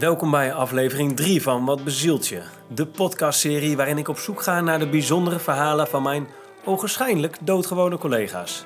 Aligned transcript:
Welkom 0.00 0.30
bij 0.30 0.54
aflevering 0.54 1.16
3 1.16 1.42
van 1.42 1.64
Wat 1.64 1.84
bezielt 1.84 2.28
je? 2.28 2.42
De 2.74 2.86
podcastserie 2.86 3.76
waarin 3.76 3.98
ik 3.98 4.08
op 4.08 4.18
zoek 4.18 4.42
ga 4.42 4.60
naar 4.60 4.78
de 4.78 4.88
bijzondere 4.88 5.38
verhalen 5.38 5.86
van 5.86 6.02
mijn 6.02 6.28
ogenschijnlijk 6.64 7.36
doodgewone 7.40 7.98
collega's. 7.98 8.64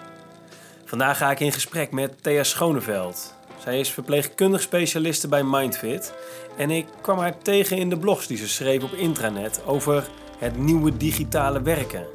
Vandaag 0.85 1.19
ga 1.19 1.31
ik 1.31 1.41
in 1.41 1.53
gesprek 1.53 1.93
met 1.93 2.23
Thea 2.23 2.43
Schoneveld. 2.43 3.35
Zij 3.59 3.81
is 3.81 3.91
verpleegkundig 3.91 4.61
specialiste 4.61 5.29
bij 5.29 5.43
Mindfit 5.43 6.15
en 6.57 6.71
ik 6.71 6.87
kwam 7.01 7.19
haar 7.19 7.39
tegen 7.39 7.77
in 7.77 7.89
de 7.89 7.99
blogs 7.99 8.27
die 8.27 8.37
ze 8.37 8.49
schreef 8.49 8.83
op 8.83 8.93
intranet 8.93 9.63
over 9.67 10.09
het 10.39 10.57
nieuwe 10.57 10.97
digitale 10.97 11.63
werken. 11.63 12.07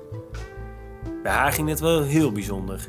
Bij 1.23 1.31
haar 1.31 1.51
ging 1.51 1.69
het 1.69 1.79
wel 1.79 2.03
heel 2.03 2.31
bijzonder. 2.31 2.87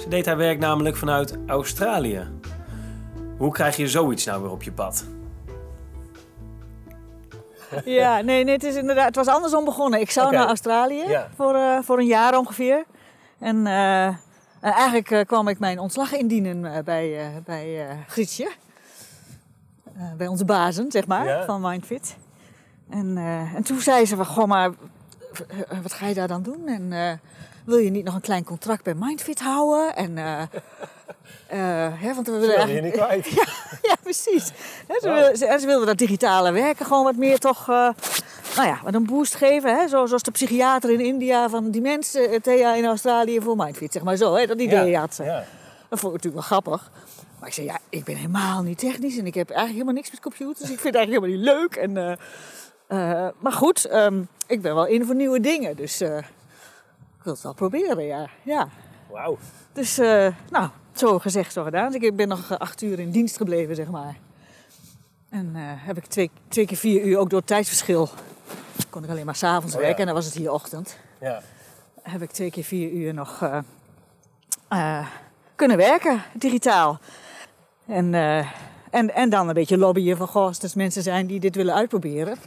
Ze 0.00 0.08
deed 0.08 0.26
haar 0.26 0.36
werk 0.36 0.58
namelijk 0.58 0.96
vanuit 0.96 1.38
Australië. 1.46 2.28
Hoe 3.38 3.52
krijg 3.52 3.76
je 3.76 3.88
zoiets 3.88 4.24
nou 4.24 4.42
weer 4.42 4.50
op 4.50 4.62
je 4.62 4.72
pad? 4.72 5.04
Ja, 7.84 8.20
nee, 8.20 8.44
nee 8.44 8.54
het, 8.54 8.64
is 8.64 8.74
inderdaad, 8.74 9.06
het 9.06 9.16
was 9.16 9.26
andersom 9.26 9.64
begonnen. 9.64 10.00
Ik 10.00 10.10
zou 10.10 10.32
naar 10.32 10.46
Australië 10.46 11.08
Ja. 11.08 11.28
voor, 11.36 11.54
eh, 11.54 11.78
voor 11.82 11.98
een 11.98 12.06
jaar 12.06 12.38
ongeveer. 12.38 12.84
En, 13.38 13.66
eh, 13.66 14.06
en 14.06 14.16
eigenlijk 14.60 15.10
eh, 15.10 15.24
kwam 15.26 15.48
ik 15.48 15.58
mijn 15.58 15.78
ontslag 15.78 16.12
indienen 16.12 16.64
eh, 16.74 16.82
bij, 16.84 17.18
eh, 17.20 17.26
bij 17.44 17.88
eh, 17.88 17.96
Grietje. 18.06 18.50
Eh, 19.96 20.12
bij 20.16 20.26
onze 20.26 20.44
bazen, 20.44 20.90
zeg 20.90 21.06
maar, 21.06 21.26
Ja. 21.26 21.44
van 21.44 21.60
Mindfit. 21.60 22.16
En, 22.90 23.16
eh, 23.16 23.54
en 23.54 23.62
toen 23.62 23.80
zei 23.80 24.06
ze 24.06 24.16
van, 24.16 24.26
goh, 24.26 24.46
maar 24.46 24.70
eh, 25.68 25.78
wat 25.82 25.92
ga 25.92 26.06
je 26.06 26.14
daar 26.14 26.28
dan 26.28 26.42
doen? 26.42 26.66
En 26.66 26.92
eh, 26.92 27.12
wil 27.66 27.78
je 27.78 27.90
niet 27.90 28.04
nog 28.04 28.14
een 28.14 28.20
klein 28.20 28.44
contract 28.44 28.82
bij 28.82 28.94
Mindfit 28.94 29.40
houden? 29.40 29.96
En, 29.96 30.18
eh, 30.18 30.42
eh, 31.46 32.00
hè, 32.00 32.14
want 32.14 32.26
we 32.26 32.38
willen 32.38 32.56
eigenlijk... 32.56 32.84
niet 32.84 33.04
kwijt? 33.04 33.28
Ja, 33.82 33.96
precies. 34.02 34.50
Hè, 34.86 34.94
ze, 35.00 35.08
Wauw. 35.08 35.14
wilden, 35.14 35.36
ze, 35.36 35.56
ze 35.60 35.66
wilden 35.66 35.86
dat 35.86 35.98
digitale 35.98 36.52
werken 36.52 36.86
gewoon 36.86 37.04
wat 37.04 37.16
meer 37.16 37.38
toch, 37.38 37.60
eh, 37.60 37.88
nou 38.56 38.68
ja, 38.68 38.80
wat 38.84 38.94
een 38.94 39.06
boost 39.06 39.34
geven. 39.34 39.78
Hè? 39.78 39.88
Zo, 39.88 40.06
zoals 40.06 40.22
de 40.22 40.30
psychiater 40.30 40.90
in 40.90 41.00
India 41.00 41.48
van 41.48 41.70
die 41.70 41.80
mensen, 41.80 42.42
Thea 42.42 42.74
in 42.74 42.84
Australië 42.84 43.40
voor 43.40 43.56
Mindfit, 43.56 43.92
zeg 43.92 44.02
maar 44.02 44.16
zo. 44.16 44.34
Hè? 44.34 44.46
Dat 44.46 44.60
idee 44.60 44.96
had 44.96 45.14
ze. 45.14 45.24
Ja. 45.24 45.44
Dat 45.88 45.98
vond 45.98 46.14
ik 46.14 46.22
natuurlijk 46.22 46.48
wel 46.48 46.60
grappig. 46.60 46.90
Maar 47.38 47.48
ik 47.48 47.54
zei, 47.54 47.66
ja, 47.66 47.78
ik 47.88 48.04
ben 48.04 48.16
helemaal 48.16 48.62
niet 48.62 48.78
technisch 48.78 49.18
en 49.18 49.26
ik 49.26 49.34
heb 49.34 49.48
eigenlijk 49.50 49.72
helemaal 49.72 49.94
niks 49.94 50.10
met 50.10 50.20
computers. 50.20 50.70
Ik 50.70 50.80
vind 50.80 50.94
het 50.94 50.94
eigenlijk 50.94 51.34
helemaal 51.34 51.54
niet 51.56 51.70
leuk. 51.70 51.76
En, 51.76 52.18
maar 53.38 53.52
goed, 53.52 53.84
ehm, 53.84 54.22
ik 54.46 54.62
ben 54.62 54.74
wel 54.74 54.86
in 54.86 55.04
voor 55.04 55.14
nieuwe 55.14 55.40
dingen. 55.40 55.76
Dus 55.76 56.02
wil 57.26 57.34
het 57.34 57.42
wel 57.42 57.52
proberen, 57.52 58.04
ja. 58.04 58.28
ja. 58.42 58.68
Wauw. 59.10 59.38
Dus, 59.72 59.98
eh, 59.98 60.28
nou, 60.50 60.68
zo 60.92 61.18
gezegd, 61.18 61.52
zo 61.52 61.62
gedaan. 61.62 61.92
Dus 61.92 62.00
ik 62.02 62.16
ben 62.16 62.28
nog 62.28 62.50
eh, 62.50 62.58
acht 62.58 62.82
uur 62.82 62.98
in 62.98 63.10
dienst 63.10 63.36
gebleven, 63.36 63.74
zeg 63.74 63.90
maar. 63.90 64.16
En 65.28 65.50
eh, 65.54 65.62
heb 65.62 65.96
ik 65.96 66.06
twee, 66.06 66.30
twee 66.48 66.66
keer 66.66 66.76
vier 66.76 67.02
uur, 67.02 67.18
ook 67.18 67.30
door 67.30 67.38
het 67.38 67.48
tijdsverschil, 67.48 68.08
kon 68.90 69.04
ik 69.04 69.10
alleen 69.10 69.24
maar 69.24 69.36
s'avonds 69.36 69.74
Oh 69.74 69.80
ja. 69.80 69.86
werken. 69.86 70.00
En 70.00 70.06
dan 70.06 70.14
was 70.14 70.24
het 70.24 70.34
hier 70.34 70.52
ochtend. 70.52 70.98
Ja. 71.20 71.42
Heb 72.02 72.22
ik 72.22 72.30
twee 72.30 72.50
keer 72.50 72.64
vier 72.64 72.90
uur 72.90 73.14
nog 73.14 73.50
kunnen 75.54 75.76
werken, 75.76 76.22
digitaal. 76.32 76.98
En, 77.86 78.14
en, 78.90 79.14
en 79.14 79.30
dan 79.30 79.48
een 79.48 79.54
beetje 79.54 79.78
lobbyen 79.78 80.16
van, 80.16 80.26
goh, 80.26 80.46
als 80.46 80.58
er 80.58 80.70
mensen 80.74 81.02
zijn 81.02 81.26
die 81.26 81.40
dit 81.40 81.54
willen 81.54 81.74
uitproberen. 81.74 82.38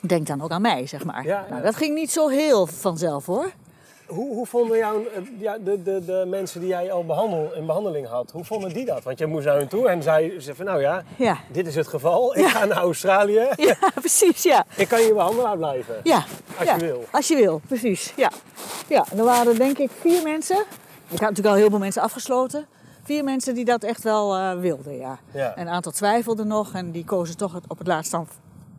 Denk 0.00 0.26
dan 0.26 0.42
ook 0.42 0.50
aan 0.50 0.62
mij, 0.62 0.86
zeg 0.86 1.04
maar. 1.04 1.24
Ja, 1.24 1.40
ja. 1.40 1.50
Nou, 1.50 1.62
dat 1.62 1.76
ging 1.76 1.94
niet 1.94 2.10
zo 2.10 2.28
heel 2.28 2.66
vanzelf, 2.66 3.26
hoor. 3.26 3.52
Hoe, 4.08 4.34
hoe 4.34 4.46
vonden 4.46 4.78
jou, 4.78 5.06
eh, 5.06 5.22
ja, 5.38 5.58
de, 5.58 5.82
de, 5.82 6.04
de 6.04 6.24
mensen 6.26 6.60
die 6.60 6.68
jij 6.68 6.92
al 6.92 7.04
behandel, 7.04 7.54
in 7.54 7.66
behandeling 7.66 8.06
had, 8.06 8.30
hoe 8.30 8.44
vonden 8.44 8.72
die 8.72 8.84
dat? 8.84 9.02
Want 9.02 9.18
je 9.18 9.26
moest 9.26 9.46
naar 9.46 9.56
hun 9.56 9.68
toe 9.68 9.88
en 9.88 10.02
zei 10.02 10.40
ze 10.40 10.54
van 10.54 10.64
nou 10.64 10.80
ja, 10.80 11.02
Ja, 11.16 11.38
dit 11.52 11.66
is 11.66 11.74
het 11.74 11.88
geval. 11.88 12.36
Ik 12.36 12.46
ga 12.46 12.64
naar 12.64 12.76
Australië. 12.76 13.48
ja 13.68 13.76
precies, 13.94 14.42
ja. 14.42 14.64
Ik 14.76 14.88
kan 14.88 15.00
je 15.00 15.14
behandelaar 15.14 15.56
blijven. 15.56 15.94
Ja, 16.02 16.24
Als 16.58 16.68
je 16.68 16.76
wil. 16.78 17.04
Als 17.10 17.28
je 17.28 17.36
wil, 17.36 17.60
precies. 17.66 18.12
Ja. 18.16 18.30
ja, 18.88 19.04
er 19.16 19.24
waren 19.24 19.58
denk 19.58 19.78
ik 19.78 19.90
vier 20.00 20.22
mensen. 20.22 20.56
Ik 21.08 21.18
had 21.18 21.20
natuurlijk 21.20 21.48
al 21.48 21.54
heel 21.54 21.70
veel 21.70 21.78
mensen 21.78 22.02
afgesloten. 22.02 22.66
Vier 23.02 23.24
mensen 23.24 23.54
die 23.54 23.64
dat 23.64 23.82
echt 23.82 24.02
wel 24.02 24.36
eh, 24.36 24.58
wilden, 24.58 24.96
ja. 24.96 25.18
Ja. 25.30 25.54
En 25.54 25.66
een 25.66 25.72
aantal 25.72 25.92
twijfelden 25.92 26.46
nog 26.46 26.74
en 26.74 26.90
die 26.90 27.04
kozen 27.04 27.36
toch 27.36 27.60
op 27.68 27.78
het 27.78 27.86
laatst 27.86 28.10
dan 28.10 28.28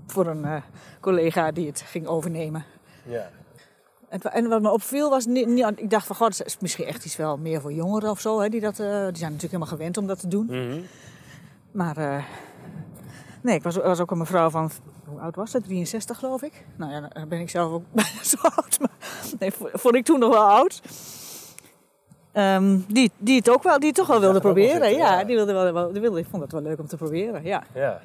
voor 0.07 0.27
een 0.27 0.45
eh, 0.45 0.55
collega 0.99 1.51
die 1.51 1.67
het 1.67 1.83
ging 1.85 2.07
overnemen. 2.07 2.65
Ja. 3.03 3.29
En, 4.09 4.19
wa- 4.21 4.33
en 4.33 4.47
wat 4.49 4.61
me 4.61 4.71
opviel 4.71 5.09
was, 5.09 5.25
ik 5.75 5.89
dacht 5.89 6.07
van 6.07 6.15
god, 6.15 6.37
dat 6.37 6.47
is 6.47 6.57
misschien 6.59 6.85
echt 6.85 7.05
iets 7.05 7.15
wel 7.15 7.37
meer 7.37 7.61
voor 7.61 7.73
jongeren 7.73 8.09
of 8.09 8.19
zo. 8.19 8.39
Hè, 8.39 8.49
die, 8.49 8.61
dat, 8.61 8.79
eh, 8.79 8.85
die 8.87 8.95
zijn 8.95 9.31
natuurlijk 9.31 9.41
helemaal 9.41 9.67
gewend 9.67 9.97
om 9.97 10.07
dat 10.07 10.19
te 10.19 10.27
doen. 10.27 10.45
Mhm. 10.45 10.79
Maar 11.71 11.97
eh, 11.97 12.23
nee, 13.41 13.55
ik 13.55 13.63
was, 13.63 13.75
was 13.75 13.99
ook 13.99 14.11
een 14.11 14.17
mevrouw 14.17 14.49
van, 14.49 14.71
hoe 15.05 15.19
oud 15.19 15.35
was 15.35 15.51
ze? 15.51 15.61
63 15.61 16.17
geloof 16.17 16.41
ik. 16.41 16.65
Nou 16.75 16.91
ja, 16.91 17.09
dan 17.13 17.27
ben 17.27 17.39
ik 17.39 17.49
zelf 17.49 17.71
ook 17.71 17.83
bijna 17.93 18.23
zo 18.23 18.37
oud. 18.41 18.79
Maar 18.79 18.89
nee, 19.39 19.51
vo- 19.51 19.69
vond 19.73 19.95
ik 19.95 20.05
toen 20.05 20.19
nog 20.19 20.29
wel 20.33 20.49
oud. 20.49 20.81
Ehm, 22.31 22.77
die, 22.87 23.11
die 23.17 23.35
het 23.37 23.49
ook 23.49 23.63
wel, 23.63 23.77
die 23.79 23.87
het 23.87 23.95
toch 23.97 24.07
wel 24.07 24.19
wilde 24.19 24.33
het 24.33 24.43
proberen. 24.43 24.71
zitten, 24.71 24.91
ja, 24.97 25.19
ja. 25.19 25.23
die 25.25 25.35
wilde 25.35 25.53
wel, 25.53 25.73
wel, 25.73 25.91
die 25.91 26.01
wilde, 26.01 26.19
ik 26.19 26.27
vond 26.29 26.41
het 26.43 26.51
wel 26.51 26.61
leuk 26.61 26.79
om 26.79 26.87
te 26.87 26.97
proberen. 26.97 27.43
Ja. 27.43 27.63
Ja. 27.73 28.01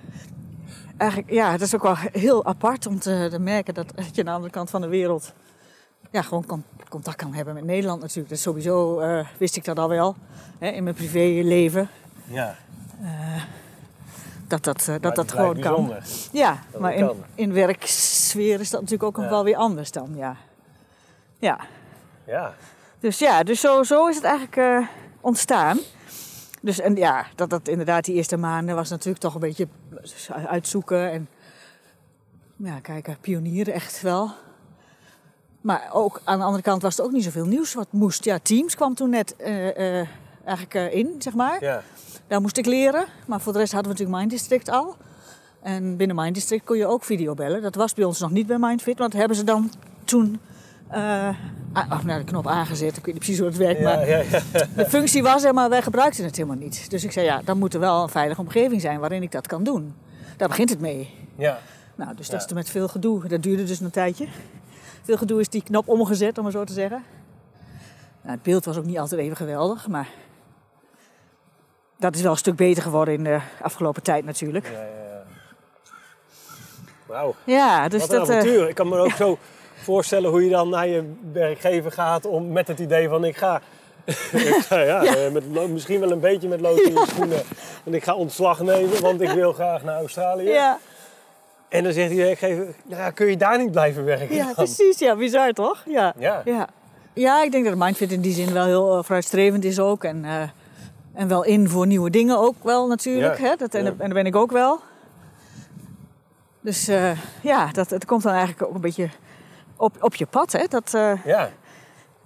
Eigenlijk, 0.96 1.30
ja, 1.32 1.50
het 1.50 1.60
is 1.60 1.74
ook 1.74 1.82
wel 1.82 1.94
heel 1.96 2.44
apart 2.44 2.86
om 2.86 2.98
te, 2.98 3.28
te 3.30 3.38
merken 3.38 3.74
dat 3.74 3.86
je 4.12 4.20
aan 4.20 4.24
de 4.26 4.30
andere 4.30 4.52
kant 4.52 4.70
van 4.70 4.80
de 4.80 4.88
wereld 4.88 5.32
ja, 6.14 6.22
gewoon 6.22 6.46
con- 6.46 6.64
contact 6.88 7.16
kan 7.16 7.34
hebben 7.34 7.54
met 7.54 7.64
Nederland 7.64 8.00
natuurlijk. 8.00 8.28
Dus 8.28 8.42
sowieso 8.42 8.98
eh, 9.00 9.26
wist 9.38 9.56
ik 9.56 9.64
dat 9.64 9.78
al 9.78 9.88
wel 9.88 10.16
hè, 10.58 10.68
in 10.68 10.82
mijn 10.82 10.94
privéleven. 10.94 11.88
Ja. 12.24 12.56
Dat 14.46 14.64
dat, 14.64 14.80
eh, 14.80 14.86
dat, 14.86 15.02
dat 15.02 15.16
het 15.16 15.32
gewoon 15.32 15.58
kan. 15.60 15.92
Ja, 16.32 16.58
Dat 16.70 16.80
maar 16.80 16.94
in, 16.94 17.06
kan. 17.06 17.16
in 17.34 17.52
werksfeer 17.52 18.60
is 18.60 18.70
dat 18.70 18.80
natuurlijk 18.80 19.08
ook 19.08 19.16
nog 19.16 19.24
Ja. 19.24 19.30
wel 19.30 19.44
weer 19.44 19.56
anders 19.56 19.90
dan, 19.90 20.10
ja. 20.16 20.36
Ja, 21.38 21.60
Ja. 22.26 22.54
dus 23.00 23.18
ja, 23.18 23.42
dus 23.42 23.60
zo, 23.60 23.82
zo 23.82 24.06
is 24.06 24.14
het 24.16 24.24
eigenlijk 24.24 24.86
ontstaan. 25.20 25.78
Dus 26.60 26.80
en 26.80 26.96
ja, 26.96 27.26
dat 27.34 27.50
dat 27.50 27.68
inderdaad 27.68 28.04
die 28.04 28.14
eerste 28.14 28.36
maanden 28.36 28.74
was 28.74 28.90
natuurlijk 28.90 29.18
toch 29.18 29.34
een 29.34 29.40
beetje 29.40 29.68
uitzoeken 30.46 31.10
en 31.10 31.28
ja, 32.56 32.78
kijken, 32.80 33.16
pionieren 33.20 33.74
echt 33.74 34.00
wel. 34.02 34.30
Maar 35.64 35.88
ook 35.92 36.20
aan 36.24 36.38
de 36.38 36.44
andere 36.44 36.62
kant 36.62 36.82
was 36.82 36.98
er 36.98 37.04
ook 37.04 37.12
niet 37.12 37.24
zoveel 37.24 37.46
nieuws 37.46 37.74
wat 37.74 37.86
moest. 37.90 38.24
Ja, 38.24 38.38
Teams 38.42 38.74
kwam 38.74 38.94
toen 38.94 39.10
net 39.10 39.36
eh, 39.36 40.00
eh, 40.00 40.08
eigenlijk 40.44 40.74
eh, 40.74 40.94
in, 40.94 41.14
zeg 41.18 41.34
maar. 41.34 41.64
Ja. 41.64 41.82
Daar 42.26 42.40
moest 42.40 42.56
ik 42.56 42.66
leren. 42.66 43.04
Maar 43.26 43.40
voor 43.40 43.52
de 43.52 43.58
rest 43.58 43.72
hadden 43.72 43.92
we 43.92 43.98
natuurlijk 43.98 44.22
Mind 44.22 44.38
District 44.38 44.68
al. 44.68 44.96
En 45.62 45.96
binnen 45.96 46.16
Mind 46.16 46.34
District 46.34 46.64
kon 46.64 46.76
je 46.76 46.86
ook 46.86 47.04
videobellen. 47.04 47.62
Dat 47.62 47.74
was 47.74 47.94
bij 47.94 48.04
ons 48.04 48.20
nog 48.20 48.30
niet 48.30 48.46
bij 48.46 48.58
Mindfit. 48.58 48.98
Want 48.98 49.12
hebben 49.12 49.36
ze 49.36 49.44
dan 49.44 49.70
toen 50.04 50.40
eh, 50.88 51.28
ah, 51.72 51.90
oh, 51.90 52.04
nou, 52.04 52.18
de 52.18 52.24
knop 52.24 52.46
aangezet. 52.46 52.96
Ik 52.96 53.04
weet 53.04 53.14
niet 53.14 53.24
precies 53.24 53.38
hoe 53.38 53.48
het 53.48 53.56
werkt. 53.56 53.80
Ja, 53.80 53.84
maar 53.84 54.08
ja, 54.08 54.18
ja. 54.18 54.40
de 54.76 54.86
functie 54.88 55.22
was 55.22 55.44
er, 55.44 55.54
maar 55.54 55.68
wij 55.68 55.82
gebruikten 55.82 56.24
het 56.24 56.36
helemaal 56.36 56.56
niet. 56.56 56.90
Dus 56.90 57.04
ik 57.04 57.12
zei, 57.12 57.26
ja, 57.26 57.40
dan 57.44 57.58
moet 57.58 57.74
er 57.74 57.80
wel 57.80 58.02
een 58.02 58.08
veilige 58.08 58.40
omgeving 58.40 58.80
zijn 58.80 59.00
waarin 59.00 59.22
ik 59.22 59.32
dat 59.32 59.46
kan 59.46 59.64
doen. 59.64 59.94
Daar 60.36 60.48
begint 60.48 60.70
het 60.70 60.80
mee. 60.80 61.14
ja. 61.36 61.58
Nou, 61.96 62.14
dus 62.14 62.28
dat 62.28 62.44
is 62.46 62.52
met 62.52 62.70
veel 62.70 62.88
gedoe. 62.88 63.28
Dat 63.28 63.42
duurde 63.42 63.64
dus 63.64 63.80
een 63.80 63.90
tijdje. 63.90 64.26
Veel 65.04 65.16
gedoe 65.16 65.40
is 65.40 65.48
die 65.48 65.62
knop 65.62 65.88
omgezet, 65.88 66.36
om 66.38 66.42
maar 66.42 66.52
zo 66.52 66.64
te 66.64 66.72
zeggen. 66.72 67.04
Nou, 68.22 68.34
het 68.34 68.42
beeld 68.42 68.64
was 68.64 68.76
ook 68.76 68.84
niet 68.84 68.98
altijd 68.98 69.20
even 69.20 69.36
geweldig, 69.36 69.88
maar 69.88 70.08
dat 71.98 72.14
is 72.14 72.22
wel 72.22 72.30
een 72.30 72.36
stuk 72.36 72.56
beter 72.56 72.82
geworden 72.82 73.14
in 73.14 73.24
de 73.24 73.40
afgelopen 73.62 74.02
tijd 74.02 74.24
natuurlijk. 74.24 74.66
ja, 74.66 74.72
ja, 74.72 74.84
ja. 74.84 75.22
Wauw. 77.06 77.34
Ja, 77.44 77.88
dus 77.88 78.00
Wat 78.00 78.10
een 78.12 78.18
dat. 78.18 78.28
eh, 78.28 78.36
avontuur. 78.36 78.68
Ik 78.68 78.74
kan 78.74 78.88
me 78.88 78.98
ook 78.98 79.10
zo 79.10 79.38
voorstellen 79.74 80.30
hoe 80.30 80.44
je 80.44 80.50
dan 80.50 80.68
naar 80.68 80.88
je 80.88 81.12
werkgever 81.32 81.92
gaat 81.92 82.24
om 82.26 82.52
met 82.52 82.68
het 82.68 82.78
idee 82.78 83.08
van 83.08 83.24
ik 83.24 83.36
ga. 83.36 83.60
ik 84.32 84.64
ga 84.68 84.78
ja, 84.80 85.02
Ja. 85.02 85.14
eh, 85.14 85.32
met, 85.32 85.70
misschien 85.72 86.00
wel 86.00 86.10
een 86.10 86.20
beetje 86.20 86.48
met 86.48 86.60
lood 86.60 86.80
in 86.80 86.94
de 86.94 87.04
schoenen. 87.08 87.42
Want 87.84 87.96
ik 87.96 88.04
ga 88.04 88.14
ontslag 88.14 88.60
nemen, 88.60 89.00
want 89.02 89.20
ik 89.20 89.30
wil 89.30 89.52
graag 89.52 89.82
naar 89.82 89.96
Australië. 89.96 90.48
ja, 90.48 90.78
En 91.74 91.82
dan 91.82 91.92
zegt 91.92 92.08
die 92.10 92.18
werkgever, 92.22 92.74
nou, 92.84 93.12
kun 93.12 93.26
je 93.26 93.36
daar 93.36 93.58
niet 93.58 93.70
blijven 93.70 94.04
werken? 94.04 94.34
ja, 94.36 94.44
dan? 94.44 94.54
precies. 94.54 94.98
Ja, 94.98 95.16
bizar 95.16 95.52
toch? 95.52 95.82
Ja. 95.86 96.14
Ja. 96.18 96.42
Ja. 96.44 96.68
ja, 97.12 97.42
ik 97.42 97.52
denk 97.52 97.64
dat 97.64 97.74
Mindfit 97.74 98.12
in 98.12 98.20
die 98.20 98.32
zin 98.32 98.52
wel 98.52 98.64
heel 98.64 98.96
eh, 98.96 99.02
vooruitstrevend 99.04 99.64
is 99.64 99.78
ook. 99.78 100.04
En, 100.04 100.24
eh, 100.24 100.42
en 101.14 101.28
wel 101.28 101.44
in 101.44 101.68
voor 101.68 101.86
nieuwe 101.86 102.10
dingen 102.10 102.38
ook 102.38 102.54
wel 102.62 102.86
natuurlijk. 102.86 103.38
Ja. 103.38 103.44
Hè? 103.48 103.56
Dat, 103.56 103.74
en, 103.74 103.84
Ja. 103.84 103.90
en 103.90 103.96
daar 103.98 104.08
ben 104.08 104.26
ik 104.26 104.36
ook 104.36 104.50
wel. 104.52 104.80
Dus 106.60 106.88
eh, 106.88 107.10
ja, 107.42 107.72
dat, 107.72 107.90
het 107.90 108.04
komt 108.04 108.22
dan 108.22 108.32
eigenlijk 108.32 108.62
ook 108.68 108.74
een 108.74 108.80
beetje 108.80 109.08
op, 109.76 109.96
op 110.00 110.14
je 110.14 110.26
pad. 110.26 110.52
Hè? 110.52 110.64
Dat 110.68 110.90
Ja. 111.24 111.50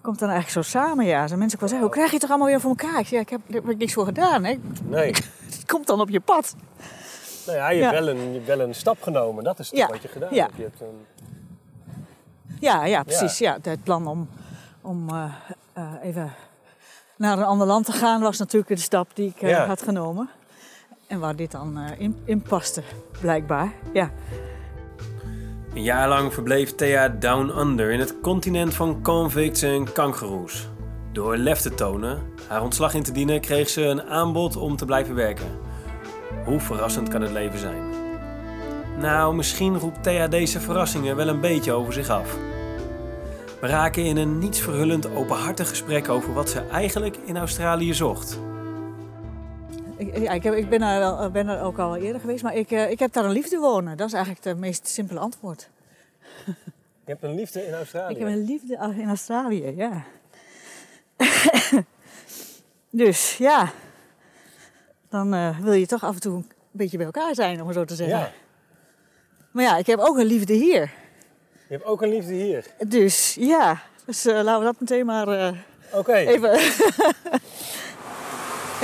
komt 0.00 0.18
dan 0.18 0.28
eigenlijk 0.30 0.66
zo 0.66 0.78
samen. 0.78 1.04
Ja. 1.06 1.26
Zo 1.26 1.36
mensen 1.36 1.54
ook 1.54 1.60
wel 1.60 1.68
zeggen, 1.68 1.86
hoe 1.86 1.90
krijg 1.96 2.06
je 2.08 2.12
het 2.12 2.20
toch 2.20 2.30
allemaal 2.30 2.48
weer 2.48 2.60
voor 2.60 2.70
elkaar? 2.76 3.00
Ik 3.00 3.06
zeg, 3.06 3.10
ja, 3.10 3.20
ik 3.20 3.54
heb 3.54 3.68
ik 3.70 3.78
niks 3.78 3.92
voor 3.92 4.04
gedaan. 4.04 4.44
Hè? 4.44 4.54
Nee. 4.84 5.10
Het 5.58 5.64
komt 5.66 5.86
dan 5.86 6.00
op 6.00 6.08
je 6.08 6.20
pad. 6.20 6.54
Nou 7.48 7.58
ja, 7.60 7.70
je 7.70 7.82
hebt, 7.82 7.94
Ja. 7.98 8.04
Wel, 8.04 8.14
een, 8.14 8.42
wel 8.46 8.60
een 8.60 8.74
stap 8.74 9.02
genomen. 9.02 9.44
Dat 9.44 9.58
is 9.58 9.68
toch 9.68 9.78
Ja. 9.78 9.86
wat 9.86 10.02
je 10.02 10.08
gedaan 10.08 10.34
Ja. 10.34 10.42
hebt. 10.44 10.56
Je 10.56 10.62
hebt 10.62 10.80
een, 10.80 11.06
Ja, 12.60 12.84
ja 12.84 13.02
precies. 13.02 13.38
Ja. 13.38 13.58
Het 13.62 13.82
plan 13.84 14.06
om, 14.06 14.28
om 14.80 15.08
eh, 15.08 15.24
eh, 15.72 15.92
even 16.02 16.32
naar 17.16 17.38
een 17.38 17.44
ander 17.44 17.66
land 17.66 17.84
te 17.84 17.92
gaan 17.92 18.20
was 18.20 18.38
natuurlijk 18.38 18.68
de 18.76 18.76
stap 18.80 19.08
die 19.14 19.28
ik 19.36 19.42
eh, 19.42 19.48
Ja. 19.50 19.66
had 19.66 19.82
genomen. 19.82 20.28
En 21.06 21.18
waar 21.20 21.36
dit 21.36 21.50
dan 21.50 21.78
eh, 21.78 22.00
in, 22.00 22.16
in 22.24 22.42
paste, 22.42 22.82
blijkbaar. 23.20 23.72
Ja. 23.92 24.10
Een 25.74 25.82
jaar 25.82 26.08
lang 26.08 26.32
verbleef 26.34 26.74
Thea 26.74 27.08
Down 27.08 27.58
Under 27.58 27.90
in 27.90 28.00
het 28.00 28.20
continent 28.20 28.74
van 28.74 29.02
convicts 29.02 29.62
en 29.62 29.92
kangoeroes. 29.92 30.68
Door 31.12 31.36
lef 31.36 31.60
te 31.60 31.74
tonen, 31.74 32.22
haar 32.48 32.62
ontslag 32.62 32.94
in 32.94 33.02
te 33.02 33.12
dienen, 33.12 33.40
kreeg 33.40 33.68
ze 33.68 33.82
een 33.82 34.02
aanbod 34.02 34.56
om 34.56 34.76
te 34.76 34.84
blijven 34.84 35.14
werken. 35.14 35.46
Hoe 36.48 36.60
verrassend 36.60 37.08
kan 37.08 37.22
het 37.22 37.30
leven 37.30 37.58
zijn? 37.58 37.82
Nou, 38.98 39.34
misschien 39.34 39.78
roept 39.78 40.02
Thea 40.02 40.28
deze 40.28 40.60
verrassingen 40.60 41.16
wel 41.16 41.28
een 41.28 41.40
beetje 41.40 41.72
over 41.72 41.92
zich 41.92 42.08
af. 42.08 42.36
We 43.60 43.66
raken 43.66 44.04
in 44.04 44.16
een 44.16 44.38
niets 44.38 44.60
verhullend 44.60 45.10
openhartig 45.14 45.68
gesprek 45.68 46.08
over 46.08 46.32
wat 46.32 46.50
ze 46.50 46.60
eigenlijk 46.60 47.16
in 47.24 47.36
Australië 47.36 47.94
zocht. 47.94 48.38
Ik, 49.96 50.18
ja, 50.18 50.32
ik, 50.32 50.42
heb, 50.42 50.54
ik 50.54 50.68
ben, 50.68 50.82
er 50.82 50.98
wel, 50.98 51.30
ben 51.30 51.48
er 51.48 51.62
ook 51.62 51.78
al 51.78 51.96
eerder 51.96 52.20
geweest, 52.20 52.42
maar 52.42 52.56
ik, 52.56 52.70
eh, 52.70 52.90
ik 52.90 52.98
heb 52.98 53.12
daar 53.12 53.24
een 53.24 53.30
liefde 53.30 53.58
wonen. 53.58 53.96
Dat 53.96 54.06
is 54.06 54.12
eigenlijk 54.12 54.44
het 54.44 54.58
meest 54.58 54.88
simpele 54.88 55.20
antwoord. 55.20 55.68
Je 57.04 57.14
hebt 57.14 57.22
een 57.22 57.34
liefde 57.34 57.66
in 57.66 57.74
Australië. 57.74 58.14
Ik 58.14 58.20
heb 58.20 58.28
een 58.28 58.44
liefde 58.44 58.94
in 58.96 59.08
Australië, 59.08 59.72
ja. 59.76 60.04
dus 62.90 63.36
ja, 63.36 63.72
dan 65.08 65.34
eh, 65.34 65.58
wil 65.58 65.72
je 65.72 65.86
toch 65.86 66.04
af 66.04 66.14
en 66.14 66.20
toe 66.20 66.34
een 66.34 66.46
beetje 66.70 66.96
bij 66.96 67.06
elkaar 67.06 67.34
zijn, 67.34 67.60
om 67.60 67.66
het 67.66 67.76
zo 67.76 67.84
te 67.84 67.94
zeggen. 67.94 68.18
Ja, 68.18 68.32
Maar 69.50 69.64
ja, 69.64 69.76
ik 69.76 69.86
heb 69.86 69.98
ook 69.98 70.18
een 70.18 70.26
liefde 70.26 70.52
hier. 70.52 70.90
je 71.68 71.74
hebt 71.74 71.84
ook 71.84 72.02
een 72.02 72.08
liefde 72.08 72.32
hier. 72.32 72.66
Dus 72.86 73.36
ja, 73.40 73.80
dus 74.04 74.26
eh, 74.26 74.42
laten 74.42 74.58
we 74.58 74.64
dat 74.64 74.80
meteen 74.80 75.06
maar 75.06 75.28
eh, 75.28 75.52
Oké. 75.92 76.14
even... 76.14 76.50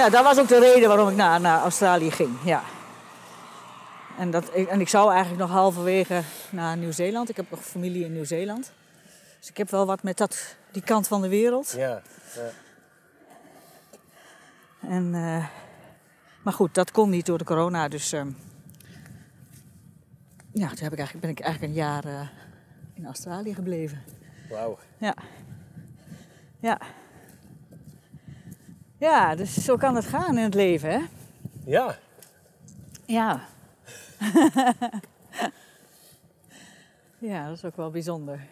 ja, 0.03 0.09
dat 0.11 0.25
was 0.25 0.39
ook 0.39 0.49
de 0.49 0.59
reden 0.59 0.89
waarom 0.89 1.09
ik 1.09 1.17
naar, 1.17 1.41
naar 1.41 1.61
Australië 1.61 2.11
ging, 2.11 2.37
ja. 2.45 2.63
En, 4.19 4.31
dat, 4.31 4.51
en 4.51 4.81
ik 4.81 4.89
zou 4.89 5.11
eigenlijk 5.11 5.41
nog 5.41 5.51
halverwege 5.51 6.23
naar 6.51 6.77
Nieuw-Zeeland. 6.77 7.29
Ik 7.29 7.37
heb 7.37 7.51
nog 7.51 7.65
familie 7.65 8.05
in 8.05 8.13
Nieuw-Zeeland. 8.13 8.73
Dus 9.39 9.49
ik 9.49 9.57
heb 9.57 9.71
wel 9.71 9.87
wat 9.87 10.03
met 10.03 10.17
dat, 10.17 10.57
die 10.71 10.83
kant 10.83 11.09
van 11.09 11.23
de 11.23 11.29
wereld. 11.29 11.75
Ja. 11.77 12.03
ja. 12.35 12.51
En, 14.89 15.15
maar 16.45 16.53
goed, 16.53 16.75
dat 16.75 16.91
kon 16.91 17.11
niet 17.11 17.27
door 17.27 17.39
de 17.39 17.45
corona. 17.45 17.89
Dus 17.89 18.13
ehm, 18.13 18.31
ja, 20.53 20.69
toen 20.69 20.83
heb 20.83 20.93
ik 20.93 20.99
eigenlijk, 20.99 21.21
ben 21.21 21.31
ik 21.31 21.41
eigenlijk 21.41 21.73
een 21.73 21.79
jaar 21.79 22.05
eh, 22.05 22.29
in 22.95 23.07
Australië 23.07 23.55
gebleven. 23.55 24.03
Wauw. 24.51 24.79
Ja. 24.99 25.15
Ja. 26.61 26.81
Ja, 28.99 29.35
dus 29.35 29.65
zo 29.65 29.77
kan 29.77 29.95
het 29.95 30.05
gaan 30.05 30.37
in 30.37 30.45
het 30.45 30.55
leven, 30.55 30.91
hè? 30.91 31.01
Ja. 31.65 31.99
Ja. 33.07 33.47
ja, 37.19 37.49
dat 37.49 37.57
is 37.57 37.65
ook 37.65 37.77
wel 37.77 37.91
bijzonder. 37.91 38.47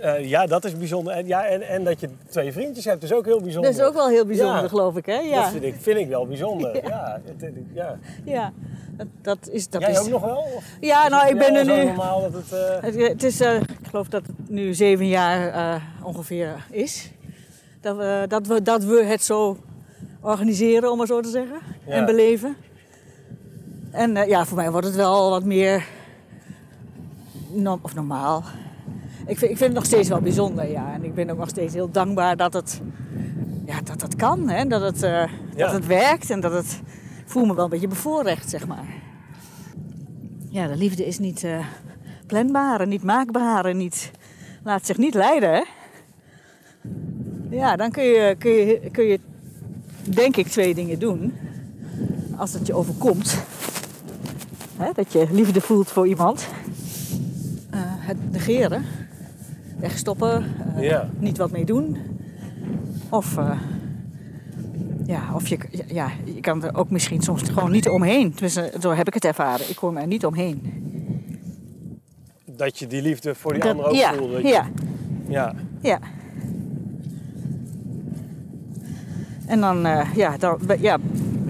Eh, 0.00 0.28
ja, 0.28 0.46
dat 0.46 0.64
is 0.64 0.76
bijzonder. 0.78 1.12
En, 1.12 1.26
ja, 1.26 1.44
en, 1.46 1.62
en 1.68 1.84
dat 1.84 2.00
je 2.00 2.08
twee 2.28 2.52
vriendjes 2.52 2.84
hebt, 2.84 3.02
is 3.02 3.12
ook 3.12 3.24
heel 3.24 3.40
bijzonder. 3.40 3.70
Dat 3.70 3.80
is 3.80 3.86
ook 3.86 3.94
wel 3.94 4.08
heel 4.08 4.24
bijzonder, 4.26 4.62
Ja. 4.62 4.68
geloof 4.68 4.96
ik, 4.96 5.06
hè? 5.06 5.18
Ja, 5.18 5.40
Dat 5.42 5.50
vind 5.50 5.64
ik, 5.64 5.74
vind 5.80 5.98
ik 5.98 6.08
wel 6.08 6.26
bijzonder. 6.26 6.74
Ja. 6.88 7.20
het- 7.24 7.52
ja. 7.74 7.98
ja. 8.24 8.52
Dat, 8.96 9.06
dat 9.22 9.48
is... 9.50 9.68
Dat 9.68 9.80
Jij 9.80 9.90
is... 9.90 9.98
ook 9.98 10.08
nog 10.08 10.22
wel? 10.24 10.36
Of 10.56 10.64
Ja, 10.80 11.08
nou, 11.08 11.28
ik 11.28 11.38
ben 11.38 11.54
er 11.54 11.64
nu... 11.64 11.84
normaal 11.84 12.20
dat 12.22 12.32
het... 12.32 12.52
eh, 12.52 12.82
Het, 12.82 12.94
het 13.08 13.22
is, 13.22 13.40
eh, 13.40 13.54
ik 13.60 13.66
geloof 13.90 14.08
dat 14.08 14.26
het 14.26 14.50
nu 14.50 14.74
zeven 14.74 15.06
jaar 15.06 15.82
ongeveer 16.02 16.66
is. 16.70 17.10
Dat 17.80 17.96
we, 17.96 18.24
dat, 18.28 18.46
we, 18.46 18.62
dat 18.62 18.84
we 18.84 19.04
het 19.04 19.22
zo 19.22 19.56
organiseren, 20.20 20.90
om 20.90 20.96
maar 20.98 21.06
zo 21.06 21.20
te 21.20 21.28
zeggen. 21.30 21.58
En 21.86 22.04
beleven. 22.04 22.56
En 23.90 24.14
ja, 24.28 24.44
voor 24.44 24.56
mij 24.56 24.70
wordt 24.70 24.86
het 24.86 24.96
wel 24.96 25.30
wat 25.30 25.44
meer... 25.44 25.84
no- 27.52 27.78
of 27.82 27.94
normaal. 27.94 28.42
Ik 29.28 29.38
vind, 29.38 29.50
ik 29.50 29.56
vind 29.56 29.60
het 29.60 29.72
nog 29.72 29.84
steeds 29.84 30.08
wel 30.08 30.20
bijzonder, 30.20 30.70
ja. 30.70 30.92
En 30.92 31.04
ik 31.04 31.14
ben 31.14 31.30
ook 31.30 31.38
nog 31.38 31.48
steeds 31.48 31.74
heel 31.74 31.90
dankbaar 31.90 32.36
dat 32.36 32.52
het, 32.52 32.80
ja, 33.66 33.80
dat 33.80 34.00
het 34.02 34.16
kan. 34.16 34.48
Hè? 34.48 34.66
Dat, 34.66 34.82
het, 34.82 35.02
eh, 35.02 35.10
Ja. 35.10 35.28
dat 35.54 35.72
het 35.72 35.86
werkt 35.86 36.30
en 36.30 36.40
dat 36.40 36.52
het... 36.52 36.80
Ik 37.24 37.34
voel 37.34 37.44
me 37.46 37.54
wel 37.54 37.64
een 37.64 37.70
beetje 37.70 37.88
bevoorrecht, 37.88 38.50
zeg 38.50 38.66
maar. 38.66 38.84
Ja, 40.48 40.66
de 40.66 40.76
liefde 40.76 41.06
is 41.06 41.18
niet 41.18 41.44
eh, 41.44 41.66
planbaar 42.26 42.80
en 42.80 42.88
niet 42.88 43.02
maakbaar 43.02 43.64
en 43.64 43.76
niet, 43.76 44.10
laat 44.64 44.86
zich 44.86 44.96
niet 44.96 45.14
leiden. 45.14 45.50
Hè? 45.50 45.62
Ja, 47.50 47.76
dan 47.76 47.90
kun 47.90 48.04
je, 48.04 48.34
kun, 48.38 48.50
je, 48.50 48.80
kun 48.92 49.04
je 49.04 49.20
denk 50.02 50.36
ik 50.36 50.46
twee 50.46 50.74
dingen 50.74 50.98
doen. 50.98 51.32
Als 52.36 52.52
het 52.52 52.66
je 52.66 52.74
overkomt. 52.74 53.42
Hè, 54.76 54.90
dat 54.94 55.12
je 55.12 55.26
liefde 55.30 55.60
voelt 55.60 55.88
voor 55.88 56.06
iemand. 56.08 56.48
Eh, 57.70 57.80
het 57.82 58.32
negeren. 58.32 58.84
Wegstoppen. 59.78 60.44
Ja. 60.80 61.08
Niet 61.18 61.38
wat 61.38 61.50
mee 61.50 61.64
doen. 61.64 61.96
Of, 63.08 63.36
eh, 63.36 63.50
ja, 65.06 65.34
of 65.34 65.46
je, 65.48 65.58
ja, 65.86 66.10
je 66.24 66.40
kan 66.40 66.64
er 66.64 66.74
ook 66.76 66.90
misschien 66.90 67.22
soms 67.22 67.42
gewoon 67.42 67.70
niet 67.70 67.88
omheen. 67.88 68.30
Tenminste, 68.32 68.72
zo 68.80 68.90
heb 68.92 69.06
ik 69.06 69.14
het 69.14 69.24
ervaren. 69.24 69.68
Ik 69.70 69.76
kon 69.76 69.98
er 69.98 70.06
niet 70.06 70.26
omheen. 70.26 70.86
dat 72.56 72.78
je 72.78 72.86
die 72.86 73.02
liefde 73.02 73.34
voor 73.34 73.52
die 73.52 73.62
Dat- 73.62 73.70
ander 73.70 73.86
ook 73.86 73.94
ja, 73.94 74.12
je- 74.12 74.40
ja, 74.48 74.66
ja. 75.28 75.54
ja. 75.80 75.98
En 79.46 79.60
dan, 79.60 79.86
eh, 79.86 80.14
ja, 80.14 80.36
dan, 80.36 80.58
ja 80.80 80.98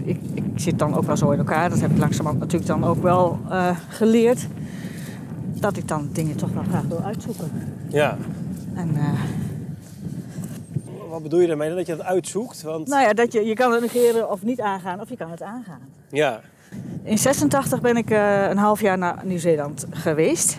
ik, 0.05 0.19
ik 0.35 0.45
zit 0.55 0.79
dan 0.79 0.95
ook 0.95 1.05
wel 1.05 1.17
zo 1.17 1.31
in 1.31 1.39
elkaar. 1.39 1.71
Dat 1.71 1.81
heb 1.81 1.91
ik 1.91 1.99
langzamerhand 1.99 2.39
natuurlijk 2.39 2.67
dan 2.71 2.85
ook 2.85 3.03
wel 3.03 3.39
geleerd. 3.89 4.47
Dat 5.61 5.77
ik 5.77 5.89
dan 5.89 6.09
dingen 6.13 6.37
toch 6.37 6.53
wel 6.53 6.63
graag 6.69 6.85
wil 6.89 7.03
uitzoeken. 7.03 7.51
Ja. 7.89 8.17
En 8.75 8.97
eh, 8.97 9.21
Wat 11.11 11.23
bedoel 11.23 11.41
je 11.41 11.47
daarmee? 11.47 11.75
Dat 11.75 11.87
je 11.87 11.97
dat 11.97 12.07
uitzoekt? 12.07 12.63
Want 12.63 12.89
nou 12.89 13.03
ja, 13.03 13.13
dat 13.13 13.33
je, 13.33 13.45
je 13.45 13.55
kan 13.55 13.73
het 13.73 13.81
negeren 13.81 14.31
of 14.31 14.43
niet 14.43 14.61
aangaan, 14.61 15.01
of 15.01 15.09
je 15.09 15.17
kan 15.17 15.31
het 15.31 15.43
aangaan. 15.43 15.81
ja. 16.11 16.41
In 17.03 17.19
86 17.19 17.81
ben 17.81 17.97
ik 17.97 18.11
eh, 18.11 18.49
een 18.49 18.57
half 18.57 18.81
jaar 18.81 18.99
naar 18.99 19.21
Nieuw-Zeeland 19.25 19.87
geweest. 19.91 20.59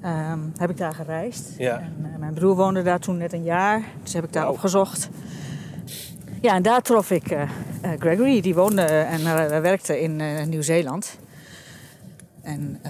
Ehm, 0.00 0.38
heb 0.58 0.70
ik 0.70 0.76
daar 0.76 0.94
gereisd. 0.94 1.48
Ja. 1.56 1.78
En, 1.78 2.10
eh, 2.12 2.18
mijn 2.18 2.34
broer 2.34 2.56
woonde 2.56 2.82
daar 2.82 2.98
toen 2.98 3.16
net 3.16 3.32
een 3.32 3.42
jaar, 3.42 3.82
dus 4.02 4.12
heb 4.12 4.24
ik 4.24 4.32
daar 4.32 4.48
opgezocht. 4.48 5.08
Ja, 6.40 6.54
en 6.54 6.62
daar 6.62 6.82
trof 6.82 7.10
ik 7.10 7.36
Gregory, 7.98 8.40
die 8.40 8.54
woonde 8.54 8.82
en 8.82 9.22
werkte 9.62 10.00
in 10.00 10.48
Nieuw-Zeeland. 10.48 11.18
En 12.42 12.80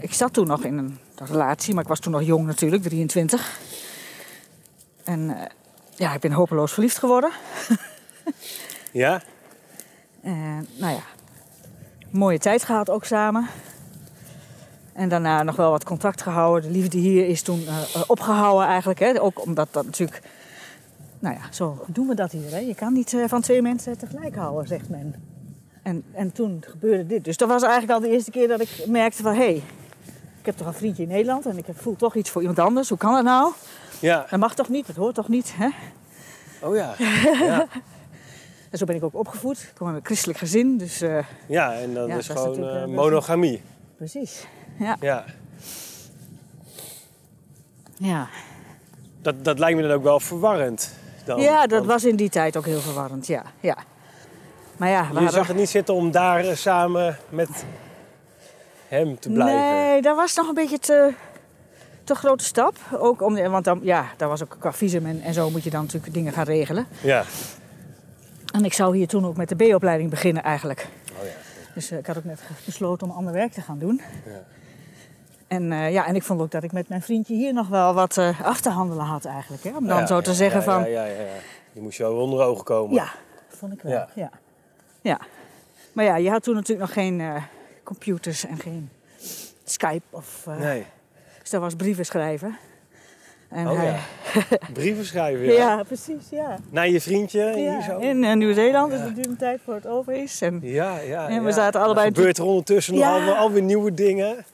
ik 0.00 0.12
zat 0.12 0.32
toen 0.32 0.46
nog 0.46 0.64
in 0.64 0.78
een 0.78 0.98
relatie, 1.24 1.74
maar 1.74 1.82
ik 1.82 1.88
was 1.88 2.00
toen 2.00 2.12
nog 2.12 2.22
jong 2.22 2.46
natuurlijk, 2.46 2.82
23. 2.82 3.58
En 5.04 5.30
eh, 5.30 5.46
ja, 5.96 6.14
ik 6.14 6.20
ben 6.20 6.32
hopeloos 6.32 6.72
verliefd 6.72 6.98
geworden. 6.98 7.30
Ja? 8.92 9.22
En 10.20 10.66
nou 10.76 10.94
ja, 10.94 11.02
mooie 12.10 12.38
tijd 12.38 12.64
gehad 12.64 12.90
ook 12.90 13.04
samen. 13.04 13.46
En 14.92 15.08
daarna 15.08 15.42
nog 15.42 15.56
wel 15.56 15.70
wat 15.70 15.84
contact 15.84 16.22
gehouden. 16.22 16.72
De 16.72 16.78
liefde 16.78 16.98
hier 16.98 17.28
is 17.28 17.42
toen 17.42 17.66
eh, 17.66 17.82
eh, 17.94 18.02
opgehouden 18.06 18.66
eigenlijk. 18.66 18.98
Hè? 18.98 19.20
Ook 19.20 19.44
omdat 19.44 19.68
dat 19.70 19.84
natuurlijk... 19.84 20.22
Nou 21.18 21.34
ja, 21.34 21.52
zo 21.52 21.84
doen 21.86 22.06
we 22.06 22.14
dat 22.14 22.32
hier. 22.32 22.50
Hè? 22.50 22.58
Je 22.58 22.74
kan 22.74 22.92
niet 22.92 23.16
van 23.26 23.40
twee 23.40 23.62
mensen 23.62 23.98
tegelijk 23.98 24.36
houden, 24.36 24.68
zegt 24.68 24.88
men. 24.88 25.14
En, 25.82 26.04
en 26.12 26.32
toen 26.32 26.64
gebeurde 26.66 27.06
dit. 27.06 27.24
Dus 27.24 27.36
dat 27.36 27.48
was 27.48 27.62
eigenlijk 27.62 27.92
al 27.92 28.00
de 28.00 28.14
eerste 28.14 28.30
keer 28.30 28.48
dat 28.48 28.60
ik 28.60 28.84
merkte 28.86 29.22
van... 29.22 29.34
Hé, 29.34 29.38
hey, 29.38 29.62
ik 30.46 30.52
heb 30.52 30.56
toch 30.64 30.74
een 30.74 30.78
vriendje 30.80 31.02
in 31.02 31.08
Nederland 31.08 31.46
en 31.46 31.58
ik 31.58 31.64
voel 31.74 31.96
toch 31.96 32.14
iets 32.14 32.30
voor 32.30 32.40
iemand 32.40 32.58
anders. 32.58 32.88
Hoe 32.88 32.98
kan 32.98 33.12
dat 33.12 33.24
nou? 33.24 33.52
Ja. 34.00 34.26
Dat 34.30 34.38
mag 34.40 34.54
toch 34.54 34.68
niet? 34.68 34.86
Dat 34.86 34.96
hoort 34.96 35.14
toch 35.14 35.28
niet? 35.28 35.52
Hè? 35.56 35.68
Oh 36.60 36.76
ja. 36.76 36.94
Ja, 37.46 37.66
En 38.70 38.78
zo 38.78 38.84
ben 38.84 38.96
ik 38.96 39.04
ook 39.04 39.14
opgevoed. 39.14 39.58
Ik 39.58 39.72
kom 39.78 39.86
uit 39.86 39.96
een 39.96 40.04
christelijk 40.04 40.38
gezin, 40.38 40.78
dus 40.78 41.00
eh, 41.00 41.18
ja 41.46 41.72
en 41.74 41.94
dat 41.94 42.08
Ja, 42.08 42.16
is 42.16 42.26
dat 42.26 42.38
gewoon 42.38 42.68
eh, 42.68 42.82
eh, 42.82 42.88
monogamie. 42.88 43.62
precies. 43.96 44.46
Ja. 44.78 44.96
Ja. 45.00 45.24
Ja. 47.96 48.28
Dat, 49.22 49.44
dat 49.44 49.58
lijkt 49.58 49.76
me 49.76 49.82
dan 49.86 49.96
ook 49.96 50.02
wel 50.02 50.20
verwarrend. 50.20 50.92
Dan. 51.24 51.40
ja, 51.40 51.66
dat 51.66 51.84
was 51.84 52.04
in 52.04 52.16
die 52.16 52.28
tijd 52.30 52.56
ook 52.56 52.64
heel 52.64 52.80
verwarrend, 52.80 53.26
ja. 53.26 53.42
ja. 53.60 53.76
Maar 54.76 54.88
ja, 54.88 55.00
we 55.00 55.06
Je 55.08 55.12
hadden- 55.14 55.32
zag 55.32 55.46
het 55.46 55.56
niet 55.56 55.68
zitten 55.68 55.94
om 55.94 56.10
daar 56.10 56.56
samen 56.56 57.18
met 57.28 57.48
hem 58.88 59.18
te 59.18 59.30
blijven. 59.30 59.60
Nee, 59.60 60.02
dat 60.02 60.16
was 60.16 60.36
nog 60.36 60.48
een 60.48 60.54
beetje 60.54 60.78
te, 60.78 61.12
te 62.04 62.14
grote 62.14 62.44
stap. 62.44 62.76
Ook 62.98 63.22
om, 63.22 63.48
want 63.48 63.64
dan, 63.64 63.80
ja, 63.82 64.06
daar 64.16 64.28
was 64.28 64.42
ook 64.42 64.56
qua 64.58 64.72
visum 64.72 65.06
en, 65.06 65.20
en 65.20 65.34
zo 65.34 65.50
moet 65.50 65.64
je 65.64 65.70
dan 65.70 65.82
natuurlijk 65.82 66.14
dingen 66.14 66.32
gaan 66.32 66.44
regelen. 66.44 66.86
Ja. 67.02 67.24
En 68.52 68.64
ik 68.64 68.72
zou 68.72 68.96
hier 68.96 69.08
toen 69.08 69.26
ook 69.26 69.36
met 69.36 69.48
de 69.48 69.54
B-opleiding 69.54 70.10
beginnen 70.10 70.42
eigenlijk. 70.42 70.88
Oh 71.18 71.24
ja. 71.24 71.32
Dus 71.74 71.90
eh, 71.90 71.98
ik 71.98 72.06
had 72.06 72.16
ook 72.16 72.24
net 72.24 72.40
besloten 72.64 73.10
om 73.10 73.16
ander 73.16 73.32
werk 73.32 73.52
te 73.52 73.60
gaan 73.60 73.78
doen. 73.78 74.00
Ja. 74.26 74.44
En, 75.46 75.72
eh, 75.72 75.92
ja, 75.92 76.06
en 76.06 76.14
ik 76.14 76.22
vond 76.22 76.40
ook 76.40 76.50
dat 76.50 76.62
ik 76.62 76.72
met 76.72 76.88
mijn 76.88 77.02
vriendje 77.02 77.34
hier 77.34 77.52
nog 77.52 77.68
wel 77.68 77.94
wat 77.94 78.16
eh, 78.16 78.40
af 78.46 78.60
te 78.60 78.70
handelen 78.70 79.04
had 79.04 79.24
eigenlijk. 79.24 79.64
Hè? 79.64 79.76
Om 79.76 79.86
dan 79.86 79.98
Ja, 79.98 80.06
zo 80.06 80.20
te 80.20 80.30
ja, 80.30 80.36
zeggen 80.36 80.62
van, 80.62 80.80
Ja, 80.80 81.04
ja, 81.04 81.04
ja. 81.04 81.26
Die 81.72 81.82
moest 81.82 81.98
jou 81.98 82.20
onder 82.20 82.44
ogen 82.44 82.64
komen. 82.64 82.94
Ja, 82.94 83.08
vond 83.48 83.72
ik 83.72 83.82
wel. 83.82 83.92
Ja. 83.92 84.08
Ja. 84.14 84.30
Ja. 85.00 85.18
Maar 85.92 86.04
ja, 86.04 86.16
je 86.16 86.30
had 86.30 86.42
toen 86.42 86.54
natuurlijk 86.54 86.80
nog 86.80 86.92
geen 86.92 87.22
computers 87.86 88.46
en 88.46 88.58
geen 88.58 88.88
Skype 89.64 90.02
of... 90.10 90.44
eh, 90.46 90.56
Nee. 90.58 90.86
Dus 91.40 91.50
dat 91.50 91.60
was 91.60 91.74
brieven 91.74 92.06
schrijven. 92.06 92.56
En 93.48 93.68
Oh 93.68 93.76
hij- 93.76 93.86
ja. 93.86 93.98
Brieven 94.72 95.04
schrijven, 95.04 95.44
ja. 95.44 95.52
ja. 95.52 95.82
precies, 95.82 96.28
ja. 96.30 96.58
Naar 96.70 96.88
je 96.88 97.00
vriendje, 97.00 97.52
hier 97.54 97.62
ja. 97.64 97.82
zo. 97.82 97.98
In 97.98 98.24
eh, 98.24 98.34
Nieuw-Zeeland, 98.34 98.90
dus 98.90 99.00
Ja. 99.00 99.04
het 99.06 99.14
duurt 99.14 99.26
een 99.26 99.36
tijd 99.36 99.60
voor 99.64 99.74
het 99.74 99.86
over 99.86 100.12
is. 100.12 100.40
En 100.42 100.58
Ja, 100.62 100.98
ja. 100.98 101.28
En 101.28 101.44
we 101.44 101.52
zaten 101.52 101.80
allebei- 101.80 102.08
Er 102.08 102.14
gebeurt 102.14 102.38
er 102.38 102.44
ondertussen 102.44 102.94
nog 102.94 103.04
alweer, 103.04 103.32
alweer 103.34 103.62
nieuwe 103.62 103.94
dingen. 103.94 104.44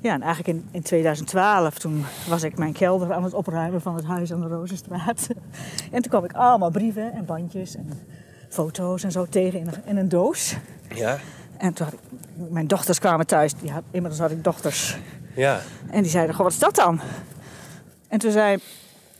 Ja, 0.00 0.12
en 0.14 0.22
eigenlijk 0.22 0.58
in, 0.58 0.68
in 0.70 0.82
2012, 0.82 1.78
toen 1.78 2.04
was 2.28 2.42
ik 2.42 2.58
mijn 2.58 2.72
kelder 2.72 3.12
aan 3.12 3.24
het 3.24 3.34
opruimen 3.34 3.80
van 3.80 3.94
het 3.96 4.04
huis 4.04 4.32
aan 4.32 4.40
de 4.40 4.46
Rozenstraat. 4.46 5.26
En 5.92 6.02
toen 6.02 6.10
kwam 6.10 6.24
ik 6.24 6.32
allemaal 6.32 6.70
brieven 6.70 7.12
en 7.12 7.24
bandjes 7.24 7.76
en 7.76 7.90
foto's 8.48 9.02
en 9.04 9.12
zo 9.12 9.26
tegen 9.26 9.58
in 9.60 9.66
een, 9.66 9.74
in 9.84 9.96
een 9.96 10.08
doos. 10.08 10.56
Ja. 10.94 11.18
En 11.58 11.72
toen 11.72 11.86
had 11.86 11.94
ik, 11.94 12.00
mijn 12.50 12.66
dochters 12.66 12.98
kwamen 12.98 13.26
thuis, 13.26 13.54
die 13.54 13.70
had, 13.70 13.82
inmiddels 13.90 14.20
had 14.20 14.30
ik 14.30 14.44
dochters. 14.44 14.96
Ja. 15.34 15.60
En 15.90 16.02
die 16.02 16.10
zeiden, 16.10 16.34
goh, 16.34 16.44
wat 16.44 16.52
is 16.52 16.58
dat 16.58 16.74
dan? 16.74 17.00
En 18.08 18.18
toen 18.18 18.30
zei 18.30 18.58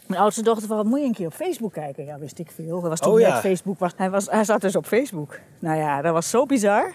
mijn 0.07 0.21
oudste 0.21 0.43
dochter 0.43 0.69
van, 0.69 0.87
moet 0.87 1.00
je 1.00 1.07
een 1.07 1.14
keer 1.14 1.26
op 1.26 1.35
Facebook 1.35 1.73
kijken? 1.73 2.05
Ja, 2.05 2.19
wist 2.19 2.38
ik 2.38 2.50
veel. 2.55 2.81
Dat 2.81 2.91
was 2.91 3.00
toen 3.00 3.12
Oh, 3.12 3.21
ja. 3.21 3.33
net 3.33 3.41
Facebook. 3.41 3.79
Was, 3.79 3.93
hij, 3.97 4.11
was, 4.11 4.26
hij 4.31 4.45
zat 4.45 4.61
dus 4.61 4.76
op 4.76 4.87
Facebook. 4.87 5.38
Nou 5.59 5.79
ja, 5.79 6.03
dat 6.03 6.12
was 6.12 6.31
zo 6.31 6.47
bizar. 6.47 6.93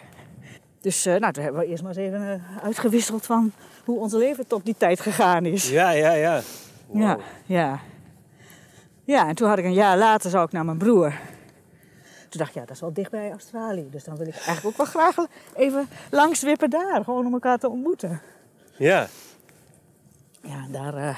Dus 0.81 1.05
eh, 1.05 1.15
nou, 1.15 1.33
toen 1.33 1.43
hebben 1.43 1.61
we 1.61 1.67
eerst 1.67 1.83
maar 1.83 1.97
eens 1.97 2.07
even 2.07 2.33
eh, 2.33 2.63
uitgewisseld 2.63 3.25
van 3.25 3.51
hoe 3.85 3.99
ons 3.99 4.13
leven 4.13 4.47
tot 4.47 4.65
die 4.65 4.75
tijd 4.77 4.99
gegaan 4.99 5.45
is. 5.45 5.69
Ja, 5.69 5.91
ja, 5.91 6.11
ja. 6.11 6.41
Wow. 6.87 7.01
Ja, 7.01 7.17
ja. 7.45 7.79
Ja, 9.03 9.27
en 9.27 9.35
toen 9.35 9.47
had 9.47 9.57
ik 9.57 9.65
een 9.65 9.73
jaar 9.73 9.97
later 9.97 10.29
zou 10.29 10.45
ik 10.45 10.51
naar 10.51 10.65
mijn 10.65 10.77
broer. 10.77 11.13
Toen 12.29 12.39
dacht 12.39 12.49
ik, 12.49 12.55
ja, 12.55 12.61
dat 12.61 12.75
is 12.75 12.81
wel 12.81 12.93
dicht 12.93 13.11
bij 13.11 13.31
Australië. 13.31 13.89
Dus 13.91 14.03
dan 14.03 14.17
wil 14.17 14.27
ik 14.27 14.33
eigenlijk 14.33 14.65
ook 14.65 14.77
wel 14.77 14.85
graag 14.85 15.15
even 15.55 15.89
langs 16.11 16.41
wippen 16.41 16.69
daar. 16.69 17.03
Gewoon 17.03 17.25
om 17.25 17.33
elkaar 17.33 17.57
te 17.57 17.69
ontmoeten. 17.69 18.21
Ja. 18.77 19.07
Ja, 20.41 20.65
daar, 20.71 20.93
eh, 20.95 21.17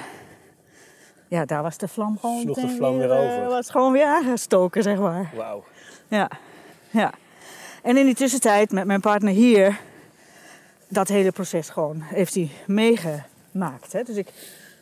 ja, 1.27 1.45
daar 1.45 1.63
was 1.63 1.77
de 1.77 1.87
vlam 1.87 2.17
gewoon 2.19 2.41
Sloeg 2.41 2.55
de 2.55 2.69
vlam 2.69 2.97
weer 2.97 3.11
eh, 3.11 3.19
over. 3.19 3.49
was 3.49 3.69
gewoon 3.69 3.91
weer 3.91 4.05
aangestoken, 4.05 4.83
zeg 4.83 4.97
maar. 4.97 5.31
Wauw. 5.35 5.63
Ja, 6.07 6.29
ja. 6.89 7.13
En 7.83 7.97
in 7.97 8.05
die 8.05 8.15
tussentijd 8.15 8.71
met 8.71 8.85
mijn 8.85 9.01
partner 9.01 9.33
hier, 9.33 9.79
dat 10.87 11.07
hele 11.07 11.31
proces 11.31 11.69
gewoon 11.69 12.01
heeft 12.01 12.33
hij 12.33 12.51
meegemaakt. 12.67 13.93
Hè? 13.93 14.03
Dus 14.03 14.15
ik, 14.15 14.27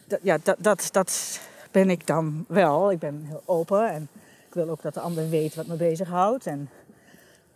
dat, 0.06 0.20
ja, 0.22 0.38
dat, 0.44 0.58
dat, 0.60 0.90
dat 0.92 1.40
ben 1.72 1.90
ik 1.90 2.08
dan 2.08 2.46
wel. 2.48 2.92
Ik 2.92 3.00
ben 3.00 3.24
heel 3.28 3.44
open 3.46 3.90
en 3.90 4.10
ik 4.50 4.56
wil 4.56 4.70
ook 4.70 4.82
dat 4.82 4.94
de 4.94 5.00
ander 5.00 5.30
weet 5.30 5.56
wat 5.56 5.66
me 5.68 5.76
bezighoudt. 5.76 6.46
En 6.46 6.70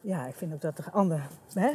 ja, 0.01 0.25
ik 0.25 0.35
vind 0.35 0.53
ook 0.53 0.61
dat 0.61 0.77
de 0.77 0.83
ander 0.91 1.21
hè, 1.53 1.71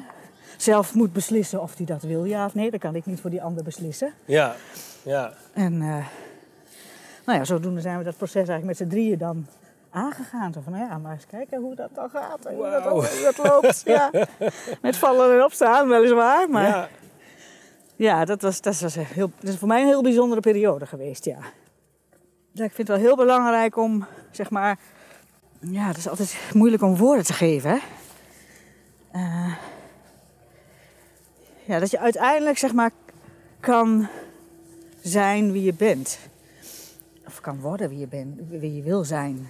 zelf 0.57 0.95
moet 0.95 1.13
beslissen 1.13 1.63
of 1.63 1.77
hij 1.77 1.87
dat 1.87 2.03
wil, 2.03 2.25
ja 2.25 2.45
of 2.45 2.55
nee. 2.55 2.71
Dat 2.71 2.81
kan 2.81 2.95
ik 2.95 3.07
niet 3.07 3.21
voor 3.21 3.31
die 3.31 3.43
ander 3.43 3.65
beslissen. 3.65 4.13
Ja. 4.25 4.55
Ja. 5.03 5.33
En 5.53 5.73
eh, 5.73 6.07
nou 7.25 7.39
ja, 7.39 7.45
zodoende 7.45 7.81
zijn 7.81 7.99
we 7.99 8.05
dat 8.05 8.17
proces 8.17 8.49
eigenlijk 8.49 8.67
met 8.67 8.77
z'n 8.77 8.87
drieën 8.87 9.19
dan 9.19 9.47
aangegaan. 9.91 10.53
Zo 10.53 10.61
van, 10.61 10.73
nou 10.73 10.85
ja, 10.89 10.99
maar 10.99 11.13
eens 11.13 11.27
kijken 11.27 11.61
hoe 11.61 11.75
dat 11.75 11.91
dan 11.95 12.11
gaat. 12.11 12.45
En 12.45 12.55
hoe, 12.55 12.71
dat, 12.71 12.85
hoe 12.85 13.33
dat 13.35 13.47
loopt. 13.47 13.83
Ja. 13.85 14.11
Met 14.83 14.97
vallen 14.97 15.35
en 15.35 15.45
opstaan, 15.45 15.89
weliswaar. 15.89 16.51
Maar 16.51 16.67
ja, 16.67 16.89
Ja. 17.97 18.25
dat, 18.25 18.43
was, 18.43 18.61
dat, 18.61 18.81
was 18.81 18.95
heel, 18.95 19.31
dat 19.41 19.49
is 19.53 19.57
voor 19.57 19.69
mij 19.69 19.81
een 19.81 19.87
heel 19.87 20.03
bijzondere 20.03 20.41
periode 20.41 20.87
geweest, 20.87 21.25
ja. 21.25 21.39
ja. 22.53 22.65
Ik 22.65 22.73
vind 22.73 22.89
het 22.89 22.97
wel 22.97 23.07
heel 23.07 23.17
belangrijk 23.17 23.77
om, 23.77 24.07
zeg 24.31 24.51
maar... 24.51 24.79
Ja, 25.61 25.87
het 25.87 25.97
is 25.97 26.09
altijd 26.09 26.37
moeilijk 26.55 26.83
om 26.83 26.97
woorden 26.97 27.25
te 27.25 27.33
geven, 27.33 27.71
hè. 27.71 27.79
Eh, 29.11 29.55
ja, 31.65 31.79
dat 31.79 31.91
je 31.91 31.99
uiteindelijk, 31.99 32.59
zeg 32.59 32.73
maar, 32.73 32.91
kan 33.61 34.09
zijn 35.01 35.53
wie 35.53 35.63
je 35.63 35.75
bent. 35.75 36.19
Of 37.27 37.41
kan 37.41 37.61
worden 37.61 37.89
wie 37.89 37.99
je 37.99 38.07
bent, 38.07 38.41
wie 38.49 38.77
je 38.77 38.83
wil 38.83 39.05
zijn. 39.05 39.49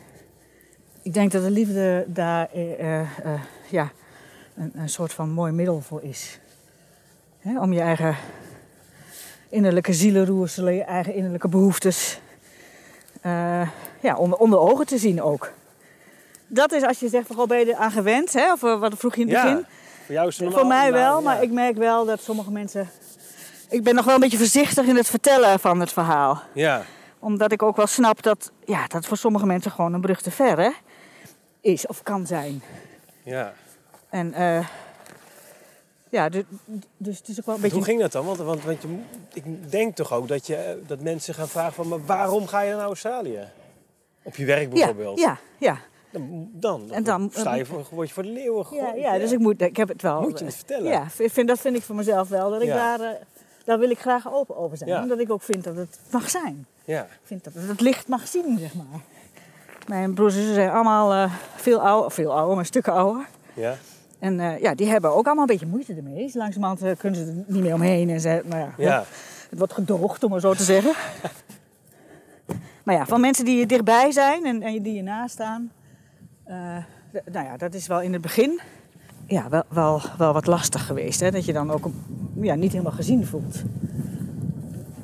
Ik 1.02 1.12
denk 1.12 1.32
dat 1.32 1.42
de 1.42 1.50
liefde 1.50 2.04
daar 2.08 2.48
eh, 2.52 3.00
eh, 3.00 3.42
ja, 3.70 3.92
een, 4.56 4.70
een 4.74 4.88
soort 4.88 5.12
van 5.12 5.30
mooi 5.30 5.52
middel 5.52 5.80
voor 5.80 6.02
is. 6.02 6.38
Hè, 7.38 7.60
om 7.60 7.72
je 7.72 7.80
eigen 7.80 8.16
innerlijke 9.48 9.92
zielenroerselen, 9.92 10.74
je 10.74 10.82
eigen 10.82 11.14
innerlijke 11.14 11.48
behoeftes 11.48 12.20
eh, 13.20 13.68
ja, 14.00 14.16
onder, 14.16 14.38
onder 14.38 14.58
ogen 14.58 14.86
te 14.86 14.98
zien 14.98 15.22
ook. 15.22 15.52
Dat 16.48 16.72
is 16.72 16.82
als 16.82 16.98
je 17.00 17.08
zegt, 17.08 17.26
van, 17.26 17.36
goh, 17.36 17.46
ben 17.46 17.58
je 17.58 17.66
eraan 17.66 17.90
gewend? 17.90 18.32
Hè? 18.32 18.52
Of 18.52 18.62
eh, 18.62 18.78
wat 18.80 18.94
vroeg 18.96 19.14
je 19.14 19.20
in 19.20 19.26
het 19.28 19.36
Ja. 19.36 19.42
begin? 19.42 19.64
Voor 20.04 20.14
jou 20.14 20.28
is 20.28 20.38
het 20.38 20.52
Voor 20.52 20.66
mij 20.66 20.92
wel, 20.92 21.22
maar 21.22 21.42
ik 21.42 21.50
merk 21.50 21.76
wel 21.76 22.04
dat 22.04 22.20
sommige 22.20 22.50
mensen... 22.50 22.90
Ik 23.68 23.82
ben 23.82 23.94
nog 23.94 24.04
wel 24.04 24.14
een 24.14 24.20
beetje 24.20 24.38
voorzichtig 24.38 24.86
in 24.86 24.96
het 24.96 25.06
vertellen 25.06 25.60
van 25.60 25.80
het 25.80 25.92
verhaal. 25.92 26.42
Ja. 26.52 26.82
Omdat 27.18 27.52
ik 27.52 27.62
ook 27.62 27.76
wel 27.76 27.86
snap 27.86 28.22
dat 28.22 28.50
ja, 28.64 28.86
dat 28.86 29.06
voor 29.06 29.16
sommige 29.16 29.46
mensen 29.46 29.70
gewoon 29.70 29.92
een 29.92 30.00
brug 30.00 30.20
te 30.22 30.30
ver 30.30 30.58
hè, 30.58 30.70
is 31.60 31.86
of 31.86 32.02
kan 32.02 32.26
zijn. 32.26 32.62
Ja. 33.22 33.52
En 34.10 34.32
eh, 34.34 34.66
ja, 36.10 36.28
du- 36.28 36.44
dus 36.96 37.18
het 37.18 37.28
is 37.28 37.38
ook 37.40 37.46
wel 37.46 37.54
een 37.54 37.60
beetje... 37.60 37.76
Hoe 37.76 37.84
ging 37.84 38.00
dat 38.00 38.12
dan? 38.12 38.24
Want, 38.24 38.38
want, 38.38 38.64
want 38.64 38.82
je, 38.82 38.88
ik 39.32 39.70
denk 39.70 39.96
toch 39.96 40.12
ook 40.12 40.28
dat, 40.28 40.46
je, 40.46 40.82
dat 40.86 41.00
mensen 41.00 41.34
gaan 41.34 41.48
vragen 41.48 41.72
van... 41.72 41.88
Maar 41.88 42.04
waarom 42.06 42.46
ga 42.46 42.60
je 42.60 42.74
naar 42.74 42.84
Australië? 42.84 43.48
Op 44.22 44.36
je 44.36 44.44
werk 44.44 44.62
ja, 44.62 44.68
bijvoorbeeld. 44.68 45.18
ja, 45.20 45.38
ja, 45.58 45.78
Dan, 46.10 46.48
dan, 46.52 46.90
En 46.90 47.04
dan- 47.04 47.30
sta 47.32 47.54
je 47.54 47.64
voor, 47.66 47.86
word 47.90 48.08
je 48.08 48.14
voor 48.14 48.22
de 48.22 48.28
leeuwen 48.28 48.66
ja, 48.70 48.84
gegooid. 48.84 49.02
ja, 49.02 49.18
dus 49.18 49.32
ik, 49.32 49.38
moet, 49.38 49.60
ik 49.62 49.76
heb 49.76 49.88
het 49.88 50.02
wel... 50.02 50.20
Moet 50.20 50.38
je 50.38 50.44
het 50.44 50.54
vertellen? 50.54 50.90
Ja, 50.90 51.06
vind, 51.10 51.48
dat 51.48 51.58
vind 51.58 51.76
ik 51.76 51.82
voor 51.82 51.94
mezelf 51.94 52.28
wel. 52.28 52.50
Dat 52.50 52.60
ik 52.60 52.66
Ja. 52.68 52.96
daar, 52.96 53.10
eh, 53.12 53.20
daar 53.64 53.78
wil 53.78 53.90
ik 53.90 53.98
graag 53.98 54.32
open 54.32 54.56
over 54.56 54.76
zijn. 54.76 54.90
Ja. 54.90 55.02
Omdat 55.02 55.18
ik 55.18 55.32
ook 55.32 55.42
vind 55.42 55.64
dat 55.64 55.76
het 55.76 55.98
mag 56.10 56.30
zijn. 56.30 56.66
Ja. 56.84 57.02
Ik 57.02 57.08
vind 57.24 57.44
dat 57.44 57.54
het 57.54 57.68
het 57.68 57.80
licht 57.80 58.08
mag 58.08 58.26
zien, 58.28 58.58
zeg 58.58 58.74
maar. 58.74 59.00
Mijn 59.86 60.14
broers 60.14 60.32
en 60.34 60.38
zussen 60.38 60.54
zijn 60.56 60.70
allemaal 60.70 61.12
eh, 61.12 61.32
veel 61.56 61.80
ouder, 61.80 62.10
veel 62.10 62.32
ouder, 62.32 62.56
maar 62.56 62.66
stukken 62.66 62.92
ouder. 62.92 63.26
Ja. 63.54 63.76
En 64.18 64.40
eh, 64.40 64.60
ja, 64.60 64.74
die 64.74 64.86
hebben 64.86 65.10
ook 65.14 65.26
allemaal 65.26 65.44
een 65.48 65.50
beetje 65.56 65.66
moeite 65.66 65.94
ermee. 65.94 66.24
Dus 66.24 66.34
langzamerhand 66.34 66.82
eh, 66.82 66.90
kunnen 66.98 67.20
ze 67.20 67.26
er 67.26 67.44
niet 67.54 67.62
meer 67.62 67.74
omheen. 67.74 68.10
En 68.10 68.20
ze, 68.20 68.42
nou 68.44 68.60
ja, 68.60 68.72
Ja. 68.76 69.04
het 69.50 69.58
wordt 69.58 69.72
gedoogd, 69.72 70.24
om 70.24 70.30
maar 70.30 70.40
zo 70.40 70.54
te 70.54 70.62
zeggen. 70.62 70.92
maar 72.84 72.94
ja, 72.94 73.06
van 73.06 73.20
mensen 73.20 73.44
die 73.44 73.66
dichtbij 73.66 74.10
zijn 74.12 74.44
en, 74.46 74.62
en 74.62 74.82
die 74.82 74.94
je 74.94 75.02
naast 75.02 75.34
staan. 75.34 75.70
Eh, 76.48 76.84
nou 77.32 77.46
ja, 77.46 77.56
dat 77.56 77.74
is 77.74 77.86
wel 77.86 78.00
in 78.00 78.12
het 78.12 78.22
begin 78.22 78.60
ja, 79.28 79.48
wel, 79.48 79.62
wel, 79.68 80.00
wel 80.18 80.32
wat 80.32 80.46
lastig 80.46 80.86
geweest. 80.86 81.20
Hè? 81.20 81.30
Dat 81.30 81.44
je 81.44 81.52
dan 81.52 81.70
ook 81.70 81.88
ja, 82.40 82.54
niet 82.54 82.72
helemaal 82.72 82.92
gezien 82.92 83.26
voelt. 83.26 83.62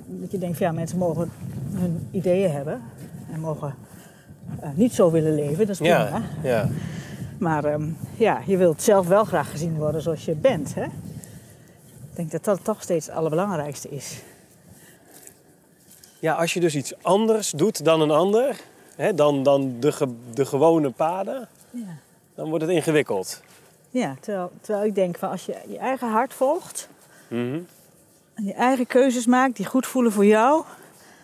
Dat 0.07 0.31
je 0.31 0.39
denkt, 0.39 0.57
van, 0.57 0.67
ja, 0.67 0.73
mensen 0.73 0.99
mogen 0.99 1.31
hun 1.73 2.09
ideeën 2.11 2.51
hebben. 2.51 2.83
En 3.33 3.41
mogen 3.41 3.75
eh, 4.61 4.69
niet 4.75 4.95
zo 4.95 5.11
willen 5.11 5.35
leven, 5.35 5.59
dat 5.59 5.69
is 5.69 5.79
prima. 5.79 5.95
Ja. 5.95 6.23
Ja. 6.43 6.69
Maar 7.39 7.65
ehm, 7.65 7.89
ja, 8.17 8.43
je 8.47 8.57
wilt 8.57 8.83
zelf 8.83 9.07
wel 9.07 9.25
graag 9.25 9.51
gezien 9.51 9.77
worden 9.77 10.03
zoals 10.03 10.25
je 10.25 10.35
bent. 10.35 10.75
Hè? 10.75 10.85
Ik 10.85 12.17
denk 12.17 12.31
dat 12.31 12.45
dat 12.45 12.65
toch 12.65 12.83
steeds 12.83 13.07
het 13.07 13.15
allerbelangrijkste 13.15 13.89
is. 13.89 14.23
ja, 16.21 16.35
als 16.35 16.55
je 16.55 16.61
dus 16.61 16.75
iets 16.75 17.03
anders 17.03 17.51
doet 17.51 17.85
dan 17.85 18.01
een 18.01 18.11
ander... 18.11 18.61
Hè, 18.97 19.15
dan, 19.15 19.43
dan 19.43 19.77
de, 19.81 19.93
ge- 19.93 20.15
de 20.35 20.45
gewone 20.47 20.91
paden... 20.91 21.49
Ja. 21.71 21.81
dan 22.35 22.49
wordt 22.49 22.65
het 22.65 22.73
ingewikkeld. 22.73 23.43
Ja, 23.91 24.15
terwijl, 24.21 24.51
terwijl 24.61 24.87
ik 24.87 24.95
denk 24.95 25.19
van 25.19 25.31
als 25.31 25.45
je 25.47 25.57
je 25.69 25.79
eigen 25.79 26.09
hart 26.11 26.35
volgt, 26.35 26.89
Mhm. 27.29 27.59
en 28.35 28.45
je 28.45 28.53
eigen 28.53 28.87
keuzes 28.87 29.27
maakt 29.27 29.57
die 29.57 29.67
goed 29.67 29.87
voelen 29.87 30.13
voor 30.13 30.27
jou, 30.27 30.65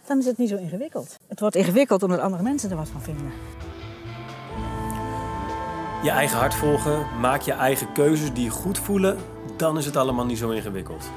dan 0.07 0.19
is 0.19 0.27
het 0.27 0.39
niet 0.39 0.49
zo 0.49 0.57
ingewikkeld. 0.57 1.17
Het 1.29 1.41
wordt 1.41 1.57
ingewikkeld 1.57 2.03
omdat 2.03 2.19
andere 2.21 2.43
mensen 2.43 2.71
er 2.71 2.77
wat 2.77 2.89
van 2.89 3.03
vinden. 3.03 3.33
Je 6.03 6.11
eigen 6.11 6.39
hart 6.39 6.55
volgen, 6.55 7.07
maak 7.21 7.41
je 7.43 7.53
eigen 7.53 7.93
keuzes 7.93 8.33
die 8.33 8.51
goed 8.51 8.79
voelen, 8.79 9.19
dan 9.57 9.79
is 9.79 9.87
het 9.87 9.97
allemaal 9.97 10.25
niet 10.27 10.39
zo 10.39 10.51
ingewikkeld. 10.51 11.11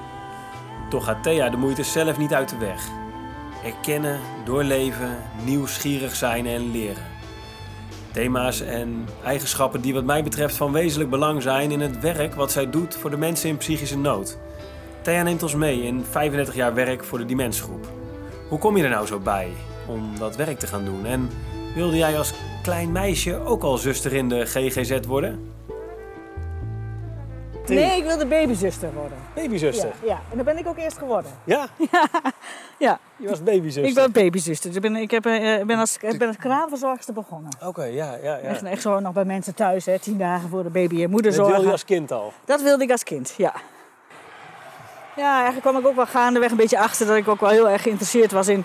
Toch 0.89 1.03
gaat 1.05 1.23
Thea 1.23 1.49
de 1.49 1.57
moeite 1.57 1.83
zelf 1.83 2.17
niet 2.17 2.33
uit 2.33 2.49
de 2.49 2.57
weg. 2.57 2.87
Erkennen, 3.63 4.19
doorleven, 4.45 5.17
nieuwsgierig 5.45 6.15
zijn 6.15 6.45
en 6.45 6.71
leren. 6.71 7.03
Thema's 8.11 8.61
en 8.61 9.07
eigenschappen 9.23 9.81
die 9.81 9.93
wat 9.93 10.03
mij 10.03 10.23
betreft 10.23 10.55
van 10.55 10.71
wezenlijk 10.71 11.09
belang 11.09 11.41
zijn 11.41 11.71
in 11.71 11.79
het 11.79 11.99
werk 11.99 12.35
wat 12.35 12.51
zij 12.51 12.69
doet 12.69 12.95
voor 12.95 13.09
de 13.09 13.17
mensen 13.17 13.49
in 13.49 13.57
psychische 13.57 13.97
nood. 13.97 14.37
Thea 15.01 15.23
neemt 15.23 15.43
ons 15.43 15.55
mee 15.55 15.83
in 15.83 16.05
35 16.09 16.55
jaar 16.55 16.73
werk 16.73 17.03
voor 17.03 17.17
de 17.17 17.25
Demensgroep. 17.25 17.87
Hoe 18.49 18.59
kom 18.59 18.77
je 18.77 18.83
er 18.83 18.89
nou 18.89 19.07
zo 19.07 19.19
bij 19.19 19.49
om 19.87 20.17
dat 20.19 20.35
werk 20.35 20.59
te 20.59 20.67
gaan 20.67 20.85
doen? 20.85 21.05
En 21.05 21.29
wilde 21.75 21.97
jij 21.97 22.17
als 22.17 22.33
klein 22.63 22.91
meisje 22.91 23.39
ook 23.45 23.63
al 23.63 23.77
zuster 23.77 24.13
in 24.13 24.29
de 24.29 24.45
GGZ 24.45 24.99
worden? 25.07 25.51
Nee, 27.67 27.97
ik 27.97 28.03
wilde 28.03 28.25
babyzuster 28.25 28.93
worden. 28.93 29.17
Babyzuster. 29.35 29.91
Ja, 30.01 30.07
ja, 30.07 30.21
en 30.31 30.37
dat 30.37 30.45
ben 30.45 30.57
ik 30.57 30.67
ook 30.67 30.77
eerst 30.77 30.97
geworden. 30.97 31.31
Ja? 31.43 31.67
Ja, 32.77 32.99
Je 33.17 33.27
was 33.29 33.43
babyzuster. 33.43 33.85
Ik 33.85 33.93
ben 33.93 34.11
babyzuster. 34.11 34.67
Dus 34.67 34.75
ik 34.75 34.81
ben, 34.81 34.95
ik 34.95 35.11
heb, 35.11 35.25
eh, 35.25 35.59
ik 35.59 35.65
ben 35.65 35.79
als, 35.79 35.97
ik 36.01 36.17
ben 36.17 36.27
als 36.27 36.37
kraamverzorgster 36.37 37.13
begonnen. 37.13 37.51
Oké, 37.65 37.83
ja, 37.83 38.15
ja, 38.23 38.35
ja. 38.35 38.37
Echt, 38.37 38.63
echt 38.63 38.81
zo 38.81 38.99
nog 38.99 39.13
bij 39.13 39.25
mensen 39.25 39.55
thuis, 39.55 39.85
hè, 39.85 39.99
tien 39.99 40.17
dagen 40.17 40.49
voor 40.49 40.63
de 40.63 40.69
baby 40.69 40.95
en 40.95 41.01
Dat 41.01 41.09
moeder 41.09 41.31
wilde 41.31 41.61
je 41.61 41.71
als 41.71 41.85
kind 41.85 42.11
al. 42.11 42.33
Dat 42.45 42.61
wilde 42.61 42.83
ik 42.83 42.91
als 42.91 43.03
kind, 43.03 43.33
ja. 43.37 43.53
Ja, 45.15 45.33
eigenlijk 45.35 45.61
kwam 45.61 45.77
ik 45.77 45.87
ook 45.87 45.95
wel 45.95 46.05
gaandeweg 46.05 46.51
een 46.51 46.57
beetje 46.57 46.79
achter 46.79 47.07
dat 47.07 47.15
ik 47.15 47.27
ook 47.27 47.39
wel 47.39 47.49
heel 47.49 47.69
erg 47.69 47.81
geïnteresseerd 47.81 48.31
was 48.31 48.47
in 48.47 48.63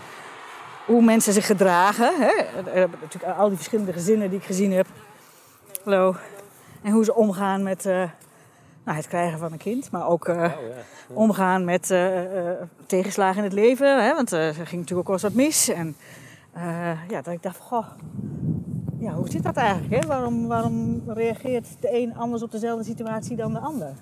hoe 0.87 1.03
mensen 1.03 1.33
zich 1.33 1.47
gedragen. 1.47 2.13
Hè? 2.21 2.45
Hebben 2.71 2.99
natuurlijk 3.01 3.39
al 3.39 3.49
die 3.49 3.57
verschillende 3.57 3.93
gezinnen 3.93 4.31
die 4.31 4.39
ik 4.39 4.45
gezien 4.45 4.73
heb. 4.73 4.87
Hallo. 5.85 6.15
En 6.83 6.93
hoe 6.93 7.05
ze 7.05 7.15
omgaan 7.15 7.63
met 7.63 7.87
eh, 7.87 8.03
nou, 8.89 9.01
het 9.01 9.09
krijgen 9.09 9.39
van 9.39 9.53
een 9.53 9.59
kind, 9.59 9.91
maar 9.91 10.09
ook 10.09 10.29
eh, 10.29 10.35
Oh, 10.37 10.41
ja. 10.43 10.51
omgaan 11.15 11.65
met 11.65 11.91
eh, 11.91 12.49
eh, 12.51 12.57
tegenslagen 12.87 13.37
in 13.39 13.45
het 13.45 13.53
leven. 13.53 14.05
Hè? 14.05 14.15
Want 14.15 14.33
er 14.33 14.55
ging 14.55 14.71
natuurlijk 14.81 14.99
ook 14.99 15.05
wel 15.07 15.15
eens 15.15 15.23
wat 15.23 15.33
mis. 15.33 15.69
En 15.69 15.97
ja, 17.09 17.23
dat 17.23 17.35
ik 17.35 17.43
dacht, 17.43 17.59
goh, 17.59 17.87
ja, 18.99 19.13
hoe 19.13 19.31
zit 19.31 19.43
dat 19.43 19.57
eigenlijk? 19.57 20.03
Hè? 20.03 20.09
Waarom, 20.09 20.47
waarom 20.47 21.03
reageert 21.07 21.67
de 21.81 22.01
een 22.01 22.17
anders 22.17 22.43
op 22.43 22.51
dezelfde 22.51 22.85
situatie 22.85 23.37
dan 23.37 23.53
de 23.53 23.59
ander? 23.59 23.93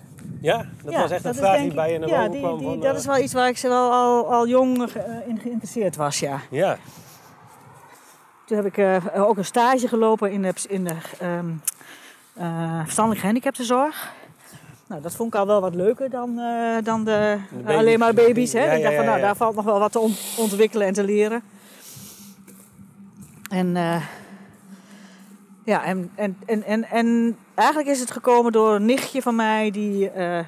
ja, 0.40 0.64
dat 0.82 0.92
Ja, 0.92 1.00
was 1.00 1.10
echt 1.10 1.24
een 1.24 1.34
vraag 1.34 1.60
die 1.60 1.74
bij 1.74 1.92
je 1.92 1.98
naar 1.98 2.08
ja, 2.08 2.16
boven 2.16 2.30
die, 2.30 2.40
kwam. 2.40 2.58
die- 2.58 2.66
van, 2.68 2.80
dat 2.80 2.96
is 2.96 3.06
wel 3.06 3.18
iets 3.18 3.32
waar 3.32 3.48
ik 3.48 3.58
wel 3.58 3.92
al, 3.92 4.32
al 4.32 4.46
jong 4.48 4.82
in 5.26 5.38
geïnteresseerd 5.38 5.96
was, 5.96 6.18
ja. 6.20 6.40
Ja, 6.50 6.76
Toen 8.44 8.56
heb 8.56 8.66
ik 8.76 9.00
ook 9.16 9.36
een 9.36 9.44
stage 9.44 9.88
gelopen 9.88 10.30
in 10.32 10.42
de, 10.42 10.52
in 10.68 10.84
de 10.84 10.94
ehm 11.20 11.46
eh, 12.34 12.80
verstandelijk 12.82 13.20
gehandicaptenzorg. 13.20 14.12
Nou, 14.88 15.02
dat 15.02 15.14
vond 15.14 15.34
ik 15.34 15.40
al 15.40 15.46
wel 15.46 15.60
wat 15.60 15.74
leuker 15.74 16.10
dan, 16.10 16.38
eh, 16.38 16.76
dan 16.84 17.04
de, 17.04 17.38
De 17.50 17.56
baby's. 17.56 17.76
alleen 17.78 17.98
maar 17.98 18.14
baby's. 18.14 18.52
Hè? 18.52 18.64
Ja, 18.64 18.72
ik 18.72 18.82
dacht 18.82 18.94
van, 18.96 19.04
nou, 19.04 19.20
daar 19.20 19.36
valt 19.36 19.54
nog 19.54 19.64
wel 19.64 19.78
wat 19.78 19.92
te 19.92 19.98
on- 19.98 20.14
ontwikkelen 20.38 20.86
en 20.86 20.92
te 20.92 21.04
leren. 21.04 21.42
En, 23.50 23.76
eh, 23.76 24.02
ja, 25.64 25.84
en, 25.84 26.10
en, 26.14 26.36
en, 26.46 26.62
en, 26.64 26.84
en 26.90 27.36
eigenlijk 27.54 27.88
is 27.88 28.00
het 28.00 28.10
gekomen 28.10 28.52
door 28.52 28.74
een 28.74 28.84
nichtje 28.84 29.22
van 29.22 29.36
mij 29.36 29.70
die, 29.70 30.10
eh, 30.10 30.44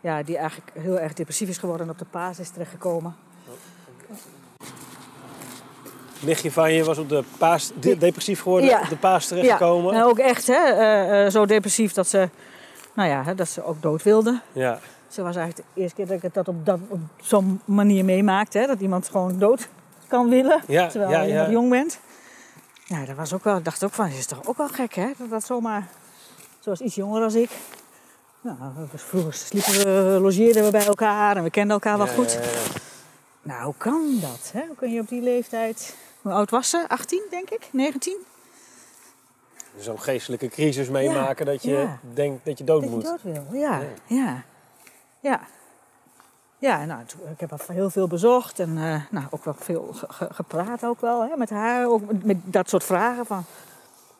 ja, 0.00 0.22
die 0.22 0.36
eigenlijk 0.36 0.70
heel 0.78 0.98
erg 0.98 1.12
depressief 1.12 1.48
is 1.48 1.58
geworden 1.58 1.86
en 1.86 1.92
op 1.92 1.98
de 1.98 2.04
paas 2.10 2.38
is 2.38 2.50
terechtgekomen. 2.50 3.14
nichtje 6.20 6.52
van 6.52 6.72
je 6.72 6.84
was 6.84 6.98
op 6.98 7.08
de 7.08 7.24
paas, 7.38 7.72
de- 7.80 7.98
depressief 7.98 8.40
geworden, 8.42 8.68
Ja. 8.68 8.80
op 8.80 8.88
de 8.88 8.96
paas 8.96 9.26
terechtgekomen. 9.26 9.92
Ja, 9.94 9.98
en 10.00 10.04
ook 10.06 10.18
echt 10.18 10.46
hè, 10.46 10.54
eh, 10.64 11.24
eh, 11.26 11.30
zo 11.32 11.46
depressief 11.46 11.92
dat 11.92 12.06
ze, 12.08 12.28
nou 12.96 13.08
ja, 13.08 13.24
hè, 13.24 13.34
dat 13.34 13.48
ze 13.48 13.64
ook 13.64 13.82
dood 13.82 14.02
wilde. 14.02 14.40
Ja. 14.52 14.78
Ze 15.08 15.22
was 15.22 15.36
eigenlijk 15.36 15.68
de 15.74 15.80
eerste 15.80 15.96
keer 15.96 16.06
dat 16.06 16.16
ik 16.16 16.22
het 16.22 16.34
dat 16.34 16.48
op, 16.48 16.66
dat, 16.66 16.78
op 16.88 16.98
zo'n 17.20 17.60
manier 17.64 18.04
meemaakte. 18.04 18.58
Hè, 18.58 18.66
dat 18.66 18.80
iemand 18.80 19.08
gewoon 19.08 19.38
dood 19.38 19.68
kan 20.08 20.28
willen, 20.28 20.62
Ja, 20.66 20.86
terwijl 20.88 21.10
ja, 21.10 21.20
je 21.20 21.32
ja. 21.32 21.42
nog 21.42 21.50
jong 21.50 21.70
bent. 21.70 21.98
Ja, 22.84 23.04
dat 23.04 23.16
was 23.16 23.32
ook 23.32 23.44
wel, 23.44 23.56
ik 23.56 23.64
dacht 23.64 23.84
ook 23.84 23.92
van, 23.92 24.06
is 24.08 24.26
toch 24.26 24.46
ook 24.46 24.56
wel 24.56 24.68
gek 24.68 24.94
hè, 24.94 25.10
dat 25.18 25.30
dat 25.30 25.44
zomaar, 25.44 25.88
zoals 26.60 26.80
iets 26.80 26.94
jonger 26.94 27.22
als 27.22 27.34
ik. 27.34 27.50
Nou, 28.40 28.56
vroeger 28.94 29.34
sliepen 29.34 29.72
we, 29.72 30.18
logeerden 30.20 30.64
we 30.64 30.70
bij 30.70 30.86
elkaar 30.86 31.36
en 31.36 31.42
we 31.42 31.50
kenden 31.50 31.72
elkaar 31.72 31.96
wel 31.98 32.06
Ja, 32.06 32.12
goed. 32.12 32.32
ja, 32.32 32.40
ja. 32.40 32.48
Nou, 33.42 33.64
hoe 33.64 33.74
kan 33.78 34.18
dat? 34.20 34.50
Hè? 34.52 34.66
Hoe 34.66 34.76
kun 34.76 34.92
je 34.92 35.00
op 35.00 35.08
die 35.08 35.22
leeftijd, 35.22 35.96
hoe 36.22 36.32
oud 36.32 36.50
was 36.50 36.70
ze? 36.70 36.84
18 36.88 37.22
denk 37.30 37.50
ik, 37.50 37.68
19? 37.72 38.16
Zo'n 39.78 40.00
geestelijke 40.00 40.48
crisis 40.48 40.88
meemaken 40.88 41.46
dat 41.46 41.62
je 41.62 41.70
ja. 41.70 41.98
denkt 42.14 42.44
dat 42.44 42.58
je 42.58 42.64
dood 42.64 42.80
Dat 42.80 42.90
je 42.90 42.96
moet. 42.96 43.04
dood 43.04 43.22
wil, 43.22 43.46
ja. 43.60 43.80
Ja. 43.80 43.86
Ja. 44.06 44.42
Ja. 45.20 45.40
Ja, 46.58 46.84
nou, 46.84 47.00
ik 47.32 47.40
heb 47.40 47.50
er 47.50 47.60
heel 47.68 47.90
veel 47.90 48.06
bezocht 48.06 48.58
en 48.58 48.78
eh, 48.78 49.00
nou, 49.10 49.26
ook 49.30 49.44
wel 49.44 49.54
veel 49.58 49.92
ge- 49.92 50.06
ge- 50.12 50.28
gepraat 50.34 50.84
ook 50.84 51.00
wel 51.00 51.20
hè, 51.28 51.36
met 51.36 51.50
haar. 51.50 51.86
Ook 51.88 52.06
met, 52.06 52.24
met 52.24 52.36
dat 52.44 52.68
soort 52.68 52.84
vragen 52.84 53.26
van, 53.26 53.44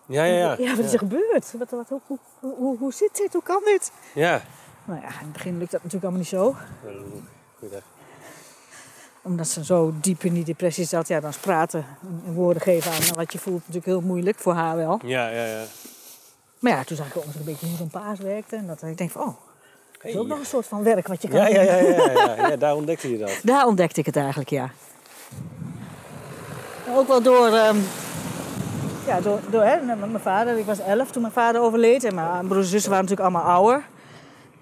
Ja, 0.06 0.24
ja, 0.24 0.56
ja. 0.58 0.76
wat 0.76 0.84
is 0.84 0.92
er 0.92 0.98
gebeurd? 0.98 1.52
Wat, 1.58 1.70
wat, 1.70 1.88
hoe, 1.88 2.00
hoe, 2.06 2.18
hoe, 2.54 2.78
hoe 2.78 2.92
zit 2.92 3.16
dit? 3.16 3.32
Hoe 3.32 3.42
kan 3.42 3.62
dit? 3.64 3.92
Ja. 4.14 4.42
Nou 4.84 5.00
ja, 5.00 5.06
in 5.06 5.12
het 5.18 5.32
begin 5.32 5.58
lukt 5.58 5.70
dat 5.70 5.82
natuurlijk 5.82 6.02
allemaal 6.04 6.20
niet 6.20 6.28
zo. 6.28 6.54
Goed, 7.58 7.70
Omdat 9.26 9.48
ze 9.48 9.64
zo 9.64 9.92
diep 10.00 10.24
in 10.24 10.34
die 10.34 10.44
depressie 10.44 10.84
zat, 10.84 11.08
ja, 11.08 11.20
dan 11.20 11.30
is 11.30 11.36
praten 11.36 11.84
en 12.26 12.32
woorden 12.32 12.62
geven 12.62 12.90
aan 12.92 13.14
wat 13.14 13.32
je 13.32 13.38
voelt 13.38 13.58
natuurlijk 13.58 13.86
heel 13.86 14.00
moeilijk 14.00 14.38
voor 14.38 14.52
haar 14.54 14.76
wel. 14.76 15.00
Ja, 15.04 15.28
ja, 15.28 15.44
ja. 15.44 15.62
Maar 16.58 16.72
ja, 16.72 16.84
toen 16.84 16.96
zag 16.96 17.06
ik 17.06 17.16
ook 17.16 17.24
nog 17.26 17.34
een 17.34 17.44
beetje 17.44 17.66
hoe 17.66 17.76
zo'n 17.76 17.90
paas 17.90 18.18
werkte. 18.18 18.56
En 18.56 18.66
dat 18.66 18.82
ik 18.82 18.96
denk 18.98 19.10
van, 19.10 19.22
oh, 19.22 19.26
dat 19.26 19.34
is 20.02 20.16
ook 20.16 20.20
Hey. 20.20 20.28
nog 20.30 20.38
een 20.38 20.46
soort 20.46 20.66
van 20.66 20.82
werk 20.82 21.06
wat 21.06 21.22
je 21.22 21.28
kan 21.28 21.38
Ja, 21.40 21.46
doen. 21.46 21.54
ja, 21.54 21.62
ja, 21.62 21.76
ja, 21.76 22.10
ja. 22.36 22.48
ja, 22.48 22.56
daar 22.56 22.74
ontdekte 22.74 23.10
je 23.10 23.18
dat. 23.18 23.40
Daar 23.42 23.66
ontdekte 23.66 24.00
ik 24.00 24.06
het 24.06 24.16
eigenlijk, 24.16 24.50
ja. 24.50 24.70
Ook 26.94 27.08
wel 27.08 27.22
door, 27.22 27.46
ehm, 27.46 27.76
ja, 29.06 29.20
door, 29.20 29.40
door 29.50 29.62
hè, 29.62 29.80
met 29.82 29.98
mijn 29.98 30.20
vader. 30.20 30.58
Ik 30.58 30.64
was 30.66 30.78
elf 30.80 31.10
toen 31.10 31.22
mijn 31.22 31.34
vader 31.34 31.60
overleed. 31.60 32.04
En 32.04 32.14
mijn 32.14 32.46
broers 32.46 32.64
en 32.64 32.70
zussen 32.70 32.90
waren 32.90 33.04
natuurlijk 33.06 33.34
allemaal 33.34 33.54
ouder. 33.54 33.84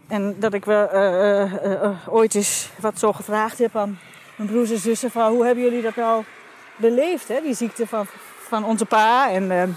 En 0.08 0.36
dat 0.38 0.54
ik 0.54 0.64
wel 0.64 0.88
eh, 0.88 1.42
eh, 1.42 1.82
eh, 1.82 1.90
ooit 2.08 2.34
eens 2.34 2.70
wat 2.80 2.98
zo 2.98 3.12
gevraagd 3.12 3.58
heb 3.58 3.76
aan 3.76 3.98
mijn 4.36 4.48
broers 4.48 4.70
en 4.70 4.78
zussen. 4.78 5.10
Van, 5.10 5.32
hoe 5.32 5.44
hebben 5.44 5.64
jullie 5.64 5.82
dat 5.82 5.96
nou 5.96 6.24
beleefd, 6.76 7.28
hè? 7.28 7.40
die 7.42 7.54
ziekte 7.54 7.86
van, 7.86 8.06
van 8.38 8.64
onze 8.64 8.84
pa? 8.84 9.30
En, 9.30 9.50
ehm, 9.50 9.70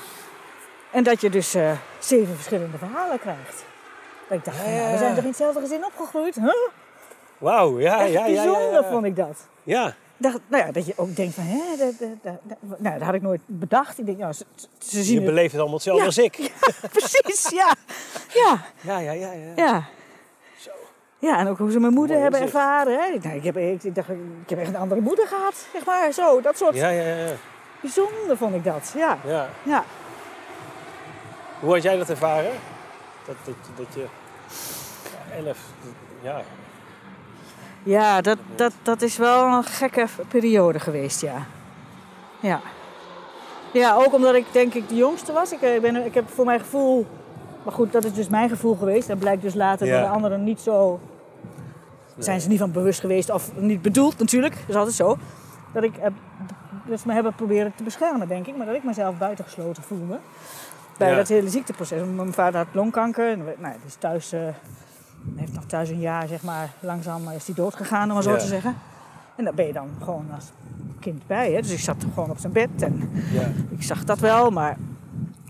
en 0.92 1.04
dat 1.04 1.22
je 1.22 1.30
dus 1.30 1.54
eh, 1.54 1.72
zeven 2.00 2.36
verschillende 2.36 2.78
verhalen 2.78 3.20
krijgt. 3.20 3.66
Dat 4.28 4.38
ik 4.38 4.46
dacht, 4.46 4.58
van, 4.58 4.74
nou, 4.74 4.92
we 4.92 4.98
zijn 4.98 5.14
toch 5.16 5.24
in 5.24 5.30
hetzelfde 5.30 5.60
gezin 5.60 5.86
opgegroeid? 5.86 6.36
Huh? 6.36 6.54
Wauw, 7.38 7.80
ja, 7.80 8.00
Echt 8.00 8.12
ja, 8.12 8.26
ja, 8.26 8.34
ja, 8.34 8.44
bijzonder 8.44 8.82
ja. 8.82 8.90
vond 8.90 9.06
ik 9.06 9.16
dat. 9.16 9.48
Ja, 9.64 9.96
dacht, 10.18 10.40
nou 10.48 10.66
ja, 10.66 10.72
dat 10.72 10.86
je 10.86 10.94
ook 10.96 11.16
denkt 11.16 11.36
van, 11.36 11.44
hè, 11.44 11.78
dat, 11.78 11.94
dat, 12.00 12.38
dat, 12.44 12.58
nou, 12.80 12.98
dat 12.98 13.08
had 13.08 13.14
ik 13.16 13.22
nooit 13.22 13.42
bedacht. 13.46 14.00
Ik 14.00 14.06
denk, 14.06 14.18
nou, 14.18 14.34
ze, 14.34 14.46
ze 14.78 15.04
zien 15.04 15.20
je 15.20 15.26
beleeft 15.26 15.52
het 15.52 15.60
allemaal 15.60 15.78
hetzelfde 15.78 16.02
Ja. 16.02 16.08
als 16.08 16.18
ik. 16.18 16.52
Precies, 16.98 17.50
ja. 17.50 17.76
Ja, 18.34 18.66
Ja, 18.82 19.00
ja, 19.00 19.12
ja, 19.12 19.32
ja. 19.56 19.86
Ja. 21.20 21.40
En 21.40 21.48
ook 21.48 21.58
hoe 21.58 21.72
ze 21.72 21.80
mijn 21.80 21.94
moeder 21.94 22.16
Mooi 22.16 22.22
hebben 22.22 22.42
inzicht. 22.42 22.58
ervaren. 22.58 23.00
Hè. 23.00 23.06
Ik, 23.14 23.24
nou, 23.24 23.36
ik, 23.36 23.44
heb, 23.44 23.58
ik, 23.58 23.84
ik 23.84 23.96
dacht, 23.96 24.10
ik 24.44 24.50
heb 24.50 24.60
echt 24.60 24.70
een 24.70 24.76
andere 24.76 25.02
moeder 25.02 25.28
gehad, 25.28 25.68
zeg 25.74 25.86
maar. 25.86 26.12
Zo, 26.12 26.42
dat 26.42 26.58
soort 26.58 26.76
Ja, 26.76 26.90
ja, 26.90 27.04
ja, 27.04 27.32
bijzonder 27.82 28.38
vond 28.38 28.56
ik 28.56 28.64
dat. 28.64 28.94
Ja, 28.96 29.18
ja. 29.26 29.50
ja. 29.64 29.84
Hoe 31.60 31.74
had 31.74 31.84
jij 31.84 31.98
dat 31.98 32.10
ervaren? 32.10 32.52
Dat, 33.26 33.36
dat, 33.46 33.56
dat 33.76 33.94
je... 33.94 34.06
Elf, 35.46 35.60
ja. 36.22 36.42
Ja, 37.84 38.22
dat, 38.22 38.38
dat, 38.56 38.74
dat 38.82 39.02
is 39.02 39.18
wel 39.18 39.46
een 39.46 39.64
gekke 39.64 40.06
periode 40.28 40.80
geweest, 40.80 41.22
ja. 41.22 41.46
Ja. 42.40 42.62
Ja, 43.72 43.96
ook 43.96 44.14
omdat 44.14 44.36
ik 44.36 44.46
denk 44.52 44.74
ik 44.74 44.90
de 44.90 44.96
jongste 44.96 45.34
was. 45.34 45.52
Ik, 45.52 45.62
eh, 45.62 45.82
ben, 45.82 46.06
ik 46.06 46.14
heb 46.14 46.30
voor 46.30 46.46
mijn 46.46 46.60
gevoel... 46.60 47.06
Maar 47.68 47.76
goed, 47.76 47.92
dat 47.92 48.06
is 48.06 48.14
dus 48.14 48.28
mijn 48.30 48.50
gevoel 48.50 48.76
geweest. 48.76 49.08
Dat 49.08 49.20
blijkt 49.20 49.42
dus 49.42 49.54
later 49.54 49.88
Ja. 49.88 49.94
door 50.00 50.08
de 50.08 50.14
anderen 50.16 50.44
niet 50.44 50.60
zo... 50.60 51.00
Zijn 52.18 52.42
ze 52.42 52.48
niet 52.48 52.60
van 52.60 52.72
bewust 52.72 53.00
geweest 53.00 53.30
of 53.32 53.52
niet 53.56 53.82
bedoeld 53.82 54.18
natuurlijk. 54.20 54.54
Dat 54.56 54.70
is 54.70 54.76
altijd 54.76 54.96
zo. 54.96 55.18
Dat 55.74 55.84
ik 55.84 55.98
eh, 55.98 56.12
dus 56.86 57.04
me 57.04 57.14
hebben 57.14 57.34
proberen 57.36 57.74
te 57.76 57.84
beschermen, 57.84 58.28
denk 58.28 58.48
ik. 58.48 58.58
Maar 58.58 58.66
dat 58.66 58.76
ik 58.76 58.84
mezelf 58.84 59.18
buitengesloten 59.18 59.84
voelde. 59.84 60.18
Bij 60.98 61.10
Ja. 61.10 61.16
dat 61.16 61.28
hele 61.28 61.50
ziekteproces. 61.50 62.02
Mijn 62.16 62.34
vader 62.34 62.58
had 62.58 62.68
longkanker. 62.72 63.32
En, 63.32 63.44
nou, 63.58 63.76
is 63.86 63.96
thuis... 64.00 64.32
eh, 64.32 64.42
heeft 65.36 65.54
nog 65.54 65.64
thuis 65.66 65.90
een 65.90 66.00
jaar, 66.00 66.28
zeg 66.28 66.44
maar, 66.44 66.70
langzaam 66.80 67.30
is 67.30 67.46
hij 67.46 67.56
doodgegaan, 67.56 68.08
om 68.08 68.14
maar 68.14 68.24
zo 68.24 68.32
Ja. 68.32 68.38
te 68.38 68.46
zeggen. 68.48 68.76
En 69.36 69.44
daar 69.44 69.54
ben 69.54 69.66
je 69.68 69.74
dan 69.74 69.90
gewoon 70.04 70.26
als 70.36 70.46
kind 71.00 71.28
bij. 71.28 71.52
Hè? 71.52 71.62
Dus 71.62 71.72
ik 71.72 71.80
zat 71.80 72.06
gewoon 72.14 72.30
op 72.30 72.38
zijn 72.40 72.54
bed 72.54 72.70
en 72.80 73.10
ja. 73.32 73.48
ik 73.70 73.84
zag 73.84 74.04
dat 74.04 74.20
wel, 74.20 74.50
maar 74.50 74.78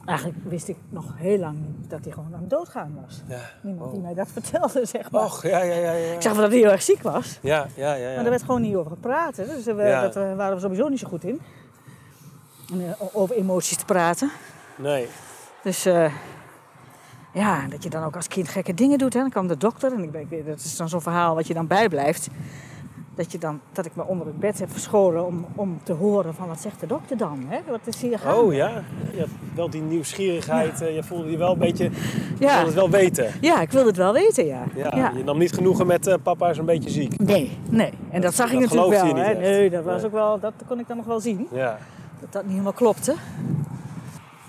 eigenlijk 0.08 0.38
wist 0.44 0.68
ik 0.68 0.76
nog 0.90 1.06
heel 1.16 1.38
lang 1.38 1.58
niet 1.78 1.90
dat 1.90 2.00
hij 2.04 2.14
gewoon 2.14 2.34
aan 2.34 2.40
het 2.40 2.50
doodgaan 2.50 2.98
was. 3.06 3.22
ja. 3.28 3.40
Niemand 3.62 3.86
Oh. 3.88 3.94
die 3.94 4.02
mij 4.02 4.14
dat 4.14 4.28
vertelde, 4.42 4.86
zeg 4.86 5.12
maar. 5.12 5.24
Och, 5.24 5.44
ja, 5.44 5.62
ja, 5.64 5.74
ja, 5.76 5.92
ja. 5.92 6.14
Ik 6.14 6.22
zag 6.22 6.32
wel 6.34 6.42
dat 6.42 6.52
hij 6.52 6.60
heel 6.60 6.72
erg 6.72 6.82
ziek 6.82 7.02
was, 7.02 7.40
Ja, 7.42 7.68
ja, 7.76 7.94
ja. 7.94 7.96
ja. 8.08 8.14
maar 8.14 8.22
daar 8.22 8.30
werd 8.30 8.44
gewoon 8.44 8.62
niet 8.62 8.76
over 8.76 8.92
gepraat. 8.92 9.38
Hè? 9.38 9.46
Dus 9.46 9.66
we, 9.66 9.74
Ja. 9.74 10.02
dat 10.02 10.16
eh, 10.16 10.36
waren 10.36 10.56
we 10.56 10.62
sowieso 10.62 10.88
niet 10.88 11.00
zo 11.00 11.08
goed 11.08 11.24
in. 11.24 11.42
En, 12.72 12.82
eh, 12.88 13.02
over 13.14 13.36
emoties 13.36 13.78
te 13.78 13.86
praten. 13.86 14.32
Nee. 14.76 15.08
Dus 15.64 15.86
eh, 15.86 16.14
ja, 17.34 17.68
dat 17.68 17.84
je 17.84 17.90
dan 17.90 18.04
ook 18.04 18.16
als 18.16 18.28
kind 18.28 18.48
gekke 18.48 18.74
dingen 18.74 18.98
doet. 18.98 19.14
Hè. 19.14 19.20
Dan 19.20 19.30
kwam 19.30 19.48
de 19.48 19.58
dokter 19.58 19.94
en 19.94 20.04
ik 20.04 20.12
ben, 20.12 20.28
weet- 20.30 20.46
dat 20.46 20.60
is 20.60 20.78
dan 20.78 20.90
zo'n 20.90 21.02
verhaal 21.02 21.36
wat 21.36 21.48
je 21.48 21.54
dan 21.54 21.68
bijblijft. 21.68 22.28
Dat, 23.16 23.32
je 23.32 23.38
dan, 23.38 23.60
dat 23.72 23.86
ik 23.86 23.96
me 23.96 24.04
onder 24.06 24.28
het 24.28 24.40
bed 24.40 24.60
heb 24.60 24.72
verscholen 24.72 25.26
om, 25.26 25.46
om 25.56 25.80
te 25.84 25.94
horen 25.94 26.34
van 26.34 26.48
wat 26.48 26.60
zegt 26.60 26.80
de 26.80 26.88
dokter 26.88 27.18
dan? 27.18 27.46
Hè? 27.48 27.60
Wat 27.68 27.80
is 27.88 28.02
hier 28.02 28.20
gaande? 28.20 28.42
Oh 28.42 28.54
ja, 28.54 28.84
je 29.14 29.26
wel 29.58 29.70
die 29.70 29.82
nieuwsgierigheid. 29.82 30.82
eh, 30.82 30.96
Je 30.96 31.04
voelde 31.04 31.32
je 31.32 31.38
wel 31.38 31.52
een 31.54 31.60
beetje, 31.60 31.84
je 31.84 31.92
Ja. 32.40 32.48
wilde 32.54 32.66
het 32.66 32.74
wel 32.74 32.90
weten. 32.90 33.32
Ja, 33.42 33.62
ik 33.62 33.72
wilde 33.72 33.88
het 33.88 33.98
wel 33.98 34.14
weten, 34.14 34.46
ja. 34.46 34.64
Ja, 34.76 35.12
Je 35.18 35.24
nam 35.24 35.38
niet 35.38 35.54
genoegen 35.54 35.88
met 35.88 36.08
eh, 36.08 36.14
papa 36.24 36.50
is 36.50 36.58
een 36.58 36.66
beetje 36.66 36.90
ziek. 36.90 37.20
Nee, 37.20 37.58
nee. 37.70 37.94
En 38.12 38.22
dat, 38.22 38.34
zag 38.34 38.52
ik 38.52 38.60
natuurlijk 38.60 38.90
wel. 39.02 39.06
je 39.16 39.22
Hè? 39.22 39.34
Nee, 39.34 39.70
dat, 39.70 39.84
was 39.84 39.96
Nee. 39.96 40.06
ook 40.06 40.12
wel, 40.12 40.40
dat 40.40 40.54
kon 40.68 40.80
ik 40.80 40.88
dan 40.88 40.98
nog 40.98 41.06
wel 41.06 41.20
zien. 41.20 41.48
Ja, 41.52 41.78
Dat 42.20 42.32
dat 42.32 42.42
niet 42.42 42.52
helemaal 42.52 42.74
klopte. 42.74 43.16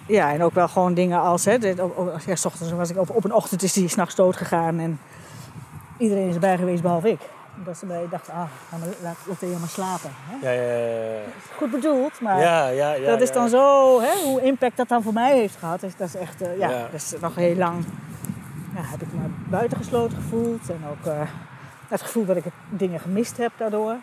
Ja, 0.07 0.33
en 0.33 0.42
ook 0.42 0.55
wel 0.55 0.68
gewoon 0.68 0.94
dingen 0.94 1.21
als... 1.21 1.44
Hè, 1.44 1.59
dit- 1.59 1.81
op, 1.81 1.99
op- 1.99 2.14
ja, 2.27 2.37
s 2.37 2.44
ochtends 2.44 2.73
was 2.73 2.90
ik 2.90 2.99
op, 2.99 3.11
op 3.16 3.25
een 3.25 3.33
ochtend 3.35 3.62
is 3.62 3.75
hij 3.75 3.87
s'nachts 3.87 4.14
dood 4.14 4.37
gegaan. 4.37 4.79
En 4.79 4.99
iedereen 5.99 6.29
is 6.29 6.35
erbij 6.35 6.57
geweest 6.59 6.83
behalve 6.83 7.11
ik. 7.11 7.18
Dat 7.64 7.77
ze 7.79 7.87
mij 7.87 8.07
dachten, 8.11 8.33
ah, 8.35 8.49
ga 8.71 8.77
maar, 8.77 8.88
laat, 9.03 9.16
laat 9.27 9.38
Theo 9.38 9.59
maar 9.59 9.68
slapen. 9.68 10.11
Hè? 10.12 10.47
Ja, 10.47 10.62
ja, 10.62 10.77
ja, 10.77 11.14
ja. 11.14 11.21
Goed 11.57 11.71
bedoeld, 11.71 12.21
maar 12.21 12.40
Ja, 12.40 12.68
ja, 12.68 12.92
ja, 12.92 13.07
dat 13.07 13.21
is 13.21 13.29
ja. 13.29 13.35
dan 13.35 13.49
zo, 13.49 14.01
hè, 14.01 14.23
hoe 14.25 14.42
impact 14.42 14.77
dat 14.77 14.88
dan 14.88 15.03
voor 15.03 15.12
mij 15.12 15.37
heeft 15.37 15.57
gehad. 15.57 15.83
is 15.83 15.97
dat 15.97 16.09
is 16.09 16.14
echt, 16.14 16.40
eh, 16.42 16.59
ja, 16.59 16.68
Ja. 16.71 16.83
dat 16.83 16.92
is 16.92 17.14
nog 17.21 17.35
heel 17.35 17.57
lang. 17.57 17.85
Ja, 18.75 18.81
heb 18.85 19.03
ik 19.03 19.12
me 19.12 19.21
buitengesloten 19.49 20.16
gevoeld. 20.16 20.71
En 20.71 20.81
ook 20.90 21.07
eh, 21.07 21.21
het 21.88 22.03
gevoel 22.03 22.25
dat 22.25 22.37
ik 22.37 22.44
dingen 22.68 23.01
gemist 23.01 23.37
heb 23.37 23.53
daardoor. 23.57 23.97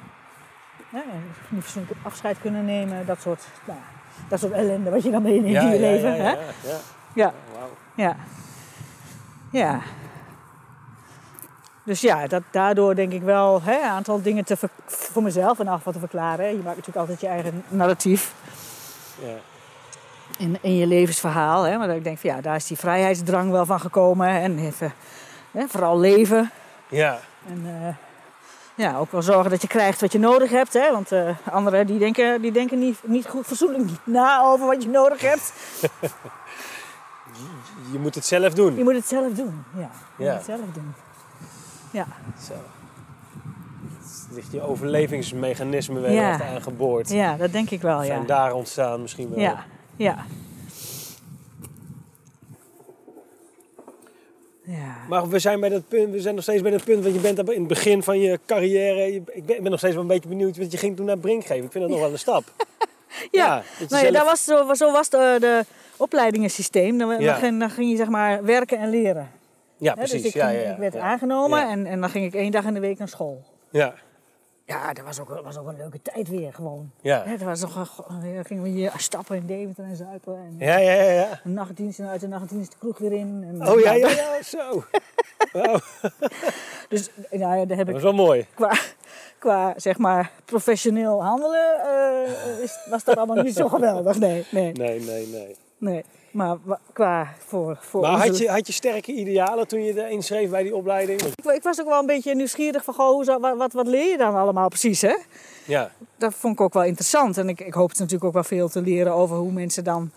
En 0.91 1.01
niet 1.49 1.63
fatsoenlijk 1.63 1.99
afscheid 2.03 2.37
kunnen 2.41 2.65
nemen. 2.65 3.05
Dat 3.05 3.21
soort, 3.21 3.43
nou, 3.65 3.79
dat 4.27 4.39
soort 4.39 4.51
ellende 4.51 4.89
wat 4.89 5.03
je 5.03 5.11
dan 5.11 5.21
meeneemt 5.21 5.53
Ja, 5.53 5.61
in 5.61 5.67
je 5.67 5.73
ja, 5.73 5.79
leven. 5.91 6.15
Ja, 6.15 6.23
hè? 6.23 6.31
ja, 6.33 6.79
ja. 7.13 7.33
Ja, 7.95 8.15
ja. 9.51 9.79
Dus 11.85 12.01
ja, 12.01 12.27
dat, 12.27 12.41
daardoor 12.51 12.95
denk 12.95 13.11
ik 13.11 13.21
wel 13.21 13.61
hè, 13.61 13.75
een 13.77 13.89
aantal 13.89 14.21
dingen 14.21 14.45
te 14.45 14.57
ver- 14.57 14.69
voor 14.85 15.23
mezelf 15.23 15.59
in 15.59 15.67
afval 15.67 15.93
te 15.93 15.99
verklaren. 15.99 16.45
Je 16.47 16.53
maakt 16.55 16.65
natuurlijk 16.65 16.97
altijd 16.97 17.21
je 17.21 17.27
eigen 17.27 17.63
narratief 17.67 18.33
Ja. 19.19 19.35
in, 20.37 20.57
in 20.61 20.75
je 20.75 20.87
levensverhaal. 20.87 21.63
Hè? 21.63 21.77
Maar 21.77 21.87
dat 21.87 21.95
ik 21.95 22.03
denk 22.03 22.17
van 22.17 22.29
ja, 22.29 22.41
daar 22.41 22.55
is 22.55 22.67
die 22.67 22.77
vrijheidsdrang 22.77 23.51
wel 23.51 23.65
van 23.65 23.79
gekomen. 23.79 24.27
En 24.27 24.59
even, 24.59 24.93
hè, 25.51 25.67
vooral 25.67 25.99
leven. 25.99 26.51
Ja. 26.89 27.19
En 27.47 27.61
eh, 27.65 27.95
ja, 28.85 28.97
ook 28.97 29.11
wel 29.11 29.21
zorgen 29.21 29.49
dat 29.51 29.61
je 29.61 29.67
krijgt 29.67 30.01
wat 30.01 30.11
je 30.11 30.19
nodig 30.19 30.49
hebt. 30.49 30.73
Hè? 30.73 30.91
Want 30.91 31.11
eh, 31.11 31.29
anderen 31.51 31.87
die 31.87 31.99
denken, 31.99 32.41
die 32.41 32.51
denken 32.51 32.79
niet, 32.79 32.97
niet 33.03 33.27
goed 33.27 33.45
fatsoenlijk 33.45 33.89
na 34.03 34.41
over 34.43 34.65
wat 34.65 34.83
je 34.83 34.89
nodig 34.89 35.21
hebt. 35.21 35.53
Je 37.91 37.99
moet 37.99 38.15
het 38.15 38.25
zelf 38.25 38.53
doen. 38.53 38.75
Je 38.75 38.83
moet 38.83 38.93
het 38.95 39.07
zelf 39.07 39.33
doen. 39.33 39.63
Ja, 39.77 39.89
je 40.17 40.23
Ja. 40.23 40.29
moet 40.29 40.37
het 40.37 40.45
zelf 40.45 40.59
doen. 40.73 40.93
Ja. 41.95 42.07
Zo. 42.47 42.53
Ligt 44.33 44.51
je 44.51 44.61
overlevingsmechanisme 44.61 45.99
weer 45.99 46.11
Ja. 46.11 46.41
aangeboord. 46.53 47.09
Ja, 47.09 47.37
dat 47.37 47.51
denk 47.51 47.69
ik 47.69 47.81
wel, 47.81 47.99
ja. 47.99 48.05
Zijn 48.05 48.25
daar 48.25 48.53
ontstaan 48.53 49.01
misschien 49.01 49.29
wel. 49.29 49.39
Ja, 49.39 49.65
ja. 49.95 50.25
Ja. 54.63 54.95
Maar 55.09 55.29
we 55.29 55.39
zijn, 55.39 55.59
bij 55.59 55.69
dat 55.69 55.87
punt, 55.87 56.11
we 56.11 56.21
zijn 56.21 56.35
nog 56.35 56.43
steeds 56.43 56.61
bij 56.61 56.71
dat 56.71 56.83
punt, 56.83 57.03
want 57.03 57.15
je 57.15 57.21
bent 57.21 57.49
in 57.49 57.59
het 57.59 57.67
begin 57.67 58.03
van 58.03 58.19
je 58.19 58.39
carrière. 58.45 58.99
Je- 59.13 59.21
ik, 59.33 59.45
ben, 59.45 59.55
ik 59.55 59.61
ben 59.61 59.69
nog 59.71 59.79
steeds 59.79 59.93
wel 59.93 60.03
een 60.03 60.09
beetje 60.09 60.29
benieuwd, 60.29 60.57
want 60.57 60.71
je 60.71 60.77
ging 60.77 60.95
toen 60.95 61.05
naar 61.05 61.17
Brink 61.17 61.45
geven. 61.45 61.63
Ik 61.65 61.71
vind 61.71 61.83
dat 61.83 61.93
nog 61.93 62.01
wel 62.01 62.11
een 62.11 62.19
stap. 62.19 62.43
Ja, 63.31 63.63
dat 63.79 63.89
nou 63.89 64.05
ja, 64.05 64.11
zelf- 64.11 64.25
was, 64.25 64.43
zo, 64.43 64.73
zo 64.73 64.91
was 64.91 65.09
de, 65.09 65.37
de 65.39 65.65
opleidingensysteem. 65.97 66.97
Dan, 66.97 67.09
Ja. 67.09 67.31
dan, 67.31 67.35
ging, 67.35 67.59
dan 67.59 67.69
ging 67.69 67.89
je 67.91 67.95
zeg 67.97 68.09
maar 68.09 68.43
werken 68.43 68.77
en 68.79 68.89
leren. 68.89 69.31
Ja, 69.77 69.91
Hè, 69.91 69.97
precies. 69.97 70.21
Dus 70.21 70.29
ik, 70.31 70.33
ja, 70.41 70.47
ging- 70.47 70.59
ja, 70.61 70.65
ja. 70.67 70.71
ik 70.73 70.77
werd 70.79 70.95
aangenomen 70.95 71.69
en, 71.69 71.85
en 71.85 72.01
dan 72.01 72.09
ging 72.09 72.25
ik 72.25 72.33
één 72.33 72.51
dag 72.51 72.65
in 72.65 72.73
de 72.73 72.79
week 72.79 72.97
naar 72.97 73.07
school. 73.07 73.43
Ja, 73.69 73.93
Ja, 74.65 74.93
dat 74.93 75.05
was 75.05 75.19
ook, 75.19 75.41
was 75.43 75.57
ook 75.57 75.67
een 75.67 75.77
leuke 75.77 76.01
tijd 76.01 76.27
weer 76.29 76.53
gewoon. 76.53 76.91
ja. 77.01 77.23
Dat 77.23 77.39
was 77.41 77.61
nog, 77.61 78.05
ja, 78.23 78.43
gingen 78.43 78.63
we 78.63 78.69
hier 78.69 78.91
stappen 78.97 79.35
in 79.35 79.45
Deventer 79.45 79.83
en 79.83 79.95
Zuipen. 79.95 80.35
En 80.35 80.55
Ja, 80.65 80.77
ja, 80.77 80.91
ja. 80.93 81.11
ja. 81.11 81.39
een 81.43 81.53
nachtdienst 81.53 81.99
en 81.99 82.07
uit 82.07 82.21
de 82.21 82.27
nachtdienst 82.27 82.71
de 82.71 82.77
kroeg 82.77 82.97
weer 82.97 83.11
in. 83.11 83.45
En, 83.47 83.67
Oh 83.69 83.79
ja, 83.79 83.93
ja, 83.93 84.09
ja, 84.09 84.41
zo. 84.57 84.83
Wauw, 85.53 85.79
Dus 86.89 87.09
nou 87.31 87.57
ja, 87.57 87.65
daar 87.65 87.77
heb 87.77 87.85
dat 87.85 87.87
ik 87.87 87.93
was 87.93 88.01
wel 88.03 88.13
mooi. 88.13 88.45
qua, 88.53 88.71
qua 89.39 89.73
zeg 89.77 89.97
maar 89.97 90.31
professioneel 90.45 91.23
handelen 91.23 91.79
eh, 91.83 92.63
is, 92.63 92.79
was 92.89 93.03
dat 93.03 93.17
allemaal 93.17 93.43
niet 93.43 93.55
zo 93.55 93.67
geweldig. 93.75 94.19
Nee, 94.19 94.45
nee, 94.51 94.71
Nee, 94.71 94.99
nee, 94.99 95.27
nee. 95.27 95.55
nee. 95.77 96.03
Maar 96.35 96.57
qua 96.93 97.27
voor, 97.45 97.77
voor 97.81 98.01
Maar 98.01 98.13
onze- 98.13 98.27
had 98.27 98.37
je, 98.37 98.49
had 98.49 98.67
je 98.67 98.73
sterke 98.73 99.11
idealen 99.11 99.67
toen 99.67 99.83
je 99.83 100.01
er 100.01 100.09
inschreef 100.09 100.49
bij 100.49 100.63
die 100.63 100.75
opleiding? 100.75 101.21
Ik, 101.21 101.45
ik 101.45 101.63
was 101.63 101.79
ook 101.81 101.87
wel 101.87 101.99
een 101.99 102.05
beetje 102.05 102.35
nieuwsgierig 102.35 102.83
van, 102.83 102.93
goh, 102.93 103.09
hoe 103.09 103.25
wat, 103.39 103.57
wat, 103.57 103.73
wat 103.73 103.87
leer 103.87 104.09
je 104.11 104.17
dan 104.17 104.35
allemaal 104.35 104.67
precies, 104.67 105.01
hè? 105.01 105.15
Ja, 105.65 105.91
Dat 106.17 106.33
vond 106.33 106.53
ik 106.53 106.61
ook 106.61 106.73
wel 106.73 106.83
interessant. 106.83 107.37
En 107.37 107.49
ik, 107.49 107.59
ik 107.61 107.73
hoopte 107.73 107.97
natuurlijk 107.99 108.23
ook 108.25 108.33
wel 108.33 108.43
veel 108.43 108.69
te 108.69 108.81
leren 108.81 109.13
over 109.13 109.37
hoe 109.37 109.51
mensen 109.51 109.83
dan 109.83 110.11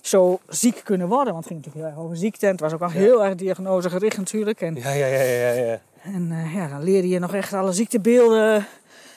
zo 0.00 0.38
ziek 0.48 0.80
kunnen 0.84 1.08
worden. 1.08 1.32
Want 1.32 1.44
het 1.44 1.52
ging 1.52 1.58
natuurlijk 1.58 1.86
heel 1.86 1.94
erg 1.96 2.04
over 2.04 2.16
ziekte. 2.16 2.46
En 2.46 2.52
het 2.52 2.60
was 2.60 2.72
ook 2.72 2.82
al 2.82 2.90
heel 2.90 3.24
erg 3.24 3.34
diagnosegericht 3.34 4.16
natuurlijk. 4.18 4.60
En, 4.60 4.74
ja, 4.74 4.90
ja, 4.92 5.06
ja, 5.06 5.22
ja. 5.22 5.52
ja. 5.52 5.80
en 6.02 6.28
eh, 6.32 6.54
ja, 6.54 6.68
dan 6.68 6.82
leerde 6.82 7.08
je 7.08 7.18
nog 7.18 7.34
echt 7.34 7.52
alle 7.52 7.72
ziektebeelden. 7.72 8.66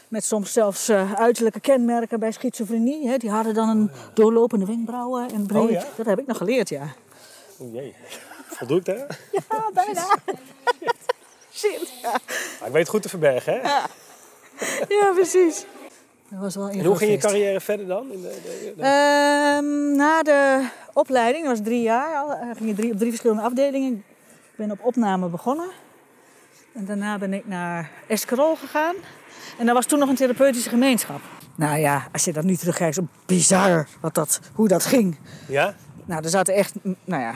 Met 0.07 0.23
soms 0.25 0.53
zelfs 0.53 0.89
eh, 0.89 1.13
uiterlijke 1.13 1.59
kenmerken 1.59 2.19
bij 2.19 2.31
schizofrenie. 2.31 3.07
Hè. 3.07 3.17
Die 3.17 3.29
hadden 3.29 3.53
dan 3.53 3.69
een 3.69 3.91
doorlopende 4.13 4.65
wenkbrauwen 4.65 5.29
en 5.31 5.45
breed. 5.45 5.61
Oh 5.63 5.69
ja? 5.71 5.83
Dat 5.95 6.05
heb 6.05 6.19
ik 6.19 6.27
nog 6.27 6.37
geleerd, 6.37 6.69
ja. 6.69 6.87
O 7.59 7.69
jee. 7.73 7.95
Voldoet, 8.47 8.87
hè? 8.87 8.93
Ja, 9.31 9.69
bijna. 9.73 10.05
Shit. 11.53 11.91
Ja, 12.01 12.11
Maar 12.59 12.67
ik 12.67 12.73
weet 12.73 12.87
goed 12.87 13.01
te 13.01 13.09
verbergen, 13.09 13.53
hè? 13.53 13.59
ja 14.95 15.11
precies. 15.13 15.65
Dat 16.29 16.39
was 16.39 16.55
wel 16.55 16.69
En 16.69 16.85
hoe 16.85 16.95
ging 16.97 17.11
je 17.11 17.17
carrière 17.17 17.61
verder 17.61 17.87
dan? 17.87 18.11
In 18.11 18.21
de, 18.21 18.39
de, 18.43 18.73
de- 18.77 18.83
Ehm, 18.83 19.95
na 19.95 20.23
de 20.23 20.67
opleiding, 20.93 21.45
dat 21.45 21.57
was 21.57 21.65
drie 21.67 21.81
jaar, 21.81 22.15
al, 22.15 22.31
eh, 22.31 22.55
ging 22.55 22.69
je 22.69 22.75
drie, 22.75 22.91
op 22.91 22.97
drie 22.97 23.09
verschillende 23.09 23.41
afdelingen. 23.43 23.93
Ik 24.51 24.55
ben 24.55 24.71
op 24.71 24.79
opname 24.85 25.27
begonnen. 25.27 25.69
En 26.73 26.85
daarna 26.85 27.17
ben 27.17 27.33
ik 27.33 27.47
naar 27.47 27.91
Escarol 28.07 28.55
gegaan. 28.55 28.95
En 29.57 29.65
dat 29.65 29.75
was 29.75 29.85
toen 29.85 29.99
nog 29.99 30.09
een 30.09 30.15
therapeutische 30.15 30.69
gemeenschap. 30.69 31.21
Nou 31.55 31.77
ja, 31.77 32.07
als 32.11 32.25
je 32.25 32.33
dat 32.33 32.43
nu 32.43 32.55
terugkijkt, 32.55 32.99
bizar 33.25 33.87
wat 33.99 34.13
dat, 34.13 34.39
hoe 34.53 34.67
dat 34.67 34.85
ging. 34.85 35.17
Ja? 35.47 35.75
Nou, 36.05 36.23
er 36.23 36.29
zaten 36.29 36.53
echt, 36.53 36.73
nou 37.03 37.21
ja, 37.21 37.33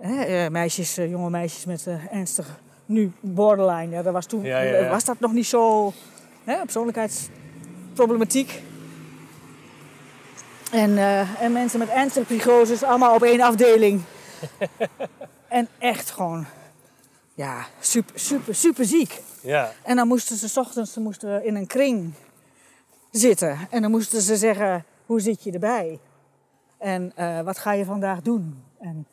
hè, 0.00 0.22
eh, 0.22 0.50
meisjes, 0.50 0.96
eh, 0.96 1.10
jonge 1.10 1.30
meisjes 1.30 1.64
met 1.64 1.86
eh, 1.86 2.12
ernstig, 2.12 2.46
nu 2.86 3.12
borderline. 3.20 3.94
Ja, 3.94 4.02
dat 4.02 4.12
was 4.12 4.26
toen, 4.26 4.42
Ja, 4.42 4.60
ja, 4.60 4.78
ja. 4.78 4.88
was 4.88 5.04
dat 5.04 5.20
nog 5.20 5.32
niet 5.32 5.46
zo, 5.46 5.92
hè, 6.44 6.56
persoonlijkheidsproblematiek. 6.56 8.62
En, 10.72 10.98
en 11.40 11.52
mensen 11.52 11.78
met 11.78 11.88
ernstige 11.88 12.26
psychoses, 12.26 12.82
allemaal 12.82 13.14
op 13.14 13.22
één 13.22 13.40
afdeling. 13.40 14.02
en 15.48 15.68
echt 15.78 16.10
gewoon, 16.10 16.46
ja, 17.40 17.66
super, 17.80 18.20
super, 18.20 18.54
super 18.54 18.84
ziek. 18.84 19.20
Ja. 19.40 19.72
En 19.82 19.96
dan 19.96 20.08
moesten 20.08 20.36
ze 20.36 20.48
's 20.48 20.56
ochtends 20.56 20.92
ze 20.92 21.00
moesten 21.00 21.44
in 21.44 21.54
een 21.56 21.66
kring 21.66 22.12
zitten. 23.10 23.58
En 23.70 23.82
dan 23.82 23.90
moesten 23.90 24.20
ze 24.20 24.36
zeggen, 24.36 24.84
hoe 25.06 25.20
zit 25.20 25.42
je 25.42 25.52
erbij? 25.52 25.98
En 26.78 27.12
eh, 27.14 27.40
wat 27.40 27.58
ga 27.58 27.72
je 27.72 27.84
vandaag 27.84 28.20
doen? 28.20 28.62
En 28.80 29.06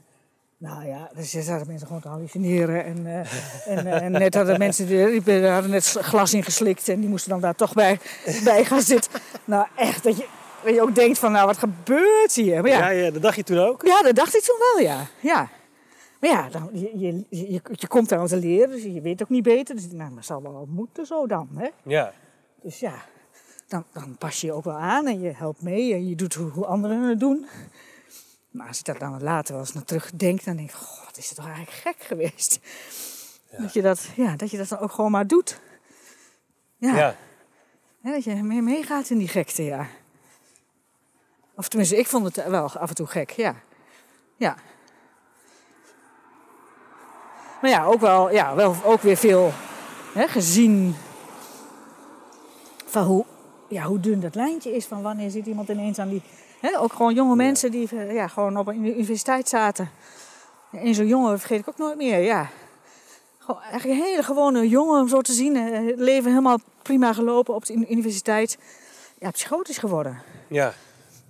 nou 0.57 0.87
ja, 0.87 1.09
dus 1.15 1.33
er 1.33 1.43
zaten 1.43 1.67
mensen 1.67 1.87
gewoon 1.87 2.01
te 2.01 2.07
hallucineren. 2.07 2.85
En, 2.85 3.05
eh, 3.05 3.77
en, 3.77 3.87
eh, 3.87 4.01
en 4.01 4.11
net 4.11 4.33
hadden 4.33 4.59
mensen 4.59 4.87
die, 4.87 5.23
die 5.23 5.47
hadden 5.47 5.71
net 5.71 5.85
glas 5.85 6.33
ingeslikt 6.33 6.89
en 6.89 6.99
die 6.99 7.09
moesten 7.09 7.29
dan 7.29 7.41
daar 7.41 7.55
toch 7.55 7.73
bij, 7.73 7.99
bij 8.43 8.65
gaan 8.65 8.81
zitten. 8.81 9.11
Nou 9.45 9.67
echt, 9.75 10.03
dat 10.03 10.17
je, 10.17 10.27
dat 10.63 10.73
je 10.73 10.81
ook 10.81 10.95
denkt 10.95 11.19
van, 11.19 11.31
nou 11.31 11.45
wat 11.45 11.57
gebeurt 11.57 12.33
hier? 12.33 12.61
Maar 12.61 12.71
Ja. 12.71 12.77
ja, 12.77 12.89
ja, 12.89 13.11
dat 13.11 13.21
dacht 13.21 13.35
je 13.35 13.43
toen 13.43 13.59
ook? 13.59 13.85
ja, 13.85 14.01
dat 14.01 14.15
dacht 14.15 14.35
ik 14.35 14.41
toen 14.41 14.57
wel, 14.73 14.85
ja. 14.85 15.07
ja. 15.19 15.49
Maar 16.19 16.29
ja, 16.29 16.49
dan, 16.49 16.69
je, 16.73 16.99
je, 16.99 17.25
je, 17.29 17.61
je 17.71 17.87
komt 17.87 18.11
om 18.11 18.25
te 18.27 18.37
leren, 18.37 18.69
dus 18.69 18.83
je 18.83 19.01
weet 19.01 19.21
ook 19.21 19.29
niet 19.29 19.43
beter. 19.43 19.75
Dus 19.75 19.91
nou, 19.91 20.15
dat 20.15 20.25
zal 20.25 20.41
wel 20.41 20.65
moeten 20.69 21.05
zo 21.05 21.27
dan, 21.27 21.49
hè. 21.55 21.67
Ja. 21.83 22.13
Dus 22.61 22.79
ja, 22.79 22.95
dan, 23.67 23.83
dan 23.91 24.17
pas 24.17 24.41
je 24.41 24.47
je 24.47 24.53
ook 24.53 24.63
wel 24.63 24.77
aan 24.77 25.07
en 25.07 25.19
je 25.19 25.31
helpt 25.31 25.61
mee 25.61 25.93
en 25.93 26.07
je 26.07 26.15
doet 26.15 26.33
hoe, 26.33 26.49
hoe 26.49 26.65
anderen 26.65 27.01
het 27.01 27.19
doen. 27.19 27.45
Maar 28.51 28.67
als 28.67 28.79
ik 28.79 28.85
daar 28.85 28.99
dan 28.99 29.23
later 29.23 29.53
wel 29.53 29.63
eens 29.63 29.73
naar 29.73 29.83
terugdenk, 29.83 30.43
dan 30.43 30.55
denk 30.55 30.69
ik, 30.69 30.75
wat 31.05 31.17
is 31.17 31.27
het 31.27 31.35
toch 31.37 31.45
eigenlijk 31.47 31.77
gek 31.77 31.95
geweest. 31.99 32.59
Dat, 33.57 33.73
je 33.73 33.81
dat, 33.81 34.07
ja, 34.15 34.35
dat 34.35 34.51
je 34.51 34.57
dat 34.57 34.67
dan 34.67 34.79
ook 34.79 34.91
gewoon 34.91 35.11
maar 35.11 35.27
doet. 35.27 35.59
Ja, 36.77 36.95
Ja. 36.95 37.15
hè, 38.01 38.11
dat 38.11 38.23
je 38.23 38.35
mee 38.35 38.61
meegaat 38.61 39.09
in 39.09 39.17
die 39.17 39.27
gekte, 39.27 39.63
ja. 39.63 39.87
Of 41.55 41.67
tenminste, 41.67 41.97
ik 41.97 42.07
vond 42.07 42.35
het 42.35 42.47
wel 42.47 42.71
af 42.71 42.89
en 42.89 42.95
toe 42.95 43.07
gek, 43.07 43.29
ja. 43.29 43.55
Ja. 44.35 44.55
Maar 47.61 47.69
ja, 47.71 47.85
ook 47.85 47.99
wel, 47.99 48.31
ja, 48.31 48.55
wel 48.55 48.75
ook 48.83 49.01
weer 49.01 49.17
veel 49.17 49.51
hè, 50.13 50.27
gezien 50.27 50.95
van 52.85 53.03
hoe, 53.03 53.25
ja, 53.67 53.83
hoe 53.83 53.99
dun 53.99 54.19
dat 54.19 54.35
lijntje 54.35 54.75
is. 54.75 54.85
Van 54.85 55.01
wanneer 55.01 55.29
zit 55.29 55.45
iemand 55.45 55.69
ineens 55.69 55.99
aan 55.99 56.09
die... 56.09 56.21
Hè, 56.61 56.79
ook 56.79 56.93
gewoon 56.93 57.13
jonge 57.13 57.35
mensen 57.35 57.71
die 57.71 57.89
eh, 57.91 58.13
ja, 58.13 58.27
gewoon 58.27 58.57
op 58.57 58.67
een 58.67 58.85
universiteit 58.85 59.49
zaten. 59.49 59.89
En 60.71 60.95
zo'n 60.95 61.07
jongen 61.07 61.39
vergeet 61.39 61.59
ik 61.59 61.69
ook 61.69 61.77
nooit 61.77 61.97
meer, 61.97 62.19
ja. 62.19 62.49
Gewoon, 63.37 63.61
eigenlijk 63.61 63.99
een 63.99 64.05
hele 64.05 64.23
gewone 64.23 64.67
jongen 64.69 64.99
om 65.01 65.07
zo 65.07 65.21
te 65.21 65.33
zien. 65.33 65.55
eh, 65.55 65.85
Het 65.87 65.99
leven 65.99 66.29
helemaal 66.29 66.57
prima 66.81 67.13
gelopen 67.13 67.53
op 67.55 67.65
de 67.65 67.73
uni- 67.73 67.85
universiteit. 67.89 68.57
Ja, 69.19 69.31
psychotisch 69.31 69.77
geworden. 69.77 70.21
Ja. 70.47 70.73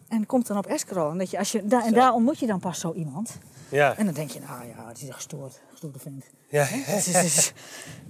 En 0.07 0.25
komt 0.25 0.47
dan 0.47 0.57
op 0.57 0.65
Escrow. 0.65 1.11
En, 1.11 1.17
dat 1.17 1.29
je, 1.31 1.37
als 1.37 1.51
je, 1.51 1.65
daar, 1.65 1.83
en 1.83 1.93
daar 1.93 2.13
ontmoet 2.13 2.39
je 2.39 2.47
dan 2.47 2.59
pas 2.59 2.79
zo 2.79 2.93
iemand. 2.93 3.37
Ja. 3.69 3.95
En 3.97 4.05
dan 4.05 4.13
denk 4.13 4.29
je, 4.31 4.39
nou 4.39 4.67
ja, 4.67 4.87
het 4.87 4.97
is 5.01 5.07
een 5.07 5.13
gestoord, 5.13 5.59
gestoorde 5.71 5.99
vent. 5.99 6.25
Ja. 6.49 6.63
Het 6.63 6.97
is, 7.07 7.13
het 7.13 7.23
is, 7.25 7.35
het 7.35 7.53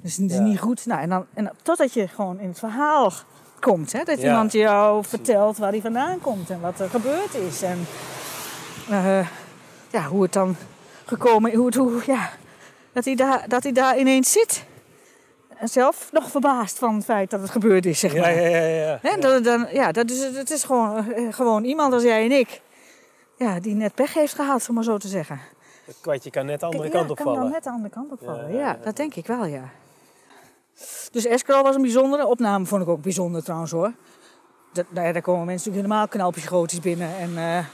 is, 0.04 0.18
het 0.18 0.30
is 0.32 0.36
Ja. 0.38 0.42
niet 0.42 0.60
goed. 0.60 0.86
Nou, 0.86 1.02
en 1.02 1.10
dan, 1.10 1.26
en 1.34 1.44
dan- 1.44 1.54
totdat 1.62 1.94
je 1.94 2.08
gewoon 2.08 2.40
in 2.40 2.48
het 2.48 2.60
verhaal 2.60 3.12
komt. 3.60 3.92
Hè? 3.92 4.04
Dat 4.04 4.22
Ja. 4.22 4.28
iemand 4.28 4.52
jou 4.52 5.04
vertelt 5.06 5.58
waar 5.58 5.72
hij 5.72 5.82
vandaan 5.82 6.20
komt 6.22 6.50
en 6.50 6.60
wat 6.62 6.80
er 6.80 6.90
gebeurd 6.90 7.36
is. 7.36 7.62
En 7.62 7.88
eh, 8.90 9.28
ja, 9.92 10.04
hoe 10.08 10.22
het 10.24 10.34
dan 10.34 10.56
gekomen 11.06 11.54
hoe 11.56 11.66
het, 11.66 11.76
hoe, 11.76 12.02
ja, 12.06 12.30
dat, 12.94 13.06
hij 13.06 13.16
daar, 13.16 13.46
dat 13.48 13.64
hij 13.64 13.72
daar 13.72 13.98
ineens 14.00 14.32
zit. 14.32 14.64
zelf 15.64 16.10
nog 16.12 16.30
verbaasd 16.32 16.78
van 16.78 16.96
het 16.96 17.04
feit 17.04 17.30
dat 17.30 17.42
het 17.42 17.50
gebeurd 17.50 17.86
is, 17.86 18.00
zeg 18.00 18.14
Ja, 18.14 18.22
maar. 18.22 18.34
ja, 18.42 18.48
ja. 18.48 18.68
ja. 18.68 19.00
Hè, 19.02 19.18
dat, 19.20 19.44
dan, 19.44 19.68
ja, 19.72 19.92
dat 19.92 20.10
is, 20.10 20.36
het 20.36 20.50
is 20.52 20.64
gewoon, 20.64 21.12
eh, 21.14 21.34
gewoon 21.34 21.64
iemand 21.64 21.94
als 21.94 22.04
jij 22.04 22.26
en 22.26 22.32
ik. 22.32 22.62
Ja, 23.38 23.60
die 23.60 23.76
net 23.76 23.96
pech 23.96 24.14
heeft 24.14 24.34
gehad, 24.34 24.70
om 24.70 24.76
maar 24.76 24.84
zo 24.84 24.98
te 24.98 25.08
zeggen. 25.08 25.40
Het 25.86 25.98
kwartje 26.02 26.30
kan 26.30 26.46
net 26.46 26.60
de 26.60 26.66
andere 26.66 26.84
Ja, 26.84 26.90
kant 26.90 27.10
op 27.10 27.18
kan 27.18 27.34
dan 27.36 27.50
net 27.50 27.64
de 27.64 27.70
andere 27.70 27.94
kant 27.94 28.12
op 28.12 28.20
vallen. 28.24 28.52
Ja, 28.52 28.58
Ja, 28.58 28.60
ja, 28.60 28.68
ja. 28.68 28.84
dat 28.84 28.96
denk 28.96 29.16
ik 29.16 29.28
wel, 29.28 29.46
ja. 29.46 29.70
Dus 31.12 31.26
Escrow 31.26 31.64
was 31.64 31.76
een 31.76 31.82
bijzondere. 31.82 32.26
Opname 32.26 32.66
vond 32.66 32.82
ik 32.82 32.88
ook 32.88 33.02
bijzonder 33.02 33.44
trouwens 33.44 33.72
hoor. 33.72 33.92
Dat, 34.74 34.86
nou 34.90 35.08
ja, 35.08 35.14
daar 35.14 35.22
komen 35.22 35.46
mensen 35.46 35.68
natuurlijk 35.70 35.94
helemaal 35.94 36.08
knalpjesgotisch 36.08 36.80
binnen. 36.80 37.18
En 37.18 37.38
eh 37.38 37.66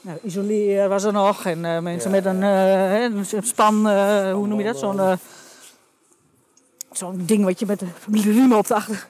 nou, 0.00 0.18
isoleer 0.22 0.88
was 0.88 1.04
er 1.04 1.12
nog. 1.12 1.44
En 1.44 1.64
eh, 1.64 1.78
mensen 1.78 2.10
Ja, 2.10 2.16
met 2.16 2.26
een, 2.26 2.42
eh, 2.42 3.02
een 3.02 3.42
span, 3.42 3.74
hoe 4.32 4.46
noem 4.46 4.58
je 4.58 4.64
dat? 4.64 4.78
Zo'n 4.78 5.18
zo'n 6.92 7.22
ding 7.26 7.44
wat 7.44 7.58
je 7.58 7.66
met 7.66 7.78
de 7.78 7.86
riemen 8.06 8.58
op 8.58 8.66
de 8.66 8.74
achter... 8.74 9.06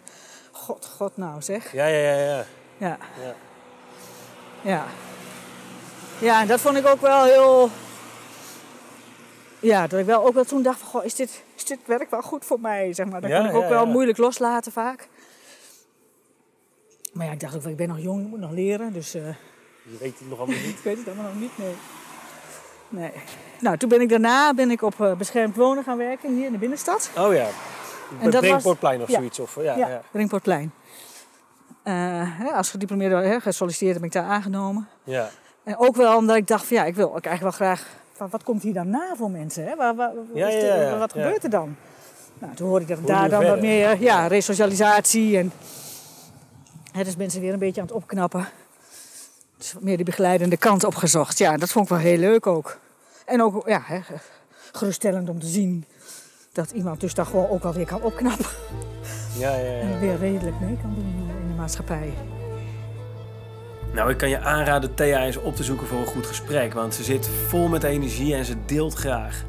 God, 0.51 0.87
god 0.97 1.17
nou 1.17 1.43
zeg. 1.43 1.73
Ja, 1.73 1.87
ja, 1.87 2.13
ja, 2.13 2.25
ja. 2.25 2.45
Ja. 2.77 2.99
Ja. 4.63 4.85
Ja. 6.23 6.45
Dat 6.45 6.61
vond 6.61 6.77
ik 6.77 6.87
ook 6.87 7.01
wel 7.01 7.25
heel... 7.25 7.71
Ja, 9.61 9.87
dat 9.87 10.01
ik 10.01 10.07
wel 10.07 10.25
ook 10.27 10.35
wel 10.35 10.45
toen 10.45 10.63
dacht 10.63 10.79
van, 10.79 10.89
goh, 10.89 11.05
is 11.05 11.15
dit, 11.15 11.43
is 11.55 11.65
dit 11.65 11.79
werk 11.85 12.11
wel 12.11 12.23
goed 12.23 12.45
voor 12.45 12.61
mij? 12.61 12.93
Zeg 12.93 13.07
maar. 13.07 13.21
Dat 13.21 13.31
Ja, 13.31 13.39
kon 13.39 13.49
ik 13.49 13.55
ook 13.55 13.63
ja, 13.63 13.69
wel 13.69 13.85
ja. 13.87 13.91
moeilijk 13.93 14.19
loslaten 14.19 14.73
vaak. 14.73 15.09
Maar 17.13 17.27
ja, 17.27 17.33
ik 17.33 17.41
dacht 17.41 17.55
ook, 17.55 17.63
wel, 17.63 17.71
ik 17.71 17.77
ben 17.77 17.89
nog 17.89 17.99
jong, 18.01 18.23
ik 18.23 18.29
moet 18.29 18.41
nog 18.41 18.51
leren. 18.51 18.93
Dus 18.93 19.15
eh, 19.15 19.23
Je 19.83 19.97
weet 20.01 20.19
het 20.19 20.29
nog 20.29 20.39
allemaal 20.39 20.57
niet. 20.57 20.69
ik 20.79 20.85
weet 20.85 20.97
het 20.97 21.07
allemaal 21.07 21.25
nog 21.33 21.41
niet, 21.41 21.59
nee. 21.59 21.75
Nee. 22.89 23.13
Nou, 23.61 23.77
toen 23.77 23.89
ben 23.89 24.01
ik 24.01 24.09
daarna 24.09 24.55
ben 24.55 24.71
ik 24.71 24.83
op 24.83 25.01
eh, 25.01 25.15
beschermd 25.15 25.57
wonen 25.57 25.85
gaan 25.85 25.97
werken 25.99 26.35
hier 26.35 26.47
in 26.47 26.53
de 26.53 26.59
binnenstad. 26.59 27.11
Oh 27.19 27.35
ja. 27.35 27.47
En 28.21 28.31
dat 28.31 28.47
was- 28.47 28.65
of 28.65 28.79
zoiets. 29.09 29.39
Of, 29.39 29.57
ja, 29.63 29.77
Ja. 29.77 30.03
Eh, 31.83 32.55
als 32.57 32.71
gediplomeerde 32.71 33.15
hè, 33.17 33.41
gesolliciteerd 33.41 33.97
ben 33.97 34.05
ik 34.07 34.13
daar 34.13 34.25
aangenomen. 34.29 34.89
ja. 35.05 35.31
En 35.65 35.79
ook 35.79 35.97
wel 35.97 36.17
omdat 36.17 36.37
ik 36.37 36.47
dacht 36.47 36.67
van 36.67 36.77
ja, 36.77 36.85
ik 36.85 36.95
wil 36.95 37.15
ook 37.15 37.25
eigenlijk 37.25 37.59
wel 37.59 37.67
graag 37.69 37.87
van 38.13 38.29
wat 38.31 38.43
komt 38.43 38.63
hier 38.63 38.73
dan 38.75 38.91
na 38.91 39.15
voor 39.17 39.31
mensen? 39.31 39.65
Hè? 39.67 39.77
Waar, 39.77 39.95
waar, 39.95 40.13
Ja, 40.35 40.47
is 40.49 40.55
ja, 40.55 40.61
dit- 40.61 40.89
ja, 40.89 40.99
wat 40.99 41.13
gebeurt 41.13 41.45
er 41.45 41.51
dan? 41.51 41.77
Nou, 42.39 42.55
toen 42.55 42.69
hoorde 42.69 42.83
ik 42.83 42.89
dat 42.89 42.99
Hoe 42.99 43.07
daar 43.07 43.29
dan 43.29 43.45
wat 43.47 43.61
meer 43.61 44.01
ja, 44.03 44.27
resocialisatie 44.27 45.39
en 45.39 45.53
hè, 46.93 47.05
dus 47.05 47.17
mensen 47.17 47.41
weer 47.41 47.53
een 47.53 47.59
beetje 47.59 47.81
aan 47.81 47.87
het 47.87 47.97
opknappen. 47.97 48.49
Dus 49.59 49.73
wat 49.73 49.83
meer 49.83 49.97
die 49.97 50.05
begeleidende 50.05 50.57
kant 50.57 50.85
opgezocht. 50.85 51.39
Ja, 51.39 51.57
dat 51.57 51.71
vond 51.71 51.85
ik 51.85 51.91
wel 51.91 52.01
heel 52.01 52.19
leuk 52.19 52.47
ook. 52.47 52.79
En 53.25 53.43
ook 53.43 53.69
ja, 53.69 53.81
hè, 53.85 54.01
geruststellend 54.73 55.29
om 55.29 55.41
te 55.41 55.47
zien 55.47 55.85
dat 56.53 56.71
iemand 56.71 57.01
dus 57.01 57.15
daar 57.15 57.27
gewoon 57.27 57.49
ook 57.49 57.63
wel 57.63 57.73
weer 57.73 57.87
kan 57.87 58.03
opknappen. 58.03 58.47
Ja, 59.39 59.55
ja, 59.57 59.71
ja. 59.71 59.81
En 59.81 60.01
weer 60.01 60.19
redelijk 60.19 60.61
mee 60.61 60.77
kan 60.81 60.95
doen 60.95 61.31
in 61.41 61.49
de 61.49 61.55
maatschappij. 61.55 62.13
Nou, 63.95 64.11
ik 64.11 64.17
kan 64.19 64.29
je 64.29 64.41
aanraden 64.41 64.95
Thea 64.95 65.25
eens 65.25 65.37
op 65.37 65.57
te 65.57 65.65
zoeken 65.65 65.87
voor 65.87 65.99
een 65.99 66.07
goed 66.07 66.27
gesprek, 66.27 66.73
want 66.75 66.95
ze 66.95 67.03
zit 67.03 67.29
vol 67.29 67.69
met 67.69 67.83
energie 67.83 68.35
en 68.35 68.45
ze 68.45 68.65
deelt 68.67 68.95
graag. 68.95 69.45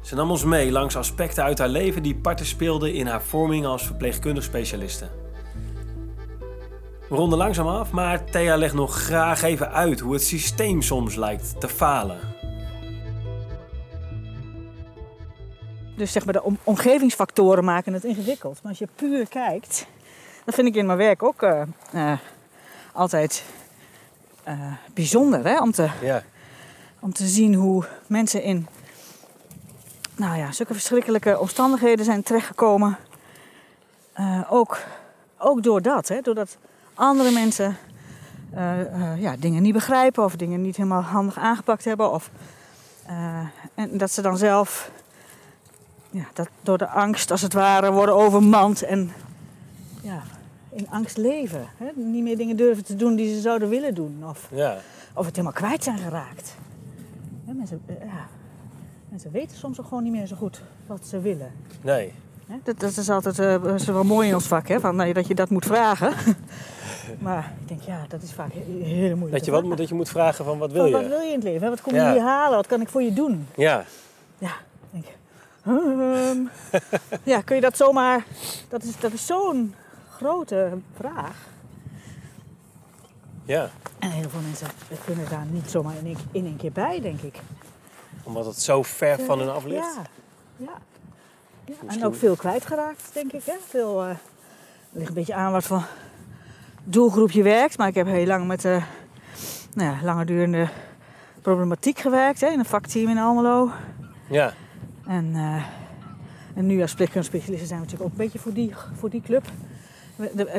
Ze 0.00 0.14
nam 0.14 0.30
ons 0.30 0.44
mee 0.44 0.70
langs 0.72 0.96
aspecten 0.96 1.44
uit 1.44 1.58
haar 1.58 1.68
leven 1.68 2.02
die 2.02 2.14
parten 2.14 2.46
speelden 2.46 2.94
in 2.94 3.06
haar 3.06 3.22
vorming 3.22 3.66
als 3.66 3.86
verpleegkundig 3.86 4.44
specialiste. 4.44 5.08
We 7.08 7.16
ronden 7.16 7.38
langzaam 7.38 7.66
af, 7.66 7.90
maar 7.90 8.24
Thea 8.24 8.56
legt 8.56 8.74
nog 8.74 8.94
graag 8.94 9.42
even 9.42 9.72
uit 9.72 10.00
hoe 10.00 10.12
het 10.12 10.22
systeem 10.22 10.82
soms 10.82 11.14
lijkt 11.14 11.60
te 11.60 11.68
falen. 11.68 12.18
Dus 15.96 16.12
zeg 16.12 16.24
maar 16.24 16.34
de 16.34 16.42
om- 16.42 16.58
omgevingsfactoren 16.64 17.64
maken 17.64 17.92
het 17.92 18.04
ingewikkeld. 18.04 18.58
Maar 18.62 18.70
als 18.70 18.78
je 18.78 18.88
puur 18.94 19.28
kijkt, 19.28 19.86
dat 20.44 20.54
vind 20.54 20.66
ik 20.66 20.74
in 20.74 20.86
mijn 20.86 20.98
werk 20.98 21.22
ook 21.22 21.42
eh, 21.42 21.62
eh, 21.92 22.18
altijd 22.92 23.44
eh, 24.42 24.72
bijzonder. 24.94 25.44
Hè? 25.44 25.60
Om, 25.60 25.72
te, 25.72 25.88
Ja, 26.00 26.22
om 27.00 27.12
te 27.12 27.26
zien 27.26 27.54
hoe 27.54 27.84
mensen 28.06 28.42
in 28.42 28.66
nou 30.16 30.36
ja, 30.36 30.52
zulke 30.52 30.72
verschrikkelijke 30.72 31.38
omstandigheden 31.38 32.04
zijn 32.04 32.22
terechtgekomen. 32.22 32.96
Eh, 34.12 34.40
ook, 34.48 34.78
ook 35.38 35.62
door 35.62 35.82
dat, 35.82 36.08
hè? 36.08 36.20
doordat 36.20 36.56
andere 36.94 37.30
mensen 37.30 37.76
eh, 38.54 39.20
ja, 39.20 39.36
dingen 39.38 39.62
niet 39.62 39.72
begrijpen 39.72 40.24
of 40.24 40.36
dingen 40.36 40.62
niet 40.62 40.76
helemaal 40.76 41.02
handig 41.02 41.38
aangepakt 41.38 41.84
hebben. 41.84 42.12
Of, 42.12 42.30
en 43.74 43.98
dat 43.98 44.10
ze 44.10 44.22
dan 44.22 44.36
zelf 44.36 44.90
ja, 46.10 46.24
dat 46.32 46.48
door 46.62 46.78
de 46.78 46.88
angst 46.88 47.30
als 47.30 47.42
het 47.42 47.52
ware 47.52 47.90
worden 47.92 48.14
overmand 48.14 48.82
en 48.82 49.12
ja, 50.02 50.22
in 50.70 50.86
angst 50.90 51.16
leven. 51.16 51.66
Hè? 51.76 51.86
Niet 51.94 52.22
meer 52.22 52.36
dingen 52.36 52.56
durven 52.56 52.84
te 52.84 52.96
doen 52.96 53.14
die 53.14 53.34
ze 53.34 53.40
zouden 53.40 53.68
willen 53.68 53.94
doen. 53.94 54.22
Of, 54.28 54.48
ja. 54.54 54.76
of 55.14 55.26
het 55.26 55.36
helemaal 55.36 55.56
kwijt 55.60 55.84
zijn 55.84 55.98
geraakt. 55.98 56.54
Mensen, 57.44 57.82
eh, 57.86 57.94
ja, 58.04 58.26
mensen 59.08 59.30
weten 59.30 59.56
soms 59.56 59.80
ook 59.80 59.86
gewoon 59.86 60.02
niet 60.02 60.12
meer 60.12 60.26
zo 60.26 60.36
goed 60.36 60.62
wat 60.86 61.06
ze 61.06 61.20
willen. 61.20 61.52
Nee. 61.82 62.12
Dat, 62.64 62.80
dat 62.80 62.96
is 62.96 63.08
altijd 63.10 63.36
dat 63.36 63.80
is 63.80 63.84
wel 63.86 64.04
mooi 64.04 64.28
in 64.28 64.34
ons 64.34 64.46
vak, 64.46 64.68
hè? 64.68 64.80
Van, 64.80 64.96
nee, 64.96 65.14
dat 65.14 65.26
je 65.26 65.34
dat 65.34 65.50
moet 65.50 65.64
vragen. 65.64 66.12
maar 67.18 67.52
ik 67.60 67.68
denk, 67.68 67.80
ja, 67.82 68.04
dat 68.08 68.22
is 68.22 68.32
vaak 68.32 68.52
he- 68.52 68.84
heel 68.84 69.08
moeilijk. 69.16 69.30
Dat 69.32 69.44
je, 69.44 69.50
wat, 69.50 69.60
vragen. 69.60 69.76
dat 69.78 69.88
je 69.88 69.94
moet 69.94 70.08
vragen 70.08 70.44
van 70.44 70.58
wat 70.58 70.72
wil 70.72 70.82
Van, 70.82 70.92
Wat 70.92 71.02
je? 71.02 71.08
wil 71.08 71.20
je 71.20 71.26
in 71.28 71.34
het 71.34 71.42
leven? 71.42 71.62
hè? 71.62 71.68
Wat 71.68 71.80
kom 71.80 71.94
Ja. 71.94 72.06
je 72.08 72.12
hier 72.12 72.22
halen? 72.28 72.56
Wat 72.56 72.66
kan 72.66 72.80
ik 72.80 72.88
voor 72.88 73.02
je 73.02 73.12
doen? 73.12 73.46
Ja, 73.56 73.84
Ja, 74.38 74.52
denk 74.90 75.04
ik. 75.04 75.16
ehm, 75.64 76.38
ja, 77.32 77.40
kun 77.40 77.54
je 77.54 77.60
dat 77.62 77.76
zomaar... 77.76 78.24
Dat 78.68 78.82
is, 78.82 79.00
dat 79.00 79.12
is 79.12 79.26
zo'n 79.26 79.74
grote 80.20 80.78
vraag. 80.94 81.36
ja. 83.44 83.70
En 83.98 84.10
heel 84.10 84.28
veel 84.28 84.40
mensen 84.40 84.66
kunnen 85.04 85.28
daar 85.28 85.46
niet 85.50 85.70
zomaar 85.70 85.96
in 85.96 86.06
één, 86.06 86.16
in 86.32 86.44
één 86.44 86.56
keer 86.56 86.72
bij, 86.72 87.00
denk 87.00 87.20
ik. 87.20 87.40
Omdat 88.22 88.46
het 88.46 88.60
zo 88.60 88.82
ver 88.82 89.18
van 89.18 89.38
hun 89.38 89.48
af 89.48 89.64
ligt. 89.64 89.94
Ja, 89.94 90.02
ja. 90.56 90.78
ja. 91.64 91.74
En 91.86 92.04
ook 92.04 92.14
veel 92.14 92.36
kwijtgeraakt, 92.36 93.10
denk 93.12 93.32
ik. 93.32 93.44
Hè? 93.44 93.54
Veel, 93.68 94.04
eh, 94.04 94.16
ligt 94.92 95.08
een 95.08 95.14
beetje 95.14 95.34
aan 95.34 95.52
wat 95.52 95.64
voor 95.64 95.86
doelgroep 96.84 97.30
je 97.30 97.42
werkt. 97.42 97.78
Maar 97.78 97.88
ik 97.88 97.94
heb 97.94 98.06
heel 98.06 98.26
lang 98.26 98.46
met 98.46 98.64
uh, 98.64 98.84
nou 99.74 99.90
ja, 99.90 100.04
langerdurende 100.04 100.68
problematiek 101.42 101.98
gewerkt. 101.98 102.40
Hè? 102.40 102.48
In 102.48 102.58
een 102.58 102.64
vakteam 102.64 103.10
in 103.10 103.18
Almelo. 103.18 103.70
Ja, 104.30 104.52
En, 105.06 105.34
eh, 105.34 105.64
en 106.54 106.66
nu 106.66 106.82
als 106.82 106.90
specialisten 106.90 107.66
zijn 107.66 107.80
we 107.80 107.86
natuurlijk 107.86 108.02
ook 108.02 108.10
een 108.10 108.24
beetje 108.24 108.38
voor 108.38 108.52
die, 108.52 108.74
voor 108.94 109.10
die 109.10 109.22
club. 109.22 109.44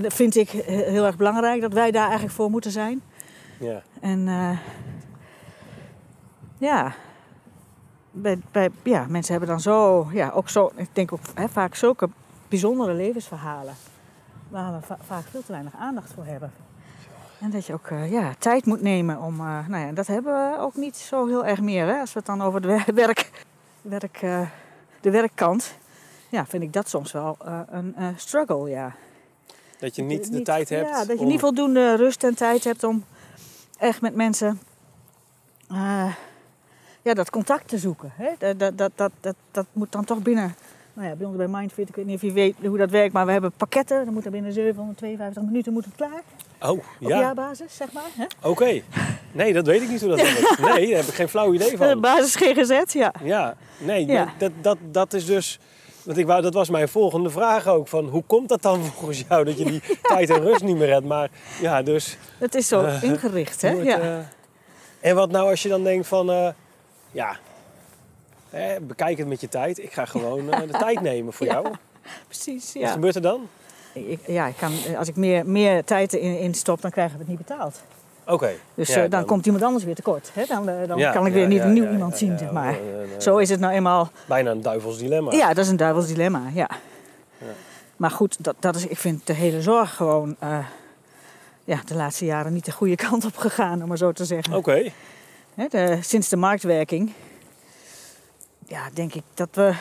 Dat 0.01 0.13
vind 0.13 0.35
ik 0.35 0.49
he- 0.49 0.61
heel 0.91 1.05
erg 1.05 1.17
belangrijk 1.17 1.61
dat 1.61 1.73
wij 1.73 1.91
daar 1.91 2.03
eigenlijk 2.05 2.33
voor 2.33 2.49
moeten 2.49 2.71
zijn. 2.71 3.01
ja. 3.57 3.81
En 4.01 4.27
eh, 4.27 4.57
ja, 6.57 6.93
bij, 8.11 8.39
bij, 8.51 8.69
ja, 8.83 9.05
mensen 9.09 9.31
hebben 9.31 9.49
dan 9.49 9.59
zo, 9.59 10.07
ja, 10.13 10.29
ook 10.29 10.49
zo, 10.49 10.71
ik 10.75 10.89
denk 10.93 11.13
ook 11.13 11.19
hè, 11.33 11.49
vaak 11.49 11.75
zulke 11.75 12.09
bijzondere 12.47 12.93
levensverhalen. 12.93 13.73
Waar 14.49 14.73
we 14.73 14.85
va- 14.85 14.97
vaak 15.05 15.23
veel 15.31 15.43
te 15.45 15.51
weinig 15.51 15.73
aandacht 15.79 16.11
voor 16.13 16.25
hebben. 16.25 16.51
En 17.39 17.49
dat 17.49 17.65
je 17.65 17.73
ook 17.73 17.87
eh, 17.87 18.11
ja, 18.11 18.33
tijd 18.37 18.65
moet 18.65 18.81
nemen 18.81 19.19
om, 19.21 19.39
eh, 19.39 19.67
nou 19.67 19.85
ja, 19.85 19.91
dat 19.91 20.07
hebben 20.07 20.33
we 20.51 20.57
ook 20.59 20.75
niet 20.75 20.97
zo 20.97 21.27
heel 21.27 21.45
erg 21.45 21.61
meer. 21.61 21.85
Hè? 21.87 21.99
Als 21.99 22.13
we 22.13 22.19
het 22.19 22.27
dan 22.27 22.41
over 22.41 22.61
de 22.61 22.67
wer- 22.67 22.93
werk, 23.05 23.45
werk, 23.81 24.19
de 25.01 25.11
werkkant, 25.11 25.77
ja, 26.29 26.45
vind 26.45 26.63
ik 26.63 26.73
dat 26.73 26.89
soms 26.89 27.11
wel 27.11 27.37
een 27.71 27.95
struggle, 28.15 28.69
ja. 28.69 28.95
Dat 29.81 29.95
je 29.95 30.01
niet 30.01 30.23
de 30.31 30.35
Niet- 30.35 30.45
tijd 30.45 30.69
hebt. 30.69 30.89
Ja, 30.89 30.97
dat 31.05 31.17
je 31.17 31.23
om- 31.23 31.27
niet 31.29 31.39
voldoende 31.39 31.95
rust 31.95 32.23
en 32.23 32.35
tijd 32.35 32.63
hebt 32.63 32.83
om 32.83 33.05
echt 33.79 34.01
met 34.01 34.15
mensen 34.15 34.59
eh, 35.69 36.13
ja, 37.01 37.13
dat 37.13 37.29
contact 37.29 37.67
te 37.67 37.77
zoeken. 37.77 38.11
Hè? 38.15 38.29
Dat, 38.37 38.59
dat, 38.59 38.77
dat, 38.77 38.91
dat, 38.95 39.11
dat, 39.21 39.35
dat 39.51 39.65
moet 39.73 39.91
dan 39.91 40.03
toch 40.05 40.19
binnen. 40.21 40.55
Nou 40.93 41.07
ja, 41.07 41.15
bij 41.15 41.27
ons 41.27 41.35
bij 41.37 41.47
Mindfit, 41.47 41.89
ik 41.89 41.95
weet 41.95 42.05
niet 42.05 42.15
of 42.15 42.21
je 42.21 42.31
weet 42.31 42.55
hoe 42.65 42.77
dat 42.77 42.89
werkt, 42.89 43.13
maar 43.13 43.25
we 43.25 43.31
hebben 43.31 43.51
pakketten. 43.57 44.05
Dan 44.05 44.13
moet 44.13 44.25
er 44.25 44.31
binnen 44.31 44.53
752 44.53 45.43
minuten 45.43 45.73
moet 45.73 45.85
het 45.85 45.95
klaar. 45.95 46.21
Oh, 46.61 46.69
Op 46.69 46.83
ja. 46.99 47.19
jaarbasis, 47.19 47.75
zeg 47.75 47.91
maar. 47.91 48.27
Oké. 48.41 48.81
Nee, 49.31 49.53
dat 49.53 49.65
weet 49.65 49.81
ik 49.81 49.89
niet 49.89 50.01
hoe 50.01 50.09
dat 50.09 50.21
werkt. 50.31 50.57
Nee, 50.59 50.87
daar 50.87 50.97
heb 50.97 51.07
ik 51.07 51.13
geen 51.13 51.29
flauw 51.29 51.53
idee 51.53 51.77
van. 51.77 52.01
Basis 52.01 52.35
GGZ, 52.35 52.93
ja. 52.93 53.13
Ja, 53.23 53.55
nee, 53.77 54.05
Ja. 54.05 54.33
Dat, 54.37 54.51
dat, 54.61 54.77
dat 54.91 55.13
is 55.13 55.25
dus... 55.25 55.59
Want 56.03 56.17
ik 56.17 56.25
wou, 56.25 56.41
dat 56.41 56.53
was 56.53 56.69
mijn 56.69 56.87
volgende 56.89 57.29
vraag 57.29 57.67
ook. 57.67 57.87
Van, 57.87 58.05
hoe 58.07 58.23
komt 58.27 58.49
dat 58.49 58.61
dan 58.61 58.83
volgens 58.83 59.23
jou 59.29 59.43
dat 59.45 59.57
je 59.57 59.65
die 59.65 59.81
tijd 60.01 60.29
en 60.29 60.41
rust 60.41 60.63
niet 60.63 60.77
meer 60.77 60.91
hebt? 60.91 61.05
Maar 61.05 61.29
ja, 61.61 61.81
dus... 61.81 62.17
Het 62.37 62.55
is 62.55 62.67
zo 62.67 62.83
Eh, 62.83 63.03
ingericht, 63.03 63.61
hè? 63.61 63.69
het, 63.69 63.83
Ja. 63.85 63.99
eh, 63.99 64.17
en 64.99 65.15
wat 65.15 65.31
nou 65.31 65.49
als 65.49 65.63
je 65.63 65.69
dan 65.69 65.83
denkt 65.83 66.07
van... 66.07 66.31
eh, 66.31 66.47
ja, 67.11 67.37
hè, 68.49 68.79
bekijk 68.81 69.17
het 69.17 69.27
met 69.27 69.41
je 69.41 69.49
tijd. 69.49 69.77
Ik 69.79 69.93
ga 69.93 70.05
gewoon 70.05 70.45
de 70.45 70.77
tijd 70.85 71.01
nemen 71.01 71.33
voor 71.33 71.45
Ja. 71.47 71.53
jou. 71.53 71.67
Precies, 72.27 72.73
Wat 72.73 72.81
ja. 72.83 72.91
gebeurt 72.91 73.15
er 73.15 73.21
dan? 73.21 73.47
Ik, 73.93 74.19
ja 74.27 74.47
ik 74.47 74.55
kan, 74.57 74.71
als 74.97 75.07
ik 75.07 75.15
meer, 75.15 75.45
meer 75.45 75.83
tijd 75.83 76.13
in, 76.13 76.39
in 76.39 76.53
stop, 76.53 76.81
dan 76.81 76.91
krijgen 76.91 77.13
we 77.13 77.19
het 77.19 77.27
niet 77.29 77.37
betaald. 77.47 77.81
Oké. 78.31 78.51
Dus 78.73 78.87
Ja, 78.87 79.03
eh, 79.03 79.09
dan, 79.09 79.25
komt 79.25 79.45
iemand 79.45 79.63
anders 79.63 79.83
weer 79.83 79.95
tekort. 79.95 80.31
Hè? 80.33 80.45
Dan, 80.45 80.69
eh, 80.69 80.87
dan 80.87 80.97
Ja, 80.97 81.11
kan 81.11 81.25
ik 81.25 81.33
weer 81.33 81.47
niet 81.47 81.61
een 81.61 81.73
nieuw 81.73 81.91
iemand 81.91 82.17
zien, 82.17 82.37
zeg 82.37 82.51
maar. 82.51 82.77
Zo 83.17 83.37
is 83.37 83.49
het 83.49 83.59
nou 83.59 83.73
eenmaal. 83.73 84.11
Bijna 84.25 84.51
een 84.51 84.61
duivels 84.61 84.97
dilemma. 84.97 85.31
Ja, 85.31 85.47
dat 85.47 85.65
is 85.65 85.69
een 85.69 85.77
duivels 85.77 86.07
dilemma, 86.07 86.41
ja. 86.53 86.69
Maar 87.95 88.11
goed, 88.11 88.43
dat, 88.43 88.55
dat 88.59 88.75
is, 88.75 88.87
ik 88.87 88.97
vind 88.97 89.27
de 89.27 89.33
hele 89.33 89.61
zorg 89.61 89.95
gewoon 89.95 90.35
eh, 90.39 90.65
ja, 91.63 91.79
de 91.85 91.95
laatste 91.95 92.25
jaren 92.25 92.53
niet 92.53 92.65
de 92.65 92.71
goede 92.71 92.95
kant 93.07 93.25
op 93.25 93.37
gegaan, 93.37 93.81
om 93.81 93.87
maar 93.87 93.97
zo 93.97 94.11
te 94.11 94.25
zeggen. 94.25 94.53
Oké. 94.53 94.91
Sinds 96.01 96.29
de 96.29 96.37
marktwerking, 96.37 97.11
ja, 98.67 98.89
denk 98.93 99.13
ik 99.13 99.23
dat 99.33 99.49
we 99.51 99.73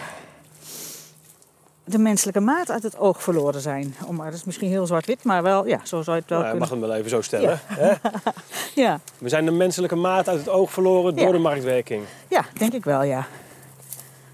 de 1.90 1.98
menselijke 1.98 2.40
maat 2.40 2.70
uit 2.70 2.82
het 2.82 2.98
oog 2.98 3.22
verloren 3.22 3.60
zijn. 3.60 3.94
Om, 4.06 4.16
maar 4.16 4.26
dat 4.30 4.34
is 4.34 4.44
misschien 4.44 4.68
heel 4.68 4.86
zwart-wit, 4.86 5.24
maar 5.24 5.42
wel, 5.42 5.66
ja, 5.66 5.80
zo 5.84 6.02
zou 6.02 6.16
je 6.16 6.22
het 6.22 6.30
wel 6.30 6.38
Nou, 6.40 6.52
je 6.52 6.58
mag 6.58 6.68
kunnen. 6.68 6.88
hem 6.88 6.96
wel 6.96 6.98
even 7.06 7.10
zo 7.16 7.20
stellen. 7.22 7.60
Hè? 7.64 7.92
Ja, 8.82 9.00
We 9.18 9.28
zijn 9.28 9.44
de 9.44 9.50
menselijke 9.50 9.96
maat 9.96 10.28
uit 10.28 10.38
het 10.38 10.48
oog 10.48 10.72
verloren 10.72 11.16
door 11.16 11.26
Ja. 11.26 11.32
de 11.32 11.38
marktwerking. 11.38 12.04
ja, 12.28 12.44
denk 12.58 12.72
ik 12.72 12.84
wel, 12.84 13.02
ja. 13.02 13.26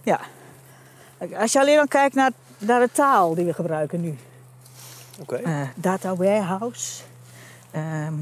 Ja. 0.03 0.21
Als 1.39 1.53
je 1.53 1.61
alleen 1.61 1.79
al 1.79 1.87
kijkt 1.89 2.15
naar, 2.15 2.31
naar 2.59 2.81
de 2.81 2.91
taal 2.93 3.35
die 3.35 3.45
we 3.45 3.53
gebruiken 3.55 4.01
nu. 4.01 4.17
Oké. 5.21 5.35
Eh, 5.37 5.61
data 5.75 6.17
warehouse. 6.17 7.03
Ehm, 7.71 8.15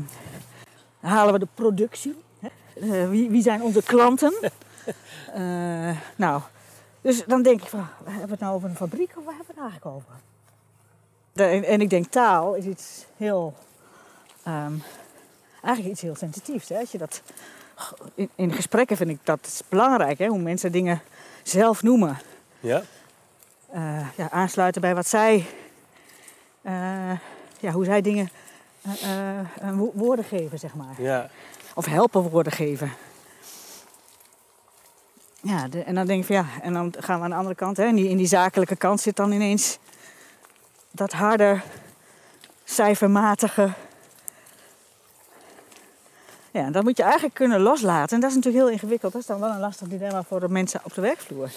halen 1.01 1.33
we 1.33 1.38
de 1.38 1.49
productie? 1.55 2.23
Eh, 2.81 3.09
wie, 3.09 3.31
wie 3.31 3.42
zijn 3.42 3.62
onze 3.62 3.83
klanten? 3.83 4.35
Eh, 5.35 5.97
nou, 6.16 6.40
dus 7.05 7.25
dan 7.25 7.43
denk 7.43 7.62
ik 7.62 7.69
van, 7.69 7.87
hebben 8.05 8.25
we 8.25 8.31
het 8.31 8.40
nou 8.40 8.55
over 8.55 8.69
een 8.69 8.77
fabriek 8.77 9.12
of 9.17 9.25
waar 9.25 9.35
hebben 9.35 9.55
we 9.55 9.61
het 9.62 9.71
eigenlijk 9.71 9.97
over? 9.97 10.12
En, 11.35 11.64
en 11.64 11.81
ik 11.81 11.90
denk 11.90 12.07
taal 12.07 12.55
is 12.55 12.64
iets 12.64 13.05
heel, 13.17 13.55
ehm, 14.43 14.73
eigenlijk 15.62 15.95
iets 15.95 16.03
heel 16.03 16.17
sensitiefs. 16.17 16.69
Hè? 16.69 16.79
Als 16.79 16.93
je 16.93 16.99
dat, 16.99 17.23
in, 18.14 18.31
in 18.35 18.53
gesprekken 18.53 18.97
vind 18.97 19.11
ik 19.11 19.19
dat 19.23 19.38
is 19.43 19.62
belangrijk, 19.69 20.19
hè? 20.19 20.27
hoe 20.27 20.38
mensen 20.38 20.73
dingen 20.73 21.03
zelf 21.43 21.83
noemen. 21.83 22.19
Ja? 22.61 22.83
Eh, 23.71 24.07
ja, 24.17 24.31
aansluiten 24.31 24.81
bij 24.81 24.95
wat 24.95 25.07
zij, 25.07 25.47
eh, 26.62 27.19
ja, 27.61 27.71
hoe 27.73 27.85
zij 27.85 28.01
dingen 28.01 28.31
eh, 28.83 29.79
woorden 29.93 30.25
geven, 30.25 30.59
zeg 30.59 30.75
maar. 30.75 31.03
Ja. 31.03 31.31
Of 31.75 31.87
helpen 31.87 32.23
woorden 32.23 32.53
geven. 32.53 32.93
Ja, 35.44 35.68
de- 35.68 35.83
en 35.83 35.94
dan 35.94 36.07
denk 36.07 36.20
ik 36.20 36.26
van 36.26 36.37
ja, 36.37 36.46
en 36.62 36.72
dan 36.72 36.94
gaan 36.98 37.18
we 37.18 37.24
aan 37.24 37.30
de 37.30 37.37
andere 37.37 37.54
kant, 37.54 37.76
hè, 37.76 37.85
in, 37.87 37.94
die, 37.94 38.09
in 38.09 38.16
die 38.16 38.26
zakelijke 38.26 38.76
kant 38.76 39.00
zit 39.00 39.16
dan 39.16 39.33
ineens 39.33 39.78
dat 40.90 41.12
harder, 41.12 41.62
cijfermatige. 42.64 43.68
Ja, 46.50 46.70
dat 46.70 46.83
moet 46.83 46.96
je 46.96 47.02
eigenlijk 47.02 47.35
kunnen 47.35 47.61
loslaten. 47.61 48.14
En 48.14 48.20
dat 48.20 48.30
is 48.30 48.37
natuurlijk 48.37 48.64
heel 48.64 48.72
ingewikkeld. 48.72 49.12
Dat 49.12 49.20
is 49.20 49.26
dan 49.26 49.40
wel 49.40 49.50
een 49.50 49.61
lastig 49.61 49.88
dilemma 49.88 50.22
voor 50.22 50.40
de 50.40 50.48
mensen 50.48 50.80
op 50.85 50.94
de 50.94 51.00
werkvloer. 51.00 51.50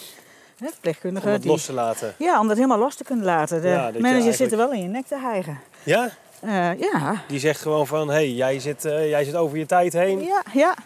Hè, 0.58 0.66
Om 0.66 0.72
verpleegkundigen. 0.72 1.32
het 1.32 1.42
die- 1.42 1.52
los 1.52 1.66
te 1.66 1.74
laten. 1.74 2.14
ja, 2.18 2.40
om 2.40 2.48
dat 2.48 2.56
helemaal 2.56 2.78
los 2.80 2.96
te 2.96 3.04
kunnen 3.04 3.26
laten. 3.26 3.62
De 3.62 3.68
Ja, 3.68 3.76
manager 3.78 4.04
eigenlijk- 4.04 4.36
zit 4.36 4.52
er 4.52 4.58
wel 4.58 4.72
in 4.72 4.82
je 4.82 4.88
nek 4.88 5.06
te 5.06 5.18
hijgen. 5.20 5.60
Ja? 5.84 6.10
Eh, 6.40 6.80
ja, 6.80 7.22
Die 7.28 7.40
zegt 7.40 7.62
gewoon 7.62 7.88
van, 7.88 8.08
hé, 8.08 8.14
hey, 8.14 8.32
jij, 8.32 8.60
zit, 8.60 8.86
eh, 8.86 9.10
jij 9.10 9.24
zit 9.24 9.36
over 9.36 9.58
je 9.58 9.66
tijd 9.66 9.94
heen. 9.94 10.24
ja, 10.24 10.44
ja. 10.54 10.76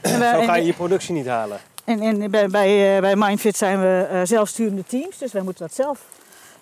En, 0.00 0.10
Zo 0.10 0.42
ga 0.44 0.54
je 0.56 0.64
je 0.66 0.72
productie 0.72 1.14
niet 1.14 1.26
halen. 1.26 1.58
En, 1.88 2.00
en 2.00 2.30
bij, 2.30 2.48
bij, 2.48 2.94
eh, 2.96 3.00
bij 3.00 3.16
Mindfit 3.16 3.56
zijn 3.56 3.80
we 3.80 4.06
eh, 4.10 4.20
zelfsturende 4.24 4.84
teams, 4.86 5.18
dus 5.18 5.32
wij 5.32 5.42
moeten 5.42 5.66
dat 5.66 5.74
zelf 5.74 6.04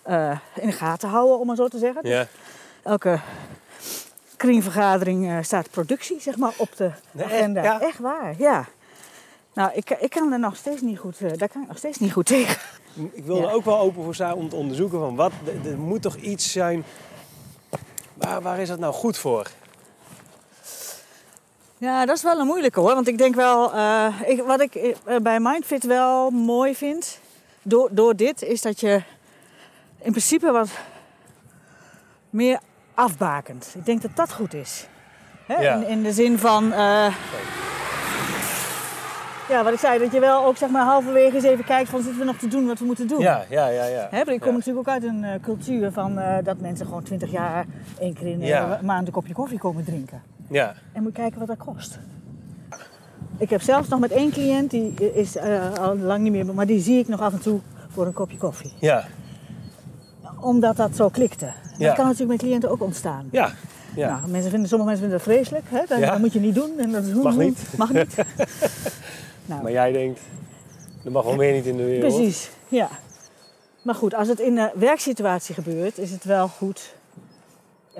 eh, 0.02 0.38
in 0.54 0.66
de 0.66 0.72
gaten 0.72 1.08
houden, 1.08 1.38
om 1.38 1.46
maar 1.46 1.56
zo 1.56 1.68
te 1.68 1.78
zeggen. 1.78 2.08
Ja. 2.08 2.26
Elke 2.82 3.20
kringvergadering 4.36 5.44
staat 5.44 5.70
productie 5.70 6.20
zeg 6.20 6.36
maar, 6.36 6.52
op 6.56 6.76
de 6.76 6.90
agenda. 7.24 7.62
Ja? 7.62 7.80
Echt 7.80 7.98
waar, 7.98 8.34
ja. 8.38 8.64
Nou, 9.54 9.70
ik, 9.74 9.90
ik 9.90 10.10
kan 10.10 10.32
er 10.32 10.38
nog 10.38 10.56
steeds 10.56 10.80
niet 10.80 10.98
goed, 10.98 11.18
daar 11.38 11.48
kan 11.48 11.62
ik 11.62 11.68
nog 11.68 11.78
steeds 11.78 11.98
niet 11.98 12.12
goed 12.12 12.26
tegen. 12.26 12.60
Ik 13.12 13.24
wil 13.24 13.36
Ja. 13.36 13.42
er 13.42 13.52
ook 13.54 13.64
wel 13.64 13.78
open 13.78 14.02
voor 14.04 14.14
staan 14.14 14.34
om 14.34 14.48
te 14.48 14.56
onderzoeken 14.56 14.98
van 14.98 15.16
wat, 15.16 15.32
er- 15.64 15.70
er 15.70 15.78
moet 15.78 16.02
toch 16.02 16.16
iets 16.16 16.52
zijn, 16.52 16.84
waar, 18.14 18.42
waar 18.42 18.58
is 18.58 18.68
dat 18.68 18.78
nou 18.78 18.92
goed 18.94 19.18
voor? 19.18 19.50
Ja, 21.78 22.06
dat 22.06 22.16
is 22.16 22.22
wel 22.22 22.38
een 22.38 22.46
moeilijke 22.46 22.80
hoor. 22.80 22.94
Want 22.94 23.08
ik 23.08 23.18
denk 23.18 23.34
wel, 23.34 23.74
eh, 23.74 24.06
ik, 24.26 24.42
wat 24.42 24.60
ik 24.60 24.74
eh, 24.74 25.16
bij 25.22 25.40
Mindfit 25.40 25.84
wel 25.84 26.30
mooi 26.30 26.74
vind, 26.74 27.20
door, 27.62 27.88
door 27.92 28.16
dit, 28.16 28.42
is 28.42 28.62
dat 28.62 28.80
je 28.80 29.02
in 30.02 30.10
principe 30.10 30.50
wat 30.50 30.68
meer 32.30 32.58
afbakent. 32.94 33.72
Ik 33.78 33.84
denk 33.86 34.02
dat 34.02 34.10
dat 34.16 34.32
goed 34.32 34.54
is. 34.54 34.86
Hè? 35.46 35.54
Ja. 35.54 35.74
In, 35.74 35.86
in 35.86 36.02
de 36.02 36.12
zin 36.12 36.38
van, 36.38 36.72
eh, 36.72 37.14
ja, 39.48 39.64
wat 39.64 39.72
ik 39.72 39.78
zei, 39.78 39.98
dat 39.98 40.12
je 40.12 40.20
wel 40.20 40.44
ook 40.44 40.56
zeg 40.56 40.68
maar 40.68 40.84
halverwege 40.84 41.34
eens 41.34 41.44
even 41.44 41.64
kijkt 41.64 41.90
van 41.90 42.00
zitten 42.02 42.18
we 42.18 42.24
nog 42.24 42.36
te 42.36 42.48
doen 42.48 42.66
wat 42.66 42.78
we 42.78 42.84
moeten 42.84 43.08
doen. 43.08 43.20
Ja, 43.20 43.44
ja, 43.48 43.68
ja, 43.68 43.84
ja. 43.84 44.08
Hè, 44.10 44.20
ik 44.20 44.40
kom 44.40 44.50
Ja. 44.50 44.56
natuurlijk 44.56 44.88
ook 44.88 44.94
uit 44.94 45.02
een 45.04 45.24
cultuur 45.42 45.92
van 45.92 46.20
dat 46.44 46.58
mensen 46.60 46.86
gewoon 46.86 47.02
20 47.02 47.30
jaar 47.30 47.64
één 48.00 48.14
keer 48.14 48.26
in 48.26 48.38
de 48.38 48.46
Ja. 48.46 48.78
maand 48.82 49.06
een 49.06 49.12
kopje 49.12 49.32
koffie 49.34 49.58
komen 49.58 49.84
drinken. 49.84 50.22
Ja, 50.50 50.74
En 50.92 51.02
moet 51.02 51.12
kijken 51.12 51.38
wat 51.38 51.48
dat 51.48 51.56
kost. 51.56 51.98
Ik 53.38 53.50
heb 53.50 53.62
zelfs 53.62 53.88
nog 53.88 54.00
met 54.00 54.10
één 54.10 54.30
cliënt, 54.30 54.70
die 54.70 55.14
is 55.14 55.36
eh, 55.36 55.72
al 55.74 55.96
lang 55.96 56.22
niet 56.22 56.32
meer, 56.32 56.54
maar 56.54 56.66
die 56.66 56.80
zie 56.80 56.98
ik 56.98 57.08
nog 57.08 57.20
af 57.20 57.32
en 57.32 57.40
toe 57.40 57.60
voor 57.88 58.06
een 58.06 58.12
kopje 58.12 58.36
koffie. 58.36 58.72
ja, 58.80 59.04
Omdat 60.40 60.76
dat 60.76 60.96
zo 60.96 61.08
klikte. 61.08 61.46
Ja. 61.78 61.86
Dat 61.86 61.94
kan 61.94 62.04
natuurlijk 62.04 62.30
met 62.30 62.40
cliënten 62.40 62.70
ook 62.70 62.82
ontstaan. 62.82 63.28
ja. 63.32 63.52
ja. 63.94 64.08
Nou, 64.18 64.28
mensen 64.30 64.50
vinden, 64.50 64.68
sommige 64.68 64.90
mensen 64.90 65.08
vinden 65.08 65.24
dat 65.26 65.34
vreselijk. 65.36 65.64
Hè? 65.68 65.82
Dat, 65.88 65.98
Ja. 65.98 66.10
dat 66.10 66.18
moet 66.18 66.32
je 66.32 66.40
niet 66.40 66.54
doen. 66.54 66.78
En 66.78 66.92
dat 66.92 67.04
is 67.04 67.12
Mag 67.12 67.36
niet. 67.36 67.58
Mag 67.76 67.92
niet. 67.92 68.16
nou, 69.46 69.62
Maar 69.62 69.72
jij 69.72 69.92
denkt, 69.92 70.20
er 71.04 71.10
mag 71.12 71.24
wel 71.24 71.34
meer 71.36 71.52
niet 71.52 71.66
in 71.66 71.76
de 71.76 71.84
wereld. 71.84 72.14
precies, 72.14 72.50
ja. 72.68 72.88
Maar 73.82 73.94
goed, 73.94 74.14
als 74.14 74.28
het 74.28 74.40
in 74.40 74.54
de 74.54 74.70
werksituatie 74.74 75.54
gebeurt, 75.54 75.98
is 75.98 76.10
het 76.10 76.24
wel 76.24 76.48
goed 76.48 76.94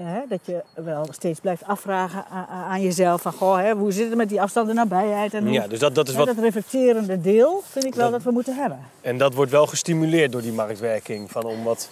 hè, 0.02 0.20
dat 0.28 0.40
je 0.44 0.62
wel 0.74 1.06
steeds 1.10 1.40
blijft 1.40 1.64
afvragen 1.64 2.24
aan, 2.30 2.46
aan 2.46 2.82
jezelf. 2.82 3.22
Van, 3.22 3.32
goh, 3.32 3.56
hè, 3.56 3.72
hoe 3.74 3.92
zit 3.92 4.08
het 4.08 4.16
met 4.16 4.28
die 4.28 4.40
afstand 4.42 4.68
en 4.68 4.74
nabijheid? 4.74 5.34
En 5.34 5.42
hoe, 5.44 5.52
Ja, 5.52 5.66
dus 5.66 5.78
dat, 5.78 5.94
dat 5.94 6.08
is 6.08 6.14
wat, 6.14 6.26
dat 6.26 6.38
reflecterende 6.38 7.20
deel 7.20 7.62
vind 7.64 7.84
ik 7.84 7.94
wel 7.94 8.02
Dat- 8.04 8.12
dat 8.12 8.22
we 8.22 8.30
moeten 8.30 8.54
hebben. 8.56 8.78
en 9.00 9.18
dat 9.18 9.34
wordt 9.34 9.50
wel 9.50 9.66
gestimuleerd 9.66 10.32
door 10.32 10.42
die 10.42 10.52
marktwerking. 10.52 11.30
Van 11.30 11.44
om 11.44 11.64
wat 11.64 11.88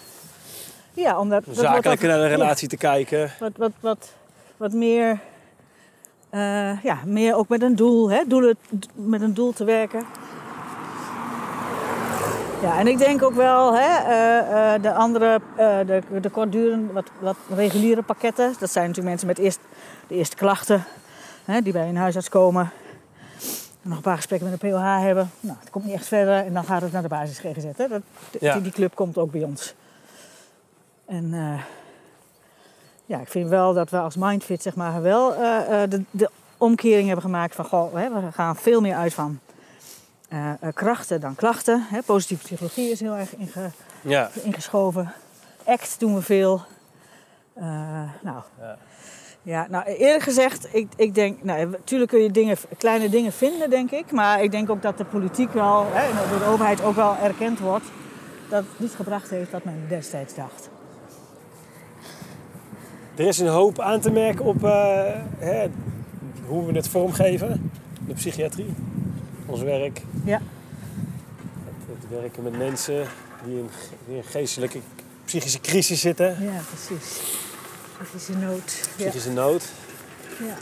Ja, 0.93 1.19
omdat 1.19 1.43
zakelijker 1.51 2.07
naar 2.07 2.17
de 2.17 2.23
ja, 2.23 2.29
relatie 2.29 2.67
te 2.67 2.77
kijken. 2.77 3.31
wat, 3.39 3.51
wat, 3.57 3.71
wat, 3.79 4.09
wat 4.57 4.73
meer, 4.73 5.19
eh, 6.29 6.83
ja, 6.83 6.97
meer 7.05 7.35
ook 7.35 7.47
met 7.47 7.61
een 7.61 7.75
doel, 7.75 8.09
hè, 8.11 8.23
doelen, 8.27 8.57
met 8.93 9.21
een 9.21 9.33
doel 9.33 9.53
te 9.53 9.63
werken. 9.63 10.05
Ja, 12.65 12.79
en 12.79 12.87
ik 12.87 12.97
denk 12.97 13.23
ook 13.23 13.33
wel, 13.33 13.73
hè, 13.73 13.97
eh, 13.97 14.73
eh, 14.73 14.81
de 14.81 14.93
andere, 14.93 15.41
eh, 15.55 15.77
de, 15.85 16.01
de 16.21 16.29
kortdurende, 16.29 16.93
wat, 16.93 17.09
wat 17.19 17.35
reguliere 17.49 18.01
pakketten. 18.01 18.53
Dat 18.59 18.71
zijn 18.71 18.87
natuurlijk 18.87 19.09
mensen 19.09 19.27
met 19.27 19.37
eerst, 19.37 19.59
de 20.07 20.15
eerste 20.15 20.35
klachten, 20.35 20.83
hè, 21.45 21.61
die 21.61 21.73
bij 21.73 21.89
een 21.89 21.97
huisarts 21.97 22.29
komen. 22.29 22.71
En 23.81 23.89
nog 23.89 23.95
een 23.95 24.03
paar 24.03 24.15
gesprekken 24.15 24.49
met 24.49 24.63
een 24.63 24.69
POH 24.69 25.01
hebben. 25.01 25.31
Nou, 25.39 25.57
het 25.59 25.69
komt 25.69 25.85
niet 25.85 25.93
echt 25.93 26.07
verder 26.07 26.45
en 26.45 26.53
dan 26.53 26.63
gaat 26.63 26.81
het 26.81 26.91
naar 26.91 27.01
de 27.01 27.07
basis 27.07 27.39
GGZ. 27.39 27.65
Hè. 27.75 27.87
Dat, 27.87 28.01
Ja. 28.39 28.53
die, 28.53 28.61
die 28.61 28.71
club 28.71 28.95
komt 28.95 29.17
ook 29.17 29.31
bij 29.31 29.43
ons. 29.43 29.73
En 31.05 31.33
ja, 33.05 33.19
ik 33.19 33.27
vind 33.27 33.49
wel 33.49 33.73
dat 33.73 33.89
we 33.89 33.99
als 33.99 34.15
Mindfit 34.15 34.61
zeg 34.61 34.75
maar 34.75 35.01
wel 35.01 35.29
de, 35.89 36.03
de 36.11 36.29
omkering 36.57 37.05
hebben 37.05 37.25
gemaakt 37.25 37.55
van 37.55 37.65
goh, 37.65 37.93
hè, 37.93 38.09
we 38.09 38.31
gaan 38.31 38.55
veel 38.55 38.81
meer 38.81 38.95
uit 38.95 39.13
van 39.13 39.39
eh, 40.29 40.49
eh, 40.59 40.73
krachten 40.73 41.21
dan 41.21 41.35
klachten. 41.35 41.85
Hè. 41.89 42.01
Positieve 42.01 42.43
psychologie 42.43 42.91
is 42.91 42.99
heel 42.99 43.15
erg 43.15 43.35
inge- 43.35 43.71
Ja, 44.01 44.29
ingeschoven. 44.43 45.11
ACT 45.65 45.99
doen 45.99 46.15
we 46.15 46.21
veel. 46.21 46.61
Eh, 47.53 47.63
nou, 48.21 48.41
Ja. 48.59 48.77
ja, 49.41 49.67
nou, 49.69 49.85
eerlijk 49.85 50.23
gezegd, 50.23 50.67
ik, 50.75 50.87
ik 50.95 51.15
denk, 51.15 51.43
nou, 51.43 51.65
natuurlijk 51.69 52.11
kun 52.11 52.21
je 52.21 52.31
dingen, 52.31 52.57
kleine 52.77 53.09
dingen 53.09 53.31
vinden, 53.31 53.69
denk 53.69 53.91
ik. 53.91 54.11
Maar 54.11 54.43
ik 54.43 54.51
denk 54.51 54.69
ook 54.69 54.81
dat 54.81 54.97
de 54.97 55.05
politiek 55.05 55.53
wel, 55.53 55.85
hè, 55.91 56.09
en 56.21 56.29
door 56.29 56.39
de 56.39 56.45
overheid 56.45 56.83
ook 56.83 56.95
wel 56.95 57.15
erkend 57.17 57.59
wordt 57.59 57.85
dat 58.49 58.63
het 58.69 58.79
niet 58.79 58.91
gebracht 58.95 59.29
heeft 59.29 59.51
wat 59.51 59.63
men 59.63 59.85
destijds 59.89 60.35
dacht. 60.35 60.69
er 63.15 63.27
is 63.27 63.39
een 63.39 63.47
hoop 63.47 63.79
aan 63.79 63.99
te 63.99 64.11
merken 64.11 64.45
op 64.45 64.61
hè, 65.37 65.67
hoe 66.47 66.65
we 66.65 66.73
het 66.73 66.87
vormgeven. 66.87 67.71
De 68.07 68.13
psychiatrie, 68.13 68.73
ons 69.45 69.61
werk. 69.61 70.01
Ja. 70.23 70.41
Het, 71.65 71.97
het 72.01 72.19
werken 72.21 72.43
met 72.43 72.57
mensen 72.57 73.07
die 73.45 73.57
in, 73.57 73.69
die 74.07 74.15
in 74.17 74.23
geestelijke, 74.23 74.79
psychische 75.25 75.59
crisis 75.61 75.99
zitten. 75.99 76.37
Ja, 76.43 76.59
precies. 76.73 77.21
Psychische 78.03 78.33
nood. 78.37 78.89
Ja. 78.95 79.03
Psychische 79.05 79.31
nood. 79.31 79.63
Ja. 80.39 80.55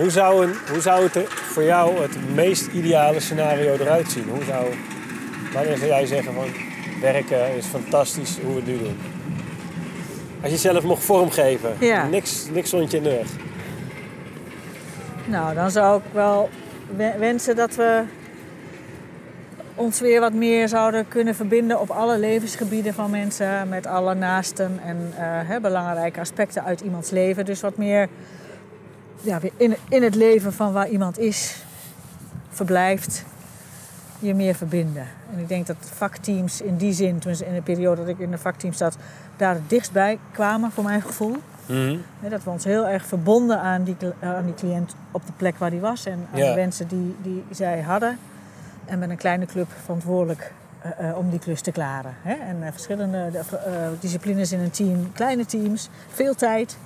Hoe 0.00 0.10
zou, 0.10 0.46
een, 0.46 0.54
hoe 0.70 0.80
zou 0.80 1.02
het 1.04 1.16
er 1.16 1.26
voor 1.28 1.62
jou 1.62 2.00
het 2.02 2.34
meest 2.34 2.66
ideale 2.66 3.20
scenario 3.20 3.72
eruit 3.72 4.10
zien? 4.10 4.28
Hoe 4.28 4.44
zou, 4.44 4.66
wanneer 5.52 5.76
zou 5.76 5.88
jij 5.88 6.06
zeggen 6.06 6.34
van 6.34 6.44
werken 7.00 7.56
is 7.56 7.66
fantastisch 7.66 8.38
hoe 8.44 8.50
we 8.54 8.60
het 8.60 8.66
nu 8.66 8.78
doen? 8.78 8.98
Als 10.42 10.50
je 10.52 10.58
zelf 10.58 10.82
mocht 10.84 11.04
vormgeven, 11.04 11.76
Ja. 11.80 12.06
niks, 12.06 12.46
niks 12.52 12.68
stond 12.68 12.90
je. 12.90 13.20
Nou, 15.26 15.54
dan 15.54 15.70
zou 15.70 15.98
ik 15.98 16.04
wel 16.12 16.50
we- 16.52 16.65
wensen 17.18 17.56
dat 17.56 17.74
we 17.74 18.02
ons 19.74 20.00
weer 20.00 20.20
wat 20.20 20.32
meer 20.32 20.68
zouden 20.68 21.08
kunnen 21.08 21.34
verbinden 21.34 21.80
op 21.80 21.90
alle 21.90 22.18
levensgebieden 22.18 22.94
van 22.94 23.10
mensen, 23.10 23.68
met 23.68 23.86
alle 23.86 24.14
naasten 24.14 24.80
en 24.84 25.12
eh, 25.16 25.24
hè, 25.24 25.60
belangrijke 25.60 26.20
aspecten 26.20 26.64
uit 26.64 26.80
iemands 26.80 27.10
leven. 27.10 27.44
Dus 27.44 27.60
wat 27.60 27.76
meer 27.76 28.08
ja, 29.20 29.40
weer 29.40 29.52
in, 29.56 29.76
in 29.88 30.02
het 30.02 30.14
leven 30.14 30.52
van 30.52 30.72
waar 30.72 30.88
iemand 30.88 31.18
is, 31.18 31.56
verblijft, 32.48 33.24
je 34.18 34.34
meer 34.34 34.54
verbinden. 34.54 35.06
En 35.32 35.38
ik 35.38 35.48
denk 35.48 35.66
dat 35.66 35.76
vakteams 35.80 36.60
in 36.60 36.76
die 36.76 36.92
zin, 36.92 37.18
tenminste 37.18 37.46
in 37.46 37.54
de 37.54 37.62
periode 37.62 38.00
dat 38.00 38.10
ik 38.10 38.18
in 38.18 38.30
de 38.30 38.38
vakteam 38.38 38.72
zat, 38.72 38.96
daar 39.36 39.54
het 39.54 39.70
dichtst 39.70 39.92
bij 39.92 40.18
kwamen 40.32 40.70
voor 40.70 40.84
mijn 40.84 41.02
gevoel. 41.02 41.36
Mhm. 41.66 41.96
Dat 42.30 42.44
we 42.44 42.50
ons 42.50 42.64
heel 42.64 42.86
erg 42.88 43.06
verbonden 43.06 43.60
aan 43.60 43.82
die, 43.84 43.96
cl- 43.96 44.24
aan 44.26 44.44
die 44.44 44.54
cliënt 44.54 44.94
op 45.10 45.26
de 45.26 45.32
plek 45.36 45.56
waar 45.58 45.70
die 45.70 45.80
was 45.80 46.06
en 46.06 46.26
aan 46.32 46.38
Ja. 46.38 46.48
de 46.48 46.54
wensen 46.54 46.88
die, 46.88 47.16
die 47.22 47.44
zij 47.50 47.80
hadden. 47.80 48.18
En 48.84 48.98
met 48.98 49.10
een 49.10 49.16
kleine 49.16 49.46
club 49.46 49.68
verantwoordelijk 49.84 50.52
eh, 50.98 51.08
eh, 51.08 51.16
om 51.18 51.30
die 51.30 51.38
klus 51.38 51.60
te 51.60 51.72
klaren. 51.72 52.14
Hè? 52.22 52.34
En 52.34 52.56
eh, 52.62 52.68
verschillende 52.72 53.28
de- 53.30 53.56
eh, 53.56 53.72
disciplines 54.00 54.52
in 54.52 54.60
een 54.60 54.70
team, 54.70 55.12
kleine 55.12 55.46
teams, 55.46 55.88
veel 56.12 56.34
tijd 56.34 56.76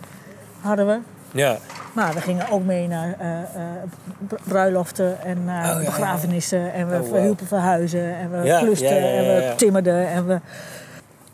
hadden 0.60 0.86
we. 0.86 0.98
Ja. 1.32 1.56
Maar 1.94 2.14
we 2.14 2.20
gingen 2.20 2.48
ook 2.50 2.64
mee 2.64 2.88
naar 2.88 3.14
eh, 3.18 3.40
eh, 3.40 3.42
br- 4.18 4.34
bruiloften 4.44 5.22
en 5.22 5.44
naar 5.44 5.62
Oh, 5.62 5.66
ja, 5.68 5.72
ja, 5.74 5.78
ja. 5.80 5.84
begrafenissen. 5.84 6.72
En 6.72 6.88
we 6.88 6.98
Oh, 7.02 7.08
wauw. 7.10 7.22
hielpen 7.22 7.46
verhuizen 7.46 8.16
en 8.16 8.30
we 8.30 8.58
klusten 8.60 8.98
en 9.16 9.24
we 9.24 9.52
timmerden. 9.56 10.08
En 10.08 10.26
we... 10.26 10.38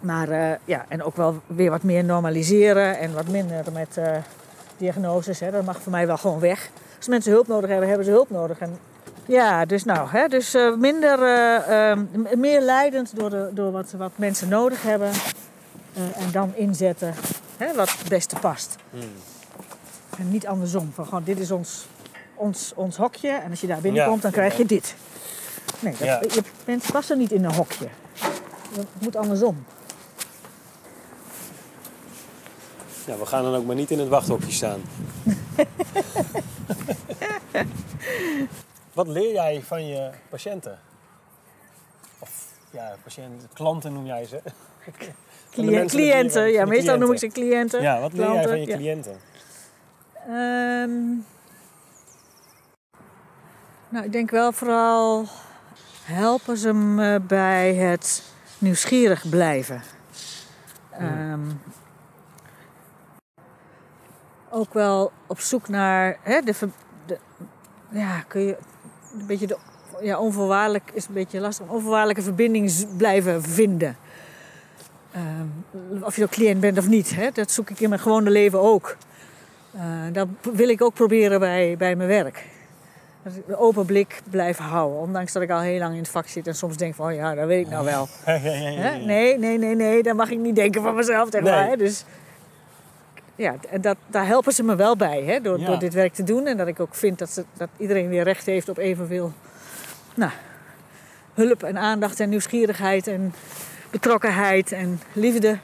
Maar 0.06 0.28
eh, 0.28 0.56
ja, 0.64 0.84
en 0.88 1.02
ook 1.02 1.16
wel 1.16 1.40
weer 1.46 1.70
wat 1.70 1.82
meer 1.82 2.04
normaliseren 2.04 2.98
en 2.98 3.12
wat 3.14 3.28
minder 3.28 3.64
met 3.72 3.96
eh, 3.96 4.16
diagnoses. 4.76 5.40
Hè. 5.40 5.50
Dat 5.50 5.64
mag 5.64 5.80
voor 5.82 5.92
mij 5.92 6.06
wel 6.06 6.16
gewoon 6.16 6.40
weg. 6.40 6.68
Als 6.96 7.08
mensen 7.08 7.32
hulp 7.32 7.46
nodig 7.46 7.70
hebben, 7.70 7.88
hebben 7.88 8.06
ze 8.06 8.12
hulp 8.12 8.30
nodig. 8.30 8.58
En 8.58 8.78
ja, 9.26 9.64
dus 9.64 9.84
nou, 9.84 10.08
hè, 10.10 10.28
dus 10.28 10.54
eh, 10.54 10.74
minder, 10.74 11.22
eh, 11.22 11.90
eh, 11.90 11.98
m- 12.12 12.40
meer 12.40 12.60
leidend 12.60 13.16
door, 13.16 13.30
de, 13.30 13.50
door 13.52 13.72
wat, 13.72 13.92
wat 13.96 14.12
mensen 14.16 14.48
nodig 14.48 14.82
hebben. 14.82 15.10
en 15.94 16.30
dan 16.32 16.52
inzetten 16.54 17.14
hè, 17.56 17.74
wat 17.74 17.90
het 17.98 18.08
beste 18.08 18.36
past. 18.40 18.76
En 20.18 20.28
niet 20.30 20.46
andersom. 20.46 20.90
Van 20.94 21.04
gewoon, 21.04 21.22
dit 21.24 21.38
is 21.38 21.50
ons, 21.50 21.86
ons, 22.34 22.72
ons 22.76 22.96
hokje. 22.96 23.28
En 23.30 23.50
als 23.50 23.60
je 23.60 23.66
daar 23.66 23.80
binnenkomt, 23.80 24.22
dan 24.22 24.30
krijg 24.30 24.56
je 24.56 24.66
dit. 24.66 24.94
Nee, 25.78 25.92
dat, 25.98 26.06
Ja. 26.08 26.20
je, 26.20 26.42
mensen 26.64 26.92
passen 26.92 27.18
niet 27.18 27.32
in 27.32 27.44
een 27.44 27.54
hokje. 27.54 27.86
Het 28.76 28.86
moet 28.98 29.16
andersom. 29.16 29.64
Ja, 33.06 33.16
we 33.18 33.26
gaan 33.26 33.42
dan 33.42 33.54
ook 33.54 33.64
maar 33.64 33.74
niet 33.74 33.90
in 33.90 33.98
het 33.98 34.08
wachthokje 34.08 34.52
staan. 34.52 34.80
Wat 38.92 39.06
leer 39.08 39.32
jij 39.32 39.62
van 39.62 39.86
je 39.86 40.10
patiënten? 40.28 40.78
Of 42.18 42.46
ja, 42.70 42.96
patiënten, 43.02 43.48
klanten 43.52 43.92
noem 43.92 44.06
jij 44.06 44.24
ze. 44.24 44.40
Je 45.50 45.84
cliënten, 45.84 46.52
ja, 46.52 46.64
meestal 46.64 46.98
noem 46.98 47.12
ik 47.12 47.18
ze 47.18 47.26
cliënten. 47.26 47.82
Ja, 47.82 48.00
wat 48.00 48.12
leer 48.12 48.32
jij 48.32 48.42
van 48.42 48.60
je 48.60 48.66
ja. 48.66 48.76
cliënten? 48.76 49.16
Ehm, 50.26 51.06
nou, 53.88 54.04
ik 54.04 54.12
denk 54.12 54.30
wel 54.30 54.52
vooral 54.52 55.24
helpen 56.04 56.56
ze 56.56 56.72
me 56.72 57.20
bij 57.20 57.74
het 57.74 58.22
nieuwsgierig 58.58 59.28
blijven. 59.28 59.82
Ehm, 60.90 61.50
ook 64.50 64.74
wel 64.74 65.12
op 65.26 65.40
zoek 65.40 65.68
naar 65.68 66.16
hè, 66.22 66.40
de, 66.40 66.54
ja, 67.90 68.20
kun 68.28 68.40
je 68.40 68.56
een 69.18 69.26
beetje 69.26 69.46
de 69.46 69.56
ja, 70.00 70.18
onvoorwaardelijk 70.18 70.90
is 70.92 71.06
een 71.06 71.14
beetje 71.14 71.40
lastig. 71.40 71.66
Onvoorwaardelijke 71.68 72.22
verbinding 72.22 72.96
blijven 72.96 73.42
vinden. 73.42 73.96
Ehm, 75.12 76.02
of 76.04 76.16
je 76.16 76.22
ook 76.24 76.30
cliënt 76.30 76.60
bent 76.60 76.78
of 76.78 76.88
niet, 76.88 77.14
hè, 77.14 77.30
dat 77.30 77.50
zoek 77.50 77.70
ik 77.70 77.80
in 77.80 77.88
mijn 77.88 78.00
gewone 78.00 78.30
leven 78.30 78.60
ook. 78.60 78.96
Eh, 79.74 79.82
dat 80.12 80.28
wil 80.52 80.68
ik 80.68 80.82
ook 80.82 80.94
proberen 80.94 81.40
bij, 81.40 81.74
bij 81.78 81.96
mijn 81.96 82.08
werk. 82.08 82.44
Dat 83.22 83.34
ik 83.36 83.42
een 83.48 83.56
open 83.56 83.84
blik 83.86 84.20
blijf 84.30 84.58
houden. 84.58 84.98
Ondanks 84.98 85.32
dat 85.32 85.42
ik 85.42 85.50
al 85.50 85.60
heel 85.60 85.78
lang 85.78 85.92
in 85.92 85.98
het 85.98 86.08
vak 86.08 86.26
zit 86.28 86.46
en 86.46 86.54
soms 86.54 86.76
denk 86.76 86.94
van, 86.94 87.06
oh 87.06 87.14
ja, 87.14 87.34
dat 87.34 87.46
weet 87.46 87.64
ik 87.66 87.72
nou 87.72 87.84
wel. 87.84 88.08
Nee, 89.06 89.38
nee, 89.38 89.58
nee, 89.58 89.74
nee, 89.74 90.02
dat 90.02 90.16
mag 90.16 90.30
ik 90.30 90.38
niet 90.38 90.56
denken 90.56 90.82
van 90.82 90.94
mezelf. 90.94 91.28
Zeg 91.30 91.42
Nee. 91.42 91.52
maar, 91.52 91.66
hè? 91.66 91.76
Dus 91.76 92.04
ja, 93.36 93.54
en 93.70 93.80
dat, 93.80 93.96
daar 94.06 94.26
helpen 94.26 94.52
ze 94.52 94.62
me 94.62 94.74
wel 94.76 94.96
bij 94.96 95.22
hè? 95.22 95.40
Door, 95.40 95.58
Ja. 95.58 95.66
door 95.66 95.78
dit 95.78 95.94
werk 95.94 96.14
te 96.14 96.22
doen. 96.22 96.46
En 96.46 96.56
dat 96.56 96.66
ik 96.66 96.80
ook 96.80 96.94
vind 96.94 97.18
dat, 97.18 97.30
ze, 97.30 97.44
dat 97.56 97.68
iedereen 97.76 98.08
weer 98.08 98.22
recht 98.24 98.46
heeft 98.46 98.68
op 98.68 98.78
evenveel 98.78 99.32
nou, 100.14 100.30
hulp 101.34 101.62
en 101.62 101.78
aandacht 101.78 102.20
en 102.20 102.28
nieuwsgierigheid 102.28 103.06
en 103.06 103.34
betrokkenheid 103.90 104.72
en 104.72 105.00
liefde. 105.12 105.58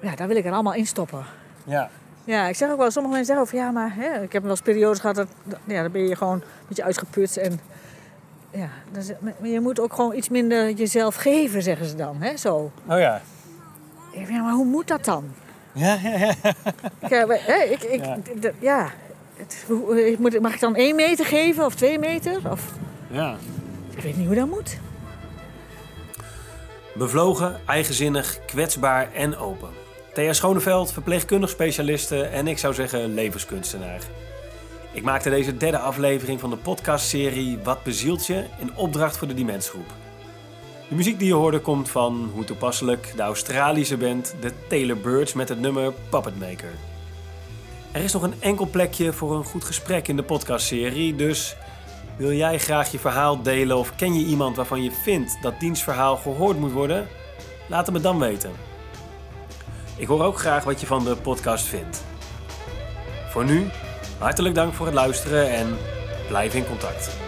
Ja, 0.00 0.14
daar 0.14 0.28
wil 0.28 0.36
ik 0.36 0.44
er 0.44 0.52
allemaal 0.52 0.74
in 0.74 0.86
stoppen. 0.86 1.24
Ja. 1.64 1.90
Ja, 2.24 2.48
ik 2.48 2.56
zeg 2.56 2.70
ook 2.70 2.78
wel, 2.78 2.90
sommige 2.90 3.14
mensen 3.14 3.34
zeggen 3.36 3.56
van 3.56 3.66
ja, 3.66 3.70
maar 3.70 3.94
hè, 3.94 4.22
ik 4.22 4.32
heb 4.32 4.42
wel 4.42 4.50
eens 4.50 4.60
periodes 4.60 4.98
gehad 5.00 5.16
dat, 5.16 5.28
dat- 5.44 5.58
ja, 5.64 5.82
dan 5.82 5.92
ben 5.92 6.08
je 6.08 6.16
gewoon 6.16 6.34
een 6.34 6.42
beetje 6.68 6.84
uitgeput. 6.84 7.36
En 7.36 7.60
ja, 8.50 8.68
maar 9.20 9.48
je 9.48 9.60
moet 9.60 9.80
ook 9.80 9.92
gewoon 9.94 10.14
iets 10.14 10.28
minder 10.28 10.70
jezelf 10.70 11.14
geven, 11.14 11.62
zeggen 11.62 11.86
ze 11.86 11.94
dan. 11.96 12.16
Hè, 12.22 12.36
zo. 12.36 12.72
Oh 12.86 12.98
ja. 12.98 13.20
Ik 14.10 14.26
denk, 14.26 14.40
maar 14.40 14.52
hoe 14.52 14.64
moet 14.64 14.88
dat 14.88 15.04
dan? 15.04 15.24
Ja, 15.74 15.98
ja, 16.02 16.16
ja. 16.18 16.34
Ik, 17.00 17.10
eh, 17.10 17.70
ik, 17.70 17.82
ik, 17.82 18.04
Ja. 18.04 18.18
d- 18.22 18.42
d- 18.42 18.52
ja. 18.60 18.90
Het- 19.36 19.64
hoe- 19.66 20.10
ik 20.10 20.18
moet, 20.18 20.40
mag 20.40 20.54
ik 20.54 20.60
dan 20.60 20.76
één 20.76 20.96
meter 20.96 21.24
geven 21.26 21.64
of 21.64 21.74
twee 21.74 21.98
meter? 21.98 22.50
Of, 22.50 22.62
ja. 23.10 23.36
ik 23.96 24.02
weet 24.02 24.16
niet 24.16 24.26
hoe 24.26 24.34
dat 24.36 24.48
moet. 24.48 24.78
Bevlogen, 26.94 27.60
eigenzinnig, 27.66 28.38
kwetsbaar 28.46 29.12
en 29.12 29.36
open. 29.36 29.68
Thea 30.12 30.32
Schoneveld, 30.32 30.92
verpleegkundig 30.92 31.50
specialiste 31.50 32.22
en 32.22 32.46
ik 32.48 32.58
zou 32.58 32.74
zeggen 32.74 33.14
levenskunstenaar. 33.14 34.00
Ik 34.92 35.02
maakte 35.02 35.30
deze 35.30 35.56
derde 35.56 35.78
aflevering 35.78 36.40
van 36.40 36.50
de 36.50 36.56
podcastserie 36.56 37.58
Wat 37.62 37.82
bezielt 37.82 38.26
je 38.26 38.44
in 38.58 38.70
opdracht 38.76 39.16
voor 39.16 39.28
de 39.28 39.34
Dimensgroep. 39.34 39.86
De 40.88 40.94
muziek 40.94 41.18
die 41.18 41.28
je 41.28 41.34
hoorde 41.34 41.60
komt 41.60 41.90
van, 41.90 42.30
hoe 42.34 42.44
toepasselijk, 42.44 43.12
de 43.16 43.22
Australische 43.22 43.96
band 43.96 44.34
The 44.40 44.52
Taylor 44.68 44.96
Birds 44.96 45.32
met 45.32 45.48
het 45.48 45.60
nummer 45.60 45.92
Puppet 46.10 46.38
Maker. 46.38 46.72
Er 47.92 48.02
is 48.02 48.12
nog 48.12 48.22
een 48.22 48.34
enkel 48.40 48.66
plekje 48.66 49.12
voor 49.12 49.36
een 49.36 49.44
goed 49.44 49.64
gesprek 49.64 50.08
in 50.08 50.16
de 50.16 50.22
podcastserie, 50.22 51.16
dus 51.16 51.56
wil 52.16 52.32
jij 52.32 52.58
graag 52.58 52.92
je 52.92 52.98
verhaal 52.98 53.42
delen 53.42 53.76
of 53.76 53.94
ken 53.96 54.14
je 54.18 54.26
iemand 54.26 54.56
waarvan 54.56 54.82
je 54.82 54.90
vindt 54.90 55.38
dat 55.42 55.60
diens 55.60 55.82
verhaal 55.82 56.16
gehoord 56.16 56.58
moet 56.58 56.72
worden? 56.72 57.08
Laat 57.68 57.86
het 57.86 57.94
me 57.94 58.00
dan 58.00 58.18
weten. 58.18 58.50
Ik 59.96 60.06
hoor 60.06 60.22
ook 60.22 60.38
graag 60.38 60.64
wat 60.64 60.80
je 60.80 60.86
van 60.86 61.04
de 61.04 61.16
podcast 61.16 61.66
vindt. 61.66 62.04
Voor 63.30 63.44
nu, 63.44 63.66
hartelijk 64.18 64.54
dank 64.54 64.74
voor 64.74 64.86
het 64.86 64.94
luisteren 64.94 65.50
en 65.50 65.76
blijf 66.28 66.54
in 66.54 66.66
contact. 66.66 67.23